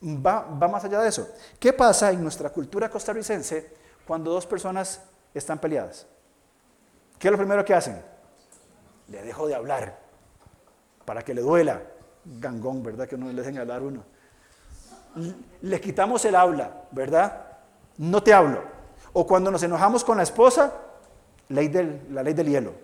Va, 0.00 0.42
más 0.68 0.84
allá 0.84 1.00
de 1.00 1.08
eso. 1.08 1.28
¿Qué 1.58 1.72
pasa 1.72 2.12
en 2.12 2.22
nuestra 2.22 2.50
cultura 2.50 2.88
costarricense 2.88 3.74
cuando 4.06 4.30
dos 4.30 4.46
personas 4.46 5.02
están 5.34 5.58
peleadas? 5.58 6.06
¿Qué 7.18 7.28
es 7.28 7.32
lo 7.32 7.38
primero 7.38 7.64
que 7.64 7.74
hacen? 7.74 8.00
Le 9.08 9.22
dejo 9.22 9.48
de 9.48 9.54
hablar 9.54 9.98
para 11.04 11.22
que 11.22 11.34
le 11.34 11.40
duela. 11.40 11.82
Gangón, 12.24 12.82
¿verdad? 12.82 13.08
Que 13.08 13.16
no 13.16 13.26
le 13.26 13.34
dejen 13.34 13.58
hablar 13.58 13.82
uno. 13.82 14.04
Le 15.62 15.80
quitamos 15.80 16.24
el 16.26 16.36
habla, 16.36 16.84
¿verdad? 16.92 17.46
No 17.96 18.22
te 18.22 18.32
hablo. 18.32 18.62
O 19.14 19.26
cuando 19.26 19.50
nos 19.50 19.62
enojamos 19.62 20.04
con 20.04 20.18
la 20.18 20.22
esposa, 20.22 20.72
la 21.48 21.62
ley 21.62 22.34
del 22.34 22.48
hielo. 22.48 22.74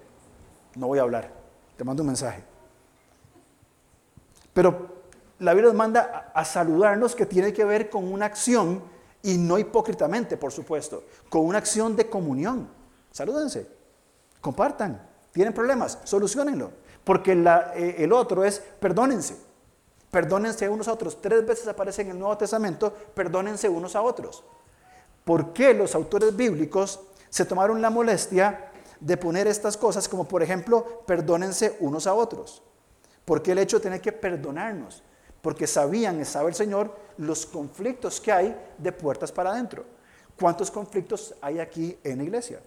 No 0.74 0.88
voy 0.88 0.98
a 0.98 1.02
hablar. 1.02 1.30
Te 1.76 1.84
mando 1.84 2.02
un 2.02 2.08
mensaje. 2.08 2.42
Pero 4.52 4.93
la 5.38 5.52
Biblia 5.52 5.68
nos 5.68 5.76
manda 5.76 6.30
a, 6.34 6.44
saludarnos 6.44 7.14
que 7.14 7.26
tiene 7.26 7.52
que 7.52 7.64
ver 7.64 7.90
con 7.90 8.12
una 8.12 8.26
acción 8.26 8.82
y 9.22 9.36
no 9.36 9.58
hipócritamente, 9.58 10.36
por 10.36 10.52
supuesto, 10.52 11.04
con 11.28 11.44
una 11.44 11.58
acción 11.58 11.96
de 11.96 12.08
comunión. 12.08 12.68
Salúdense, 13.10 13.66
compartan, 14.40 15.00
tienen 15.32 15.52
problemas, 15.52 15.98
solucionenlo. 16.04 16.70
Porque 17.04 17.32
eh, 17.32 17.96
el 17.98 18.12
otro 18.12 18.44
es 18.44 18.60
perdónense, 18.80 19.36
perdónense 20.10 20.68
unos 20.68 20.88
a 20.88 20.92
otros. 20.92 21.20
Tres 21.20 21.46
veces 21.46 21.68
aparece 21.68 22.02
en 22.02 22.10
el 22.10 22.18
Nuevo 22.18 22.36
Testamento, 22.38 22.92
perdónense 23.14 23.68
unos 23.68 23.94
a 23.94 24.02
otros. 24.02 24.42
¿Por 25.24 25.52
qué 25.52 25.74
los 25.74 25.94
autores 25.94 26.34
bíblicos 26.34 27.00
se 27.28 27.44
tomaron 27.44 27.82
la 27.82 27.90
molestia 27.90 28.70
de 29.00 29.16
poner 29.16 29.46
estas 29.46 29.76
cosas 29.76 30.08
como 30.08 30.26
por 30.26 30.42
ejemplo, 30.42 31.02
perdónense 31.06 31.76
unos 31.80 32.06
a 32.06 32.14
otros? 32.14 32.62
Porque 33.24 33.52
el 33.52 33.58
hecho 33.58 33.78
de 33.78 33.84
tener 33.84 34.00
que 34.00 34.12
perdonarnos, 34.12 35.02
porque 35.44 35.66
sabían, 35.66 36.24
sabe 36.24 36.48
el 36.48 36.54
Señor, 36.54 36.90
los 37.18 37.44
conflictos 37.44 38.18
que 38.18 38.32
hay 38.32 38.56
de 38.78 38.92
puertas 38.92 39.30
para 39.30 39.50
adentro. 39.50 39.84
¿Cuántos 40.40 40.70
conflictos 40.70 41.34
hay 41.42 41.60
aquí 41.60 41.98
en 42.02 42.16
la 42.16 42.24
iglesia? 42.24 42.60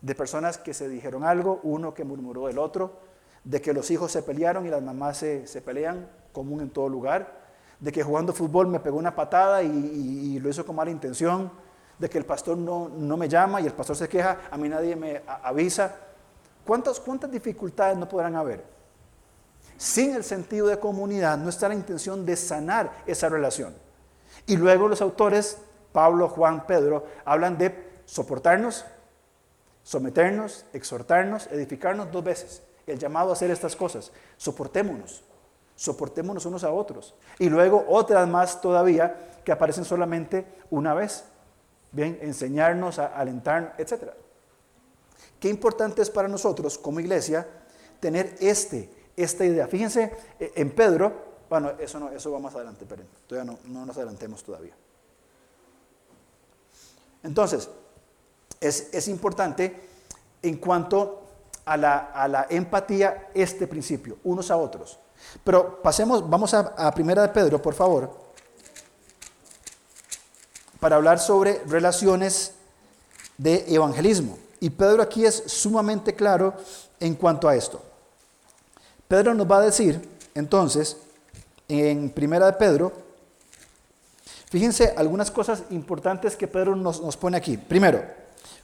De 0.00 0.14
personas 0.14 0.56
que 0.56 0.72
se 0.72 0.88
dijeron 0.88 1.24
algo, 1.24 1.58
uno 1.64 1.92
que 1.92 2.04
murmuró 2.04 2.46
del 2.46 2.58
otro, 2.58 2.92
de 3.42 3.60
que 3.60 3.72
los 3.72 3.90
hijos 3.90 4.12
se 4.12 4.22
pelearon 4.22 4.64
y 4.66 4.70
las 4.70 4.80
mamás 4.80 5.16
se, 5.16 5.62
pelean, 5.64 6.08
común 6.32 6.60
en 6.60 6.70
todo 6.70 6.88
lugar, 6.88 7.40
de 7.80 7.90
que 7.90 8.04
jugando 8.04 8.32
fútbol 8.32 8.68
me 8.68 8.78
pegó 8.78 8.96
una 8.96 9.16
patada 9.16 9.60
y, 9.60 10.38
lo 10.38 10.48
hizo 10.48 10.64
con 10.64 10.76
mala 10.76 10.92
intención, 10.92 11.50
de 11.98 12.08
que 12.08 12.18
el 12.18 12.24
pastor 12.24 12.56
no, 12.56 12.88
no, 12.88 13.16
me 13.16 13.28
llama 13.28 13.60
y 13.60 13.66
el 13.66 13.72
pastor 13.72 13.96
se 13.96 14.08
queja, 14.08 14.42
a 14.48 14.56
mí 14.56 14.68
nadie 14.68 14.94
me 14.94 15.22
avisa. 15.26 15.92
¿Cuántas, 16.64 17.00
¿Cuántas 17.00 17.32
dificultades 17.32 17.98
no 17.98 18.08
podrán 18.08 18.36
haber? 18.36 18.79
Sin 19.80 20.14
el 20.14 20.24
sentido 20.24 20.66
de 20.66 20.78
comunidad 20.78 21.38
no 21.38 21.48
está 21.48 21.66
la 21.66 21.74
intención 21.74 22.26
de 22.26 22.36
sanar 22.36 23.02
esa 23.06 23.30
relación. 23.30 23.74
Y 24.46 24.58
luego 24.58 24.88
los 24.88 25.00
autores, 25.00 25.56
Pablo, 25.90 26.28
Juan, 26.28 26.66
Pedro, 26.66 27.06
hablan 27.24 27.56
de 27.56 28.02
soportarnos, 28.04 28.84
someternos, 29.82 30.66
exhortarnos, 30.74 31.46
edificarnos 31.46 32.12
dos 32.12 32.22
veces. 32.22 32.62
El 32.86 32.98
llamado 32.98 33.30
a 33.30 33.32
hacer 33.32 33.50
estas 33.50 33.74
cosas. 33.74 34.12
Soportémonos, 34.36 35.24
soportémonos 35.76 36.44
unos 36.44 36.62
a 36.62 36.72
otros. 36.72 37.14
Y 37.38 37.48
luego 37.48 37.82
otras 37.88 38.28
más 38.28 38.60
todavía 38.60 39.30
que 39.42 39.50
aparecen 39.50 39.86
solamente 39.86 40.44
una 40.68 40.92
vez. 40.92 41.24
Bien, 41.90 42.18
enseñarnos, 42.20 42.98
a 42.98 43.06
alentar, 43.06 43.76
etc. 43.78 44.10
Qué 45.40 45.48
importante 45.48 46.02
es 46.02 46.10
para 46.10 46.28
nosotros 46.28 46.76
como 46.76 47.00
iglesia 47.00 47.48
tener 47.98 48.36
este 48.40 48.99
esta 49.22 49.44
idea. 49.44 49.66
Fíjense 49.66 50.12
eh, 50.38 50.52
en 50.56 50.70
Pedro, 50.70 51.30
bueno, 51.48 51.72
eso, 51.78 51.98
no, 51.98 52.10
eso 52.10 52.30
va 52.30 52.38
más 52.38 52.54
adelante, 52.54 52.86
pero 52.88 53.02
todavía 53.26 53.56
no, 53.66 53.86
nos 53.86 53.96
adelantemos 53.96 54.42
todavía. 54.44 54.74
Entonces, 57.22 57.68
es, 58.60 59.08
importante 59.08 59.88
en 60.42 60.56
cuanto 60.58 61.22
a 61.64 61.76
la, 61.76 62.46
empatía 62.50 63.30
este 63.34 63.66
principio, 63.66 64.18
unos 64.24 64.50
a 64.50 64.56
otros. 64.56 64.98
Pero 65.44 65.82
pasemos, 65.82 66.28
vamos 66.28 66.54
a, 66.54 66.60
a 66.76 66.92
Primera 66.92 67.22
de 67.22 67.28
Pedro, 67.28 67.60
por 67.60 67.74
favor, 67.74 68.10
para 70.78 70.96
hablar 70.96 71.18
sobre 71.18 71.62
relaciones 71.66 72.54
de 73.36 73.64
evangelismo. 73.74 74.38
Y 74.60 74.70
Pedro 74.70 75.02
aquí 75.02 75.24
es 75.26 75.42
sumamente 75.46 76.14
claro 76.14 76.54
en 77.00 77.14
cuanto 77.14 77.48
a 77.48 77.56
esto. 77.56 77.89
Pedro 79.10 79.34
nos 79.34 79.50
va 79.50 79.58
a 79.58 79.62
decir, 79.62 80.00
entonces, 80.36 80.96
en 81.66 82.10
Primera 82.10 82.46
de 82.46 82.52
Pedro, 82.52 82.92
fíjense 84.48 84.94
algunas 84.96 85.32
cosas 85.32 85.64
importantes 85.70 86.36
que 86.36 86.46
Pedro 86.46 86.76
nos, 86.76 87.16
pone 87.16 87.36
aquí. 87.36 87.56
Primero, 87.56 88.04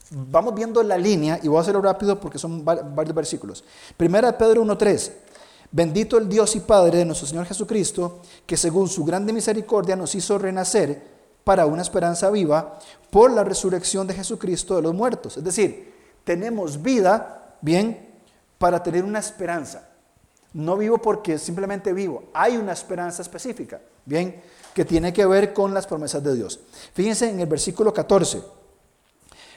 vamos 0.09 0.55
viendo 0.55 0.85
la 0.85 0.97
línea, 0.97 1.41
y 1.43 1.49
voy 1.49 1.59
a 1.59 1.63
hacerlo 1.63 1.83
rápido 1.83 2.21
porque 2.21 2.39
son 2.39 2.65
varios 2.65 3.13
versículos. 3.13 3.65
Primera 3.97 4.31
de 4.31 4.39
Pedro 4.39 4.65
1.3. 4.65 5.11
Bendito 5.73 6.17
el 6.17 6.29
Dios 6.29 6.55
y 6.55 6.61
Padre 6.61 6.99
de 6.99 7.05
nuestro 7.07 7.27
Señor 7.27 7.47
Jesucristo, 7.47 8.21
que 8.47 8.57
según 8.57 8.89
su 8.89 9.05
grande 9.05 9.33
misericordia 9.33 9.97
nos 9.97 10.15
hizo 10.15 10.39
renacer 10.39 11.03
para 11.43 11.67
una 11.67 11.83
esperanza 11.83 12.31
viva 12.31 12.79
por 13.11 13.33
la 13.33 13.43
resurrección 13.43 14.07
de 14.07 14.15
Jesucristo 14.15 14.77
de 14.77 14.83
los 14.83 14.95
muertos. 14.95 15.39
Es 15.39 15.43
decir, 15.43 15.93
tenemos 16.23 16.81
vida, 16.81 17.57
bien, 17.61 18.15
para 18.59 18.81
tener 18.81 19.03
una 19.03 19.19
esperanza. 19.19 19.89
No 20.57 20.79
vivo 20.79 20.97
porque 20.97 21.39
simplemente 21.39 21.93
vivo. 21.93 22.25
Hay 22.33 22.57
una 22.57 22.73
esperanza 22.73 23.21
específica, 23.21 23.79
bien, 24.07 24.41
que 24.73 24.87
tiene 24.87 25.13
que 25.13 25.27
ver 25.27 25.53
con 25.53 25.75
las 25.75 25.87
promesas 25.87 26.25
de 26.25 26.35
Dios. 26.35 26.61
Fíjense 26.95 27.29
en 27.29 27.41
el 27.41 27.47
versículo 27.47 27.93
14. 27.93 28.43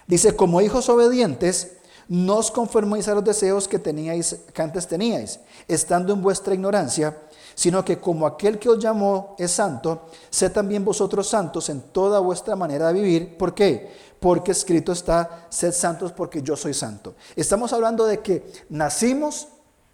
Dice, 0.07 0.35
como 0.35 0.59
hijos 0.59 0.89
obedientes, 0.89 1.77
no 2.09 2.35
os 2.35 2.51
conforméis 2.51 3.07
a 3.07 3.15
los 3.15 3.23
deseos 3.23 3.69
que, 3.69 3.79
teníais, 3.79 4.41
que 4.53 4.61
antes 4.61 4.89
teníais, 4.89 5.39
estando 5.69 6.11
en 6.11 6.21
vuestra 6.21 6.53
ignorancia, 6.53 7.17
sino 7.55 7.85
que 7.85 7.97
como 7.97 8.27
aquel 8.27 8.59
que 8.59 8.67
os 8.67 8.79
llamó 8.79 9.37
es 9.39 9.51
santo, 9.51 10.09
sé 10.29 10.49
también 10.49 10.83
vosotros 10.83 11.29
santos 11.29 11.69
en 11.69 11.79
toda 11.79 12.19
vuestra 12.19 12.57
manera 12.57 12.87
de 12.87 12.93
vivir. 13.01 13.37
¿Por 13.37 13.53
qué? 13.53 13.89
Porque 14.19 14.51
escrito 14.51 14.91
está, 14.91 15.47
sed 15.49 15.71
santos 15.71 16.11
porque 16.11 16.41
yo 16.41 16.57
soy 16.57 16.73
santo. 16.73 17.15
Estamos 17.37 17.71
hablando 17.71 18.05
de 18.05 18.19
que 18.19 18.51
nacimos, 18.67 19.47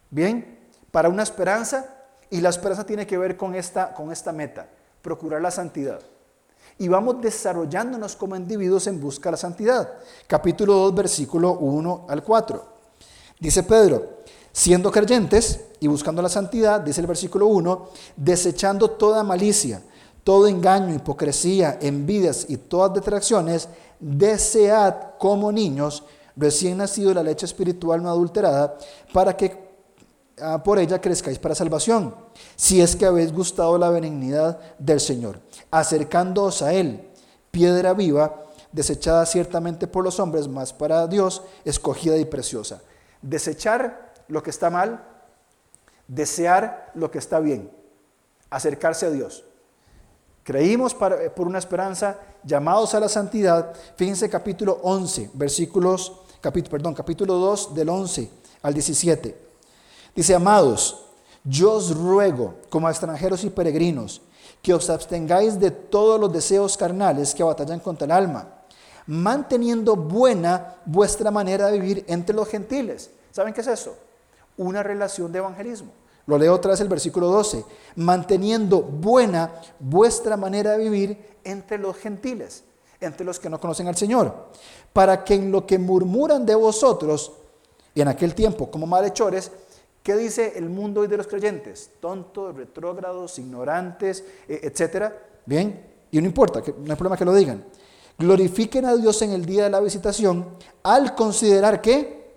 bien, 0.10 0.55
para 0.95 1.09
una 1.09 1.23
esperanza 1.23 1.87
y 2.29 2.39
la 2.39 2.47
esperanza 2.47 2.85
tiene 2.85 3.05
que 3.05 3.17
ver 3.17 3.35
con 3.35 3.53
esta, 3.53 3.93
con 3.93 4.13
esta 4.13 4.31
meta, 4.31 4.69
procurar 5.01 5.41
la 5.41 5.51
santidad. 5.51 5.99
Y 6.77 6.87
vamos 6.87 7.19
desarrollándonos 7.19 8.15
como 8.15 8.37
individuos 8.37 8.87
en 8.87 9.01
busca 9.01 9.27
de 9.27 9.31
la 9.31 9.37
santidad. 9.37 9.89
Capítulo 10.25 10.73
2, 10.75 10.95
versículo 10.95 11.57
1 11.57 12.05
al 12.07 12.23
4. 12.23 12.65
Dice 13.41 13.63
Pedro, 13.63 14.19
siendo 14.53 14.89
creyentes 14.89 15.65
y 15.81 15.87
buscando 15.87 16.21
la 16.21 16.29
santidad, 16.29 16.79
dice 16.79 17.01
el 17.01 17.07
versículo 17.07 17.47
1, 17.47 17.89
desechando 18.15 18.91
toda 18.91 19.21
malicia, 19.21 19.81
todo 20.23 20.47
engaño, 20.47 20.95
hipocresía, 20.95 21.77
envidias 21.81 22.45
y 22.47 22.55
todas 22.55 22.93
detracciones, 22.93 23.67
desead 23.99 24.95
como 25.19 25.51
niños 25.51 26.05
recién 26.37 26.77
nacido 26.77 27.13
la 27.13 27.23
leche 27.23 27.45
espiritual 27.45 28.01
no 28.01 28.09
adulterada, 28.09 28.77
para 29.11 29.35
que 29.35 29.64
Por 30.65 30.79
ella 30.79 30.99
crezcáis 30.99 31.39
para 31.39 31.55
salvación, 31.55 32.13
si 32.57 32.81
es 32.81 32.97
que 32.97 33.05
habéis 33.05 33.31
gustado 33.31 33.77
la 33.77 33.89
benignidad 33.89 34.59
del 34.77 34.99
Señor, 34.99 35.39
acercándoos 35.71 36.61
a 36.61 36.73
Él, 36.73 37.09
piedra 37.51 37.93
viva, 37.93 38.43
desechada 38.73 39.25
ciertamente 39.25 39.88
por 39.88 40.03
los 40.03 40.19
hombres, 40.19 40.49
mas 40.49 40.73
para 40.73 41.07
Dios 41.07 41.41
escogida 41.63 42.17
y 42.17 42.25
preciosa. 42.25 42.81
Desechar 43.21 44.13
lo 44.27 44.43
que 44.43 44.49
está 44.49 44.69
mal, 44.69 45.07
desear 46.09 46.91
lo 46.95 47.09
que 47.09 47.19
está 47.19 47.39
bien, 47.39 47.71
acercarse 48.49 49.05
a 49.05 49.11
Dios. 49.11 49.45
Creímos 50.43 50.93
por 50.93 51.47
una 51.47 51.59
esperanza, 51.59 52.19
llamados 52.43 52.93
a 52.93 52.99
la 52.99 53.07
santidad. 53.07 53.73
Fíjense 53.95 54.29
capítulo 54.29 54.79
11, 54.83 55.31
versículos, 55.33 56.21
capítulo, 56.41 56.71
perdón, 56.71 56.93
capítulo 56.93 57.36
2 57.36 57.73
del 57.73 57.88
11 57.88 58.29
al 58.63 58.73
17. 58.73 59.44
Dice, 60.16 60.34
amados, 60.34 61.03
yo 61.43 61.74
os 61.74 61.95
ruego, 61.95 62.55
como 62.70 62.89
extranjeros 62.89 63.43
y 63.43 63.49
peregrinos, 63.49 64.22
que 64.61 64.74
os 64.74 64.89
abstengáis 64.89 65.59
de 65.59 65.72
todos 65.72 66.20
los 66.20 66.32
deseos 66.32 66.78
carnales 66.78 67.36
que 67.36 67.43
batallan 67.43 67.80
contra 67.80 68.05
el 68.05 68.11
alma, 68.11 68.47
manteniendo 69.05 69.95
buena 69.95 70.78
vuestra 70.86 71.30
manera 71.32 71.68
de 71.68 71.80
vivir 71.80 72.05
entre 72.07 72.36
los 72.36 72.47
gentiles. 72.47 73.11
¿Saben 73.32 73.53
qué 73.53 73.61
es 73.61 73.68
eso? 73.68 73.95
Una 74.57 74.82
relación 74.82 75.32
de 75.32 75.39
evangelismo. 75.39 75.91
Lo 76.26 76.38
leo 76.38 76.53
otra 76.53 76.72
vez 76.72 76.80
el 76.80 76.88
versículo 76.88 77.28
12. 77.28 77.63
Manteniendo 77.97 78.82
buena 78.82 79.51
vuestra 79.80 80.38
manera 80.38 80.72
de 80.72 80.78
vivir 80.89 81.38
entre 81.43 81.78
los 81.78 81.97
gentiles, 81.97 82.63
entre 82.99 83.26
los 83.26 83.39
que 83.39 83.49
no 83.49 83.59
conocen 83.59 83.88
al 83.88 83.95
Señor, 83.97 84.47
para 84.93 85.24
que 85.24 85.36
en 85.36 85.51
lo 85.51 85.68
que 85.68 85.78
murmuran 85.78 86.45
de 86.45 86.55
vosotros, 86.55 87.34
y 87.93 88.01
en 88.01 88.07
aquel 88.07 88.34
tiempo 88.34 88.72
como 88.72 88.88
malhechores, 88.88 89.51
¿Qué 90.06 90.16
dice 90.16 90.53
el 90.56 90.70
mundo 90.70 91.01
hoy 91.01 91.08
de 91.08 91.18
los 91.18 91.26
creyentes? 91.26 91.89
Tontos, 91.99 92.56
retrógrados, 92.56 93.39
ignorantes, 93.39 94.24
e, 94.47 94.60
etcétera. 94.62 95.20
Bien, 95.47 95.84
y 96.12 96.20
no 96.20 96.28
importa, 96.28 96.60
no 96.60 96.91
hay 96.91 96.95
problema 96.95 97.18
que 97.18 97.26
lo 97.26 97.34
digan. 97.34 97.66
Glorifiquen 98.20 98.86
a 98.86 98.95
Dios 98.95 99.20
en 99.24 99.32
el 99.32 99.47
día 99.47 99.64
de 99.64 99.72
la 99.72 99.80
visitación 99.80 100.45
al 100.84 101.16
considerar 101.16 101.82
que 101.82 102.36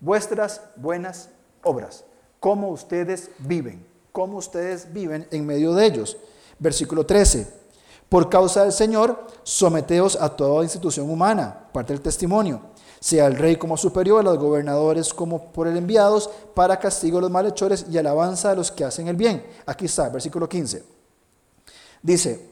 vuestras 0.00 0.62
buenas 0.74 1.28
obras, 1.62 2.06
cómo 2.40 2.70
ustedes 2.70 3.28
viven, 3.40 3.86
cómo 4.10 4.38
ustedes 4.38 4.90
viven 4.90 5.28
en 5.30 5.44
medio 5.44 5.74
de 5.74 5.84
ellos. 5.84 6.16
Versículo 6.58 7.04
13. 7.04 7.46
Por 8.08 8.30
causa 8.30 8.62
del 8.62 8.72
Señor, 8.72 9.26
someteos 9.42 10.16
a 10.16 10.34
toda 10.34 10.64
institución 10.64 11.10
humana, 11.10 11.68
parte 11.74 11.92
del 11.92 12.00
testimonio, 12.00 12.62
sea 13.00 13.26
el 13.26 13.36
rey 13.36 13.56
como 13.56 13.78
superior, 13.78 14.22
los 14.22 14.38
gobernadores 14.38 15.14
como 15.14 15.50
por 15.52 15.66
el 15.66 15.76
enviados, 15.76 16.30
para 16.54 16.78
castigo 16.78 17.18
a 17.18 17.22
los 17.22 17.30
malhechores 17.30 17.86
y 17.90 17.96
alabanza 17.96 18.50
a 18.50 18.54
los 18.54 18.70
que 18.70 18.84
hacen 18.84 19.08
el 19.08 19.16
bien. 19.16 19.44
Aquí 19.64 19.86
está, 19.86 20.10
versículo 20.10 20.48
15. 20.48 20.84
Dice, 22.02 22.50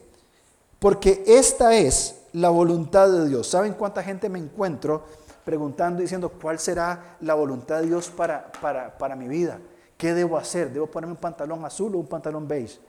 porque 0.79 1.23
esta 1.27 1.75
es 1.75 2.15
la 2.33 2.49
voluntad 2.49 3.09
de 3.11 3.27
Dios. 3.29 3.47
¿Saben 3.47 3.73
cuánta 3.73 4.01
gente 4.01 4.27
me 4.27 4.39
encuentro 4.39 5.03
preguntando, 5.45 6.01
diciendo, 6.01 6.29
¿cuál 6.29 6.59
será 6.59 7.17
la 7.21 7.35
voluntad 7.35 7.81
de 7.81 7.87
Dios 7.87 8.09
para, 8.09 8.51
para, 8.51 9.15
mi 9.15 9.27
vida? 9.27 9.59
¿Qué 9.97 10.13
debo 10.13 10.37
hacer? 10.37 10.71
¿Debo 10.71 10.87
ponerme 10.87 11.13
un 11.13 11.19
pantalón 11.19 11.63
azul 11.63 11.95
o 11.95 11.99
un 11.99 12.07
pantalón 12.07 12.47
beige? 12.47 12.79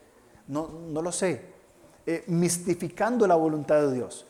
No, 0.48 0.68
no 0.88 1.02
lo 1.02 1.12
sé. 1.12 1.42
Eh, 2.06 2.24
mistificando 2.28 3.26
la 3.26 3.34
voluntad 3.34 3.80
de 3.82 3.92
Dios. 3.92 4.26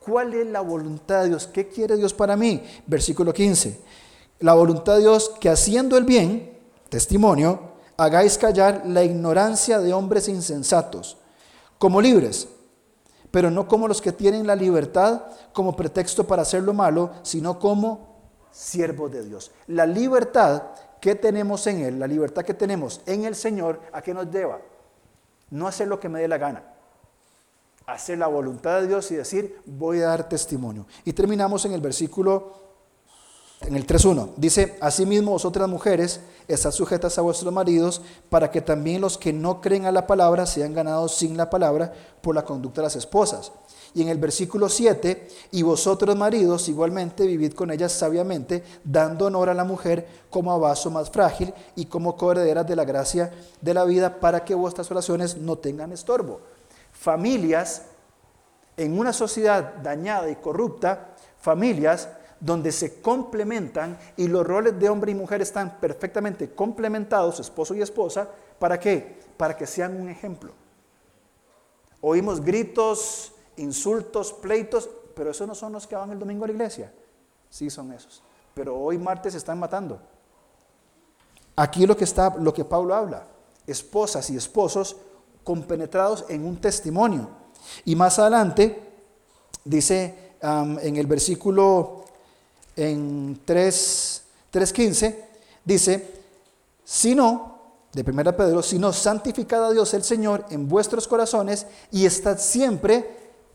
¿Cuál 0.00 0.34
es 0.34 0.46
la 0.46 0.60
voluntad 0.60 1.22
de 1.22 1.28
Dios? 1.28 1.46
¿Qué 1.46 1.68
quiere 1.68 1.96
Dios 1.96 2.14
para 2.14 2.36
mí? 2.36 2.62
Versículo 2.86 3.32
15. 3.32 3.80
La 4.40 4.54
voluntad 4.54 4.94
de 4.94 5.00
Dios 5.00 5.32
que 5.40 5.48
haciendo 5.48 5.96
el 5.96 6.04
bien, 6.04 6.58
testimonio, 6.88 7.72
hagáis 7.96 8.38
callar 8.38 8.82
la 8.86 9.02
ignorancia 9.02 9.80
de 9.80 9.92
hombres 9.92 10.28
insensatos, 10.28 11.16
como 11.78 12.00
libres 12.00 12.48
pero 13.30 13.50
no 13.50 13.68
como 13.68 13.88
los 13.88 14.00
que 14.00 14.12
tienen 14.12 14.46
la 14.46 14.56
libertad 14.56 15.22
como 15.52 15.76
pretexto 15.76 16.26
para 16.26 16.42
hacer 16.42 16.62
lo 16.62 16.72
malo, 16.72 17.10
sino 17.22 17.58
como 17.58 18.16
siervos 18.50 19.12
de 19.12 19.24
Dios. 19.24 19.50
La 19.66 19.86
libertad 19.86 20.62
que 21.00 21.14
tenemos 21.14 21.66
en 21.66 21.80
Él, 21.80 21.98
la 21.98 22.06
libertad 22.06 22.44
que 22.44 22.54
tenemos 22.54 23.00
en 23.06 23.24
el 23.24 23.34
Señor, 23.34 23.80
¿a 23.92 24.02
qué 24.02 24.14
nos 24.14 24.30
lleva? 24.30 24.60
No 25.50 25.66
hacer 25.66 25.88
lo 25.88 26.00
que 26.00 26.08
me 26.08 26.20
dé 26.20 26.28
la 26.28 26.38
gana, 26.38 26.62
hacer 27.88 28.18
la 28.18 28.26
voluntad 28.26 28.80
de 28.80 28.86
Dios 28.86 29.10
y 29.10 29.16
decir, 29.16 29.60
voy 29.64 30.00
a 30.00 30.08
dar 30.08 30.28
testimonio. 30.28 30.86
Y 31.04 31.12
terminamos 31.12 31.64
en 31.64 31.72
el 31.72 31.80
versículo 31.80 32.68
en 33.62 33.74
el 33.74 33.86
3.1 33.86 34.34
dice, 34.36 34.76
asimismo 34.80 35.32
vosotras 35.32 35.68
mujeres, 35.68 36.20
estad 36.46 36.70
sujetas 36.70 37.18
a 37.18 37.22
vuestros 37.22 37.52
maridos, 37.52 38.02
para 38.30 38.52
que 38.52 38.60
también 38.60 39.00
los 39.00 39.18
que 39.18 39.32
no 39.32 39.60
creen 39.60 39.84
a 39.84 39.92
la 39.92 40.06
palabra 40.06 40.46
sean 40.46 40.74
ganados 40.74 41.16
sin 41.16 41.36
la 41.36 41.50
palabra 41.50 41.92
por 42.22 42.36
la 42.36 42.44
conducta 42.44 42.80
de 42.80 42.86
las 42.86 42.96
esposas. 42.96 43.50
Y 43.94 44.02
en 44.02 44.08
el 44.08 44.18
versículo 44.18 44.68
7, 44.68 45.28
y 45.50 45.62
vosotros 45.62 46.14
maridos 46.14 46.68
igualmente 46.68 47.26
vivid 47.26 47.52
con 47.54 47.72
ellas 47.72 47.90
sabiamente, 47.90 48.62
dando 48.84 49.26
honor 49.26 49.48
a 49.48 49.54
la 49.54 49.64
mujer 49.64 50.06
como 50.30 50.52
a 50.52 50.58
vaso 50.58 50.90
más 50.90 51.10
frágil 51.10 51.52
y 51.74 51.86
como 51.86 52.16
coherederas 52.16 52.66
de 52.66 52.76
la 52.76 52.84
gracia 52.84 53.32
de 53.60 53.74
la 53.74 53.84
vida, 53.84 54.20
para 54.20 54.44
que 54.44 54.54
vuestras 54.54 54.88
oraciones 54.90 55.36
no 55.36 55.58
tengan 55.58 55.90
estorbo. 55.90 56.40
Familias 56.98 57.82
en 58.76 58.98
una 58.98 59.12
sociedad 59.12 59.76
dañada 59.76 60.28
y 60.28 60.36
corrupta, 60.36 61.14
familias 61.38 62.08
donde 62.40 62.72
se 62.72 63.00
complementan 63.00 63.96
y 64.16 64.26
los 64.26 64.44
roles 64.44 64.78
de 64.78 64.88
hombre 64.88 65.12
y 65.12 65.14
mujer 65.14 65.40
están 65.40 65.78
perfectamente 65.78 66.50
complementados, 66.50 67.38
esposo 67.38 67.74
y 67.74 67.82
esposa, 67.82 68.28
¿para 68.58 68.80
qué? 68.80 69.20
Para 69.36 69.56
que 69.56 69.66
sean 69.66 70.00
un 70.00 70.08
ejemplo. 70.08 70.52
Oímos 72.00 72.40
gritos, 72.40 73.32
insultos, 73.56 74.32
pleitos, 74.32 74.90
pero 75.14 75.30
esos 75.30 75.46
no 75.46 75.54
son 75.54 75.72
los 75.72 75.86
que 75.86 75.94
van 75.94 76.10
el 76.10 76.18
domingo 76.18 76.44
a 76.44 76.48
la 76.48 76.52
iglesia. 76.52 76.92
Sí 77.48 77.70
son 77.70 77.92
esos. 77.92 78.22
Pero 78.54 78.76
hoy 78.76 78.98
martes 78.98 79.34
se 79.34 79.38
están 79.38 79.58
matando. 79.58 80.00
Aquí 81.54 81.86
lo 81.86 81.96
que 81.96 82.04
está, 82.04 82.34
lo 82.36 82.52
que 82.52 82.64
Pablo 82.64 82.94
habla, 82.94 83.24
esposas 83.66 84.30
y 84.30 84.36
esposos 84.36 84.96
compenetrados 85.48 86.26
en 86.28 86.44
un 86.44 86.58
testimonio. 86.58 87.26
Y 87.86 87.96
más 87.96 88.18
adelante 88.18 88.82
dice 89.64 90.34
en 90.42 90.94
el 90.94 91.06
versículo 91.06 92.04
en 92.76 93.42
3.15, 93.46 95.16
dice, 95.64 96.20
si 96.84 97.14
no, 97.14 97.60
de 97.94 98.02
1 98.02 98.36
Pedro, 98.36 98.62
si 98.62 98.78
no, 98.78 98.92
santificad 98.92 99.64
a 99.64 99.72
Dios 99.72 99.94
el 99.94 100.04
Señor 100.04 100.44
en 100.50 100.68
vuestros 100.68 101.08
corazones 101.08 101.66
y 101.90 102.04
estad 102.04 102.36
siempre 102.38 103.08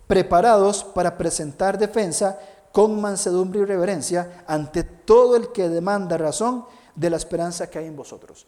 preparados 0.07 0.83
para 0.83 1.15
presentar 1.15 1.77
defensa 1.77 2.39
con 2.71 2.99
mansedumbre 2.99 3.59
y 3.59 3.65
reverencia 3.65 4.43
ante 4.47 4.81
todo 4.81 5.35
el 5.35 5.51
que 5.51 5.69
demanda 5.69 6.17
razón 6.17 6.65
de 6.95 7.11
la 7.11 7.17
esperanza 7.17 7.69
que 7.69 7.77
hay 7.77 7.85
en 7.85 7.95
vosotros. 7.95 8.47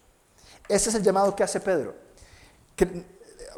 Ese 0.67 0.89
es 0.89 0.95
el 0.95 1.03
llamado 1.03 1.35
que 1.35 1.43
hace 1.43 1.59
Pedro. 1.59 1.93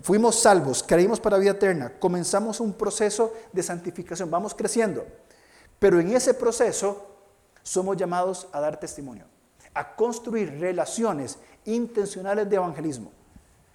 Fuimos 0.01 0.39
salvos, 0.39 0.83
creímos 0.83 1.19
para 1.19 1.37
vida 1.37 1.51
eterna, 1.51 1.93
comenzamos 1.99 2.59
un 2.59 2.73
proceso 2.73 3.33
de 3.51 3.63
santificación, 3.63 4.29
vamos 4.29 4.53
creciendo. 4.53 5.05
Pero 5.79 5.99
en 5.99 6.15
ese 6.15 6.33
proceso 6.33 7.05
somos 7.63 7.97
llamados 7.97 8.47
a 8.51 8.59
dar 8.59 8.79
testimonio, 8.79 9.25
a 9.73 9.95
construir 9.95 10.59
relaciones 10.59 11.37
intencionales 11.65 12.49
de 12.49 12.55
evangelismo. 12.55 13.11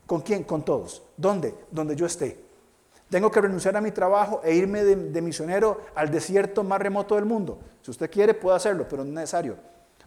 ¿Con 0.07 0.21
quién? 0.21 0.45
Con 0.45 0.65
todos. 0.65 1.03
¿Dónde? 1.17 1.55
Donde 1.71 1.95
yo 1.95 2.07
esté. 2.07 2.43
Tengo 3.09 3.31
que 3.31 3.43
renunciar 3.43 3.77
a 3.77 3.81
mi 3.81 3.91
trabajo 3.91 4.41
e 4.43 4.55
irme 4.55 4.83
de, 4.85 5.21
misionero 5.21 5.83
al 5.95 6.11
desierto 6.11 6.65
más 6.65 6.81
remoto 6.81 7.15
del 7.15 7.27
mundo. 7.27 7.59
Si 7.83 7.91
usted 7.91 8.11
quiere, 8.11 8.33
puede 8.33 8.57
hacerlo, 8.57 8.87
pero 8.89 9.05
no 9.05 9.11
es 9.11 9.15
necesario. 9.15 9.57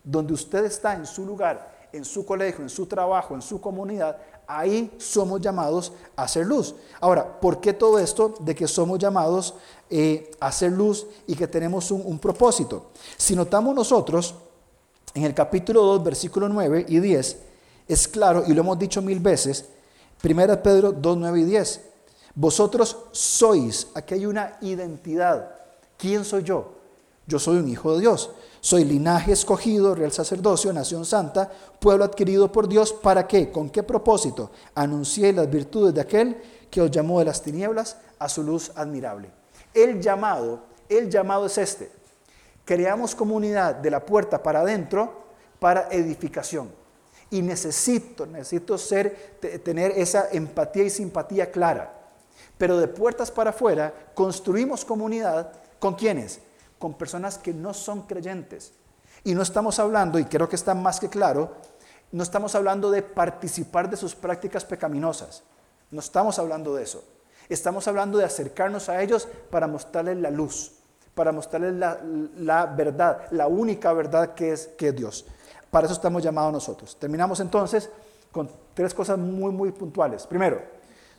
Donde 0.03 0.34
usted 0.34 0.66
está, 0.66 0.95
en 0.95 1.05
su 1.05 1.26
lugar, 1.26 1.88
en 1.91 2.03
su 2.03 2.26
colegio, 2.26 2.63
en 2.63 2.70
su 2.70 2.88
trabajo, 2.88 3.36
en 3.36 3.43
su 3.43 3.61
comunidad, 3.61 4.18
ahí 4.47 4.91
somos 4.97 5.41
llamados 5.41 5.93
a 6.15 6.23
hacer 6.23 6.45
luz. 6.45 6.75
Ahora, 6.99 7.39
¿por 7.39 7.59
qué 7.59 7.73
todo 7.73 7.99
esto 7.99 8.33
de 8.39 8.55
que 8.55 8.67
somos 8.67 8.99
llamados 8.99 9.55
eh, 9.89 10.31
a 10.39 10.47
hacer 10.47 10.71
luz 10.71 11.07
y 11.27 11.35
que 11.35 11.47
tenemos 11.47 11.91
un, 11.91 12.01
un 12.05 12.19
propósito? 12.19 12.91
Si 13.17 13.35
notamos 13.35 13.75
nosotros, 13.75 14.35
en 15.13 15.23
el 15.23 15.33
capítulo 15.33 15.81
2, 15.83 16.03
versículo 16.03 16.49
9 16.49 16.85
y 16.89 16.99
10, 16.99 17.37
es 17.87 18.07
claro, 18.07 18.43
y 18.47 18.53
lo 18.53 18.61
hemos 18.61 18.79
dicho 18.79 19.01
mil 19.01 19.19
veces, 19.19 19.65
1 20.23 20.63
Pedro 20.63 20.91
2, 20.91 21.17
9 21.17 21.39
y 21.39 21.43
10, 21.43 21.81
vosotros 22.35 22.97
sois, 23.11 23.87
aquí 23.93 24.15
hay 24.15 24.25
una 24.25 24.57
identidad. 24.61 25.55
¿Quién 25.97 26.25
soy 26.25 26.43
yo? 26.43 26.73
Yo 27.27 27.39
soy 27.39 27.57
un 27.57 27.69
hijo 27.69 27.93
de 27.93 28.01
Dios. 28.01 28.29
Soy 28.66 28.84
linaje 28.84 29.32
escogido, 29.32 29.93
real 29.93 30.11
sacerdocio, 30.11 30.74
nación 30.74 31.05
santa, 31.05 31.51
pueblo 31.80 32.03
adquirido 32.03 32.51
por 32.51 32.68
Dios. 32.68 32.93
¿Para 32.93 33.28
qué? 33.28 33.51
¿Con 33.51 33.70
qué 33.70 33.84
propósito? 33.84 34.49
Anuncié 34.74 35.32
las 35.34 35.47
virtudes 35.47 35.93
de 35.93 36.01
aquel 36.01 36.41
que 36.72 36.82
os 36.82 36.89
llamó 36.89 37.20
de 37.20 37.26
las 37.26 37.43
tinieblas 37.43 37.97
a 38.18 38.28
su 38.28 38.41
luz 38.41 38.72
admirable. 38.76 39.30
El 39.72 40.01
llamado, 40.01 40.61
el 40.89 41.11
llamado 41.11 41.45
es 41.45 41.59
este. 41.59 41.91
Creamos 42.66 43.13
comunidad 43.13 43.76
de 43.76 43.91
la 43.91 44.03
puerta 44.03 44.41
para 44.41 44.61
adentro 44.61 45.13
para 45.59 45.88
edificación. 45.91 46.72
Y 47.30 47.43
necesito, 47.43 48.26
necesito 48.26 48.80
ser, 48.80 49.38
tener 49.63 49.91
esa 49.91 50.30
empatía 50.32 50.86
y 50.86 50.89
simpatía 50.89 51.51
clara. 51.51 51.93
Pero 52.57 52.80
de 52.80 52.88
puertas 52.88 53.30
para 53.30 53.51
afuera 53.51 53.93
construimos 54.16 54.84
comunidad 54.84 55.51
con 55.78 55.93
quienes? 55.93 56.39
Con 56.80 56.93
personas 56.93 57.38
que 57.38 57.53
no 57.53 57.73
son 57.73 58.03
creyentes. 58.03 58.73
Y 59.23 59.34
no 59.34 59.41
estamos 59.41 59.80
hablando, 59.80 60.19
y 60.19 60.26
creo 60.26 60.47
que 60.47 60.55
está 60.55 60.76
más 60.76 60.99
que 60.99 61.09
claro, 61.09 61.55
no 62.11 62.23
estamos 62.23 62.55
hablando 62.55 62.91
de 62.91 63.01
participar 63.01 63.89
de 63.89 63.97
sus 63.97 64.15
prácticas 64.15 64.63
pecaminosas. 64.63 65.43
No 65.91 65.99
estamos 65.99 66.39
hablando 66.39 66.76
de 66.76 66.84
eso. 66.84 67.03
Estamos 67.49 67.88
hablando 67.88 68.17
de 68.17 68.26
acercarnos 68.26 68.89
a 68.89 69.01
ellos 69.01 69.28
para 69.49 69.67
mostrarles 69.67 70.17
la 70.17 70.32
luz, 70.32 70.73
para 71.13 71.32
mostrarles 71.32 71.73
la, 71.73 72.65
verdad, 72.65 73.28
la 73.32 73.47
única 73.47 73.93
verdad 73.93 74.34
que 74.34 74.51
es, 74.51 74.67
que 74.78 74.89
es 74.89 74.95
Dios. 74.95 75.26
Para 75.69 75.86
eso 75.86 75.93
estamos 75.93 76.23
llamados 76.23 76.53
nosotros. 76.53 76.97
Terminamos 76.99 77.39
entonces 77.39 77.89
con 78.32 78.49
tres 78.73 78.93
cosas 78.93 79.17
muy, 79.17 79.51
muy 79.51 79.71
puntuales. 79.71 80.26
Primero, 80.26 80.61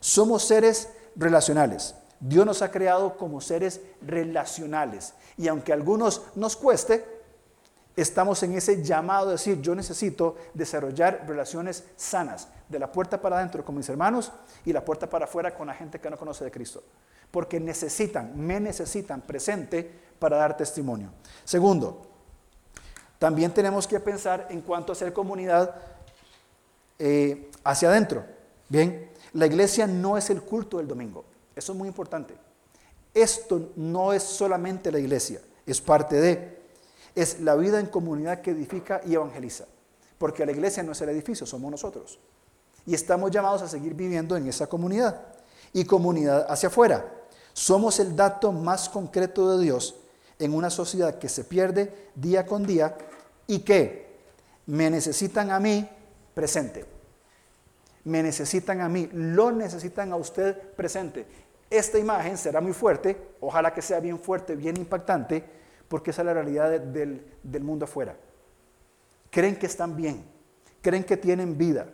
somos 0.01 0.45
seres 0.45 0.89
relacionales. 1.15 1.95
Dios 2.21 2.47
nos 2.47 2.63
ha 2.63 2.71
creado 2.71 3.17
como 3.17 3.41
seres 3.41 3.81
relacionales. 4.01 5.15
Y 5.37 5.49
aunque 5.49 5.73
a 5.73 5.75
algunos 5.75 6.23
nos 6.35 6.57
cueste, 6.57 7.05
estamos 7.97 8.43
en 8.43 8.55
ese 8.55 8.83
llamado 8.83 9.27
de 9.27 9.33
decir, 9.33 9.61
yo 9.61 9.75
necesito 9.75 10.37
desarrollar 10.55 11.25
relaciones 11.27 11.85
sanas, 11.97 12.49
de 12.69 12.79
la 12.79 12.91
puerta 12.91 13.21
para 13.21 13.37
adentro 13.37 13.65
con 13.65 13.77
mis 13.77 13.89
hermanos 13.89 14.33
y 14.65 14.73
la 14.73 14.85
puerta 14.85 15.09
para 15.09 15.27
afuera 15.27 15.55
con 15.55 15.69
la 15.69 15.75
gente 15.75 16.01
que 16.01 16.11
no 16.11 16.17
conoce 16.17 16.45
de 16.45 16.51
Cristo. 16.51 16.83
Porque 17.31 17.61
necesitan, 17.61 18.33
me 18.37 18.59
necesitan 18.61 19.21
presente 19.21 19.89
para 20.19 20.37
dar 20.37 20.57
testimonio. 20.57 21.11
Segundo, 21.45 22.03
también 23.19 23.53
tenemos 23.53 23.87
que 23.87 24.01
pensar 24.01 24.49
en 24.51 24.61
cuanto 24.63 24.93
a 24.93 24.95
hacer 24.95 25.13
comunidad 25.13 25.77
eh, 26.99 27.51
hacia 27.65 27.89
adentro. 27.89 28.25
Bien, 28.69 29.11
la 29.33 29.47
iglesia 29.47 29.87
no 29.87 30.17
es 30.17 30.31
el 30.31 30.43
culto 30.43 30.79
del 30.79 30.89
domingo. 30.89 31.25
Eso 31.57 31.73
es 31.73 31.79
muy 31.79 31.89
importante. 31.89 32.35
Esto 33.15 33.73
no 33.77 34.13
es 34.13 34.23
solamente 34.23 34.93
la 34.93 34.99
iglesia, 34.99 35.41
es 35.65 35.81
parte 35.81 36.17
de, 36.17 36.59
es 37.15 37.41
la 37.41 37.57
vida 37.57 37.81
en 37.81 37.87
comunidad 37.87 38.43
que 38.43 38.51
edifica 38.51 39.01
y 39.07 39.15
evangeliza. 39.15 39.65
Porque 40.19 40.45
la 40.45 40.53
iglesia 40.53 40.83
no 40.83 40.93
es 40.93 41.01
el 41.01 41.09
edificio, 41.09 41.47
somos 41.47 41.71
nosotros. 41.71 42.19
Y 42.85 42.95
estamos 42.95 43.31
llamados 43.31 43.63
a 43.63 43.69
seguir 43.69 43.95
viviendo 43.95 44.37
en 44.37 44.47
esa 44.47 44.67
comunidad 44.67 45.21
y 45.73 45.85
comunidad 45.85 46.47
hacia 46.49 46.69
afuera. 46.69 47.11
Somos 47.53 47.99
el 48.01 48.15
dato 48.15 48.53
más 48.53 48.89
concreto 48.89 49.57
de 49.57 49.65
Dios 49.65 49.97
en 50.39 50.55
una 50.55 50.71
sociedad 50.71 51.19
que 51.19 51.29
se 51.29 51.45
pierde 51.45 52.11
día 52.15 52.45
con 52.45 52.67
día 52.67 52.97
y 53.47 53.61
que 53.61 54.07
me 54.67 54.91
necesitan 54.91 55.51
a 55.51 55.59
mí 55.59 55.89
presente. 56.35 56.85
Me 58.05 58.23
necesitan 58.23 58.83
a 58.83 58.89
mí, 58.89 59.09
lo 59.13 59.51
necesitan 59.51 60.13
a 60.13 60.17
usted 60.17 60.57
presente. 60.75 61.27
Esta 61.69 61.99
imagen 61.99 62.39
será 62.39 62.61
muy 62.61 62.73
fuerte, 62.73 63.35
ojalá 63.41 63.75
que 63.75 63.83
sea 63.83 64.01
bien 64.01 64.19
fuerte, 64.19 64.55
bien 64.55 64.77
impactante, 64.77 65.45
porque 65.89 66.11
esa 66.11 66.23
es 66.23 66.27
la 66.27 66.35
realidad 66.35 66.81
del, 66.81 67.27
del 67.43 67.63
mundo 67.63 67.85
afuera. 67.85 68.17
Creen 69.31 69.57
que 69.57 69.67
están 69.67 69.97
bien, 69.97 70.25
creen 70.81 71.05
que 71.05 71.17
tienen 71.17 71.59
vida, 71.59 71.87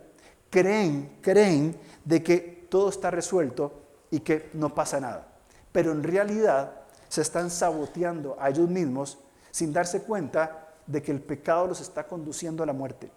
creen, 0.49 1.17
creen 1.21 1.77
de 2.05 2.21
que 2.21 2.67
todo 2.69 2.89
está 2.89 3.11
resuelto 3.11 3.81
y 4.11 4.19
que 4.19 4.49
no 4.53 4.73
pasa 4.73 4.99
nada. 4.99 5.27
Pero 5.71 5.91
en 5.91 6.03
realidad 6.03 6.71
se 7.09 7.21
están 7.21 7.49
saboteando 7.49 8.37
a 8.39 8.49
ellos 8.49 8.69
mismos 8.69 9.17
sin 9.51 9.73
darse 9.73 10.01
cuenta 10.03 10.69
de 10.85 11.01
que 11.01 11.11
el 11.11 11.21
pecado 11.21 11.67
los 11.67 11.81
está 11.81 12.05
conduciendo 12.05 12.63
a 12.63 12.65
la 12.65 12.73
muerte, 12.73 13.11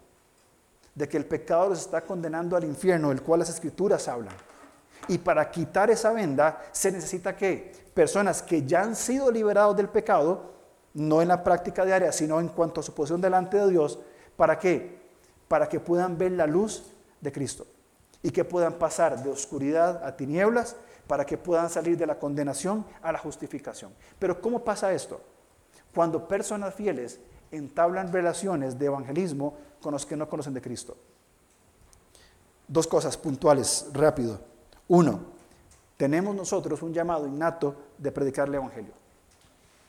de 0.94 1.08
que 1.08 1.16
el 1.16 1.26
pecado 1.26 1.70
los 1.70 1.80
está 1.80 2.02
condenando 2.02 2.56
al 2.56 2.64
infierno, 2.64 3.10
del 3.10 3.22
cual 3.22 3.40
las 3.40 3.50
escrituras 3.50 4.08
hablan. 4.08 4.34
Y 5.08 5.18
para 5.18 5.50
quitar 5.50 5.90
esa 5.90 6.12
venda 6.12 6.62
se 6.72 6.90
necesita 6.90 7.36
que 7.36 7.72
personas 7.94 8.42
que 8.42 8.66
ya 8.66 8.82
han 8.82 8.96
sido 8.96 9.30
liberados 9.30 9.76
del 9.76 9.88
pecado, 9.88 10.52
no 10.94 11.22
en 11.22 11.28
la 11.28 11.44
práctica 11.44 11.84
diaria, 11.84 12.12
sino 12.12 12.40
en 12.40 12.48
cuanto 12.48 12.80
a 12.80 12.82
su 12.82 12.94
posición 12.94 13.20
delante 13.20 13.58
de 13.58 13.70
Dios, 13.70 13.98
¿para 14.36 14.58
qué? 14.58 15.00
Para 15.48 15.68
que 15.68 15.80
puedan 15.80 16.18
ver 16.18 16.32
la 16.32 16.46
luz 16.46 16.84
de 17.20 17.32
Cristo 17.32 17.66
y 18.22 18.30
que 18.30 18.44
puedan 18.44 18.74
pasar 18.74 19.22
de 19.22 19.30
oscuridad 19.30 20.04
a 20.04 20.16
tinieblas 20.16 20.76
para 21.06 21.24
que 21.24 21.38
puedan 21.38 21.70
salir 21.70 21.96
de 21.96 22.06
la 22.06 22.18
condenación 22.18 22.84
a 23.02 23.12
la 23.12 23.18
justificación. 23.18 23.92
Pero 24.18 24.40
¿cómo 24.40 24.64
pasa 24.64 24.92
esto? 24.92 25.20
Cuando 25.94 26.26
personas 26.26 26.74
fieles 26.74 27.20
entablan 27.50 28.12
relaciones 28.12 28.78
de 28.78 28.86
evangelismo 28.86 29.56
con 29.80 29.92
los 29.92 30.04
que 30.04 30.16
no 30.16 30.28
conocen 30.28 30.54
de 30.54 30.60
Cristo. 30.60 30.96
Dos 32.66 32.86
cosas 32.86 33.16
puntuales, 33.16 33.86
rápido. 33.92 34.40
Uno, 34.88 35.20
tenemos 35.96 36.34
nosotros 36.34 36.82
un 36.82 36.92
llamado 36.92 37.26
innato 37.26 37.74
de 37.98 38.12
predicar 38.12 38.48
el 38.48 38.56
Evangelio. 38.56 38.92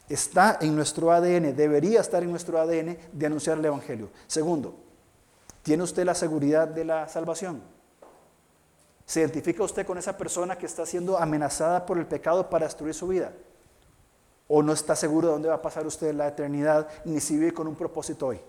Está 0.10 0.58
en 0.62 0.76
nuestro 0.76 1.12
ADN, 1.12 1.56
debería 1.56 2.00
estar 2.00 2.24
en 2.24 2.32
nuestro 2.32 2.60
ADN 2.60 2.98
de 3.12 3.26
anunciar 3.26 3.58
el 3.58 3.66
Evangelio. 3.66 4.10
Segundo, 4.26 4.76
¿tiene 5.64 5.84
usted 5.84 6.06
la 6.06 6.16
seguridad 6.16 6.68
de 6.68 6.86
la 6.86 7.10
salvación? 7.10 7.62
¿Se 9.06 9.20
identifica 9.20 9.64
usted 9.64 9.86
con 9.86 9.98
esa 9.98 10.18
persona 10.18 10.58
que 10.58 10.66
está 10.66 10.86
siendo 10.86 11.18
amenazada 11.18 11.86
por 11.86 11.98
el 11.98 12.06
pecado 12.06 12.50
para 12.50 12.66
destruir 12.66 12.94
su 12.94 13.08
vida? 13.08 13.34
¿O 14.48 14.64
no 14.64 14.72
está 14.72 14.96
seguro 14.96 15.28
de 15.28 15.34
dónde 15.34 15.50
va 15.50 15.56
a 15.56 15.62
pasar 15.62 15.86
usted 15.86 16.14
la 16.14 16.28
eternidad, 16.28 16.88
ni 17.04 17.20
si 17.20 17.38
vive 17.38 17.54
con 17.54 17.68
un 17.68 17.76
propósito 17.76 18.28
hoy? 18.28 18.40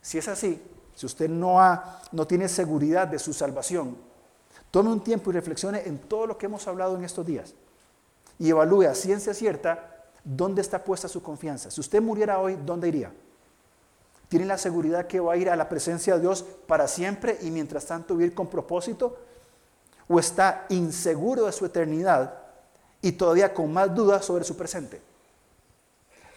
Si 0.00 0.16
es 0.16 0.28
así, 0.28 0.62
si 0.94 1.04
usted 1.04 1.28
no, 1.28 1.60
ha, 1.60 2.00
no 2.12 2.26
tiene 2.26 2.48
seguridad 2.48 3.06
de 3.06 3.18
su 3.18 3.34
salvación, 3.34 3.96
Tome 4.70 4.90
un 4.90 5.02
tiempo 5.02 5.30
y 5.30 5.34
reflexione 5.34 5.82
en 5.86 5.98
todo 5.98 6.26
lo 6.26 6.38
que 6.38 6.46
hemos 6.46 6.66
hablado 6.68 6.96
en 6.96 7.04
estos 7.04 7.26
días 7.26 7.54
y 8.38 8.50
evalúe 8.50 8.82
a 8.82 8.94
ciencia 8.94 9.34
cierta 9.34 10.04
dónde 10.24 10.60
está 10.60 10.82
puesta 10.84 11.08
su 11.08 11.22
confianza. 11.22 11.70
Si 11.70 11.80
usted 11.80 12.00
muriera 12.00 12.38
hoy, 12.38 12.56
¿dónde 12.64 12.88
iría? 12.88 13.12
¿Tiene 14.28 14.46
la 14.46 14.58
seguridad 14.58 15.06
que 15.06 15.18
va 15.18 15.32
a 15.32 15.36
ir 15.36 15.50
a 15.50 15.56
la 15.56 15.68
presencia 15.68 16.14
de 16.14 16.20
Dios 16.20 16.44
para 16.66 16.86
siempre 16.86 17.38
y 17.42 17.50
mientras 17.50 17.84
tanto 17.84 18.14
vivir 18.14 18.32
con 18.32 18.46
propósito? 18.46 19.18
¿O 20.08 20.20
está 20.20 20.66
inseguro 20.68 21.46
de 21.46 21.52
su 21.52 21.66
eternidad 21.66 22.34
y 23.02 23.12
todavía 23.12 23.52
con 23.52 23.72
más 23.72 23.92
dudas 23.92 24.24
sobre 24.24 24.44
su 24.44 24.56
presente? 24.56 25.02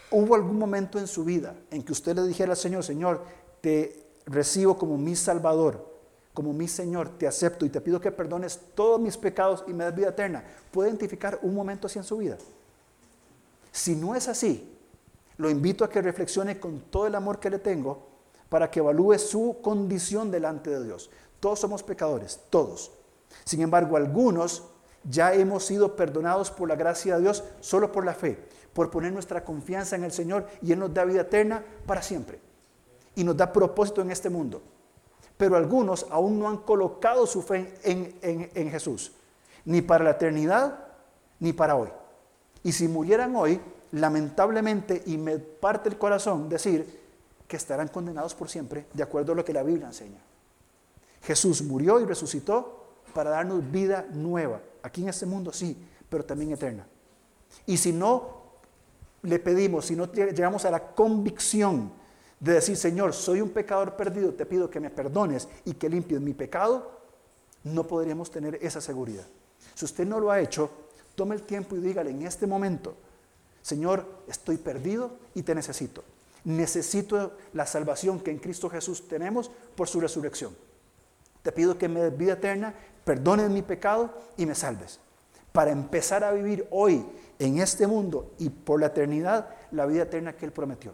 ¿Hubo 0.10 0.34
algún 0.36 0.58
momento 0.58 0.98
en 0.98 1.08
su 1.08 1.24
vida 1.24 1.56
en 1.70 1.84
que 1.84 1.92
usted 1.92 2.16
le 2.16 2.24
dijera 2.24 2.52
al 2.52 2.58
Señor, 2.58 2.84
Señor, 2.84 3.24
te 3.62 4.08
recibo 4.26 4.78
como 4.78 4.98
mi 4.98 5.16
Salvador? 5.16 5.93
Como 6.34 6.52
mi 6.52 6.68
Señor, 6.68 7.10
te 7.18 7.28
acepto 7.28 7.66
y 7.66 7.70
te 7.70 7.82
pido 7.82 8.02
que 8.02 8.12
perdones 8.12 8.60
todos 8.74 9.00
mis 9.00 9.18
pecados 9.18 9.64
y 9.68 9.74
me 9.74 9.86
des 9.86 9.96
vida 9.96 10.10
eterna. 10.10 10.44
¿Puede 10.72 10.90
identificar 10.90 11.40
un 11.44 11.54
momento 11.54 11.88
así 11.88 12.00
en 12.00 12.06
su 12.06 12.18
vida? 12.18 12.38
Si 13.72 13.96
no 13.96 14.16
es 14.16 14.28
así, 14.28 14.76
lo 15.38 15.50
invito 15.50 15.84
a 15.84 15.90
que 15.90 16.02
reflexione 16.02 16.60
con 16.60 16.80
todo 16.82 17.06
el 17.06 17.16
amor 17.16 17.40
que 17.40 17.52
le 17.52 17.60
tengo 17.60 18.08
para 18.50 18.70
que 18.70 18.80
evalúe 18.80 19.18
su 19.20 19.58
condición 19.62 20.32
delante 20.32 20.72
de 20.72 20.84
Dios. 20.84 21.12
Todos 21.40 21.60
somos 21.60 21.84
pecadores, 21.84 22.40
todos. 22.50 22.92
Sin 23.46 23.62
embargo, 23.62 23.96
algunos 23.96 24.64
ya 25.04 25.34
hemos 25.34 25.66
sido 25.66 25.96
perdonados 25.96 26.50
por 26.50 26.68
la 26.68 26.76
gracia 26.76 27.16
de 27.16 27.22
Dios 27.22 27.44
solo 27.60 27.92
por 27.92 28.06
la 28.06 28.14
fe, 28.14 28.40
por 28.74 28.90
poner 28.90 29.12
nuestra 29.12 29.44
confianza 29.44 29.96
en 29.96 30.04
el 30.04 30.12
Señor 30.12 30.48
y 30.62 30.72
Él 30.72 30.80
nos 30.80 30.94
da 30.94 31.06
vida 31.06 31.22
eterna 31.22 31.64
para 31.86 32.02
siempre. 32.02 32.40
Y 33.16 33.24
nos 33.24 33.38
da 33.38 33.54
propósito 33.54 34.02
en 34.02 34.10
este 34.10 34.30
mundo 34.30 34.64
pero 35.38 35.56
algunos 35.56 36.06
aún 36.10 36.40
no 36.40 36.48
han 36.48 36.58
colocado 36.58 37.26
su 37.26 37.42
fe 37.42 37.74
en, 37.84 38.72
Jesús, 38.72 39.12
ni 39.66 39.82
para 39.82 40.04
la 40.04 40.12
eternidad, 40.12 40.80
ni 41.40 41.54
para 41.54 41.76
hoy. 41.76 41.90
Y 42.64 42.72
si 42.72 42.88
murieran 42.88 43.36
hoy, 43.36 43.60
lamentablemente, 43.92 45.04
y 45.06 45.18
me 45.18 45.40
parte 45.40 45.90
el 45.90 45.98
corazón 45.98 46.50
decir 46.50 47.02
que 47.48 47.58
estarán 47.58 47.88
condenados 47.88 48.34
por 48.36 48.50
siempre, 48.50 48.86
de 48.94 49.04
acuerdo 49.04 49.34
a 49.34 49.36
lo 49.36 49.46
que 49.46 49.54
la 49.54 49.64
Biblia 49.64 49.88
enseña. 49.88 50.20
Jesús 51.22 51.62
murió 51.62 52.00
y 52.00 52.06
resucitó 52.06 52.84
para 53.14 53.30
darnos 53.30 53.70
vida 53.72 54.06
nueva, 54.12 54.62
aquí 54.82 55.02
en 55.04 55.10
este 55.10 55.26
mundo 55.26 55.52
sí, 55.52 55.78
pero 56.10 56.26
también 56.26 56.52
eterna. 56.52 56.86
Y 57.66 57.78
si 57.78 57.92
no 57.92 58.44
le 59.24 59.40
pedimos, 59.40 59.86
si 59.86 59.96
no 59.96 60.12
llegamos 60.12 60.66
a 60.66 60.72
la 60.72 60.94
convicción 60.94 61.92
de 62.44 62.56
decir, 62.56 62.76
Señor, 62.76 63.14
soy 63.14 63.39
un 63.39 63.52
pecador 63.52 63.96
perdido, 63.96 64.34
te 64.34 64.46
pido 64.46 64.70
que 64.70 64.82
me 64.82 64.89
perdones 64.89 65.48
y 65.64 65.76
que 65.76 65.88
limpies 65.88 66.20
mi 66.20 66.34
pecado, 66.34 66.91
no 67.64 67.88
podríamos 67.88 68.30
tener 68.32 68.60
esa 68.62 68.82
seguridad. 68.82 69.24
Si 69.74 69.86
usted 69.86 70.06
no 70.06 70.20
lo 70.20 70.30
ha 70.30 70.41
hecho, 70.41 70.70
tome 71.16 71.36
el 71.36 71.44
tiempo 71.44 71.78
y 71.78 71.80
dígale 71.80 72.12
en 72.12 72.24
este 72.24 72.46
momento, 72.46 72.98
Señor, 73.62 74.06
estoy 74.28 74.58
perdido 74.58 75.12
y 75.34 75.43
te 75.43 75.55
necesito. 75.55 76.04
Necesito 76.43 77.32
la 77.54 77.66
salvación 77.66 78.20
que 78.20 78.32
en 78.32 78.39
Cristo 78.39 78.70
Jesús 78.70 79.08
tenemos 79.08 79.50
por 79.78 79.88
su 79.88 80.01
resurrección. 80.01 80.54
Te 81.43 81.54
pido 81.54 81.78
que 81.78 81.88
me 81.88 82.01
des 82.01 82.17
vida 82.17 82.34
eterna, 82.34 82.76
perdones 83.05 83.50
mi 83.51 83.62
pecado 83.62 84.13
y 84.36 84.46
me 84.46 84.54
salves. 84.54 85.00
Para 85.54 85.72
empezar 85.72 86.26
a 86.26 86.34
vivir 86.34 86.67
hoy 86.72 87.05
en 87.39 87.59
este 87.59 87.88
mundo 87.88 88.34
y 88.38 88.50
por 88.50 88.82
la 88.82 88.88
eternidad 88.88 89.47
la 89.72 89.86
vida 89.86 90.04
eterna 90.04 90.34
que 90.34 90.43
Él 90.43 90.51
prometió. 90.51 90.93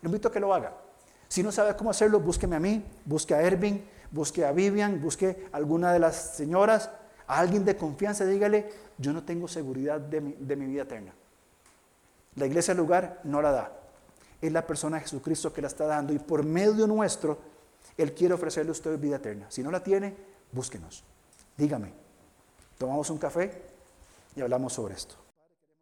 Lo 0.00 0.08
invito 0.08 0.28
a 0.28 0.32
que 0.32 0.40
lo 0.40 0.54
haga. 0.54 0.85
Si 1.28 1.42
no 1.42 1.52
sabe 1.52 1.76
cómo 1.76 1.90
hacerlo, 1.90 2.20
búsqueme 2.20 2.56
a 2.56 2.60
mí, 2.60 2.84
busque 3.04 3.34
a 3.34 3.42
Ervin, 3.42 3.84
busque 4.10 4.44
a 4.44 4.52
Vivian, 4.52 5.00
busque 5.00 5.48
a 5.52 5.56
alguna 5.56 5.92
de 5.92 5.98
las 5.98 6.16
señoras, 6.36 6.90
a 7.26 7.38
alguien 7.38 7.64
de 7.64 7.76
confianza, 7.76 8.24
dígale, 8.24 8.70
yo 8.98 9.12
no 9.12 9.24
tengo 9.24 9.48
seguridad 9.48 10.00
de 10.00 10.20
mi, 10.20 10.66
vida 10.66 10.82
eterna. 10.82 11.12
La 12.36 12.46
iglesia 12.46 12.74
del 12.74 12.82
lugar 12.82 13.20
no 13.24 13.42
la 13.42 13.50
da. 13.50 13.72
Es 14.40 14.52
la 14.52 14.66
persona 14.66 14.98
de 14.98 15.02
Jesucristo 15.02 15.52
que 15.52 15.62
la 15.62 15.68
está 15.68 15.86
dando 15.86 16.12
y 16.12 16.18
por 16.18 16.44
medio 16.44 16.86
nuestro, 16.86 17.38
Él 17.96 18.12
quiere 18.14 18.34
ofrecerle 18.34 18.70
a 18.70 18.72
usted 18.72 18.98
vida 18.98 19.16
eterna. 19.16 19.46
Si 19.48 19.62
no 19.62 19.70
la 19.70 19.82
tiene, 19.82 20.14
búsquenos. 20.52 21.02
Dígame. 21.56 21.92
Tomamos 22.78 23.08
un 23.10 23.18
café 23.18 23.62
y 24.34 24.42
hablamos 24.42 24.74
sobre 24.74 24.94
esto. 24.94 25.25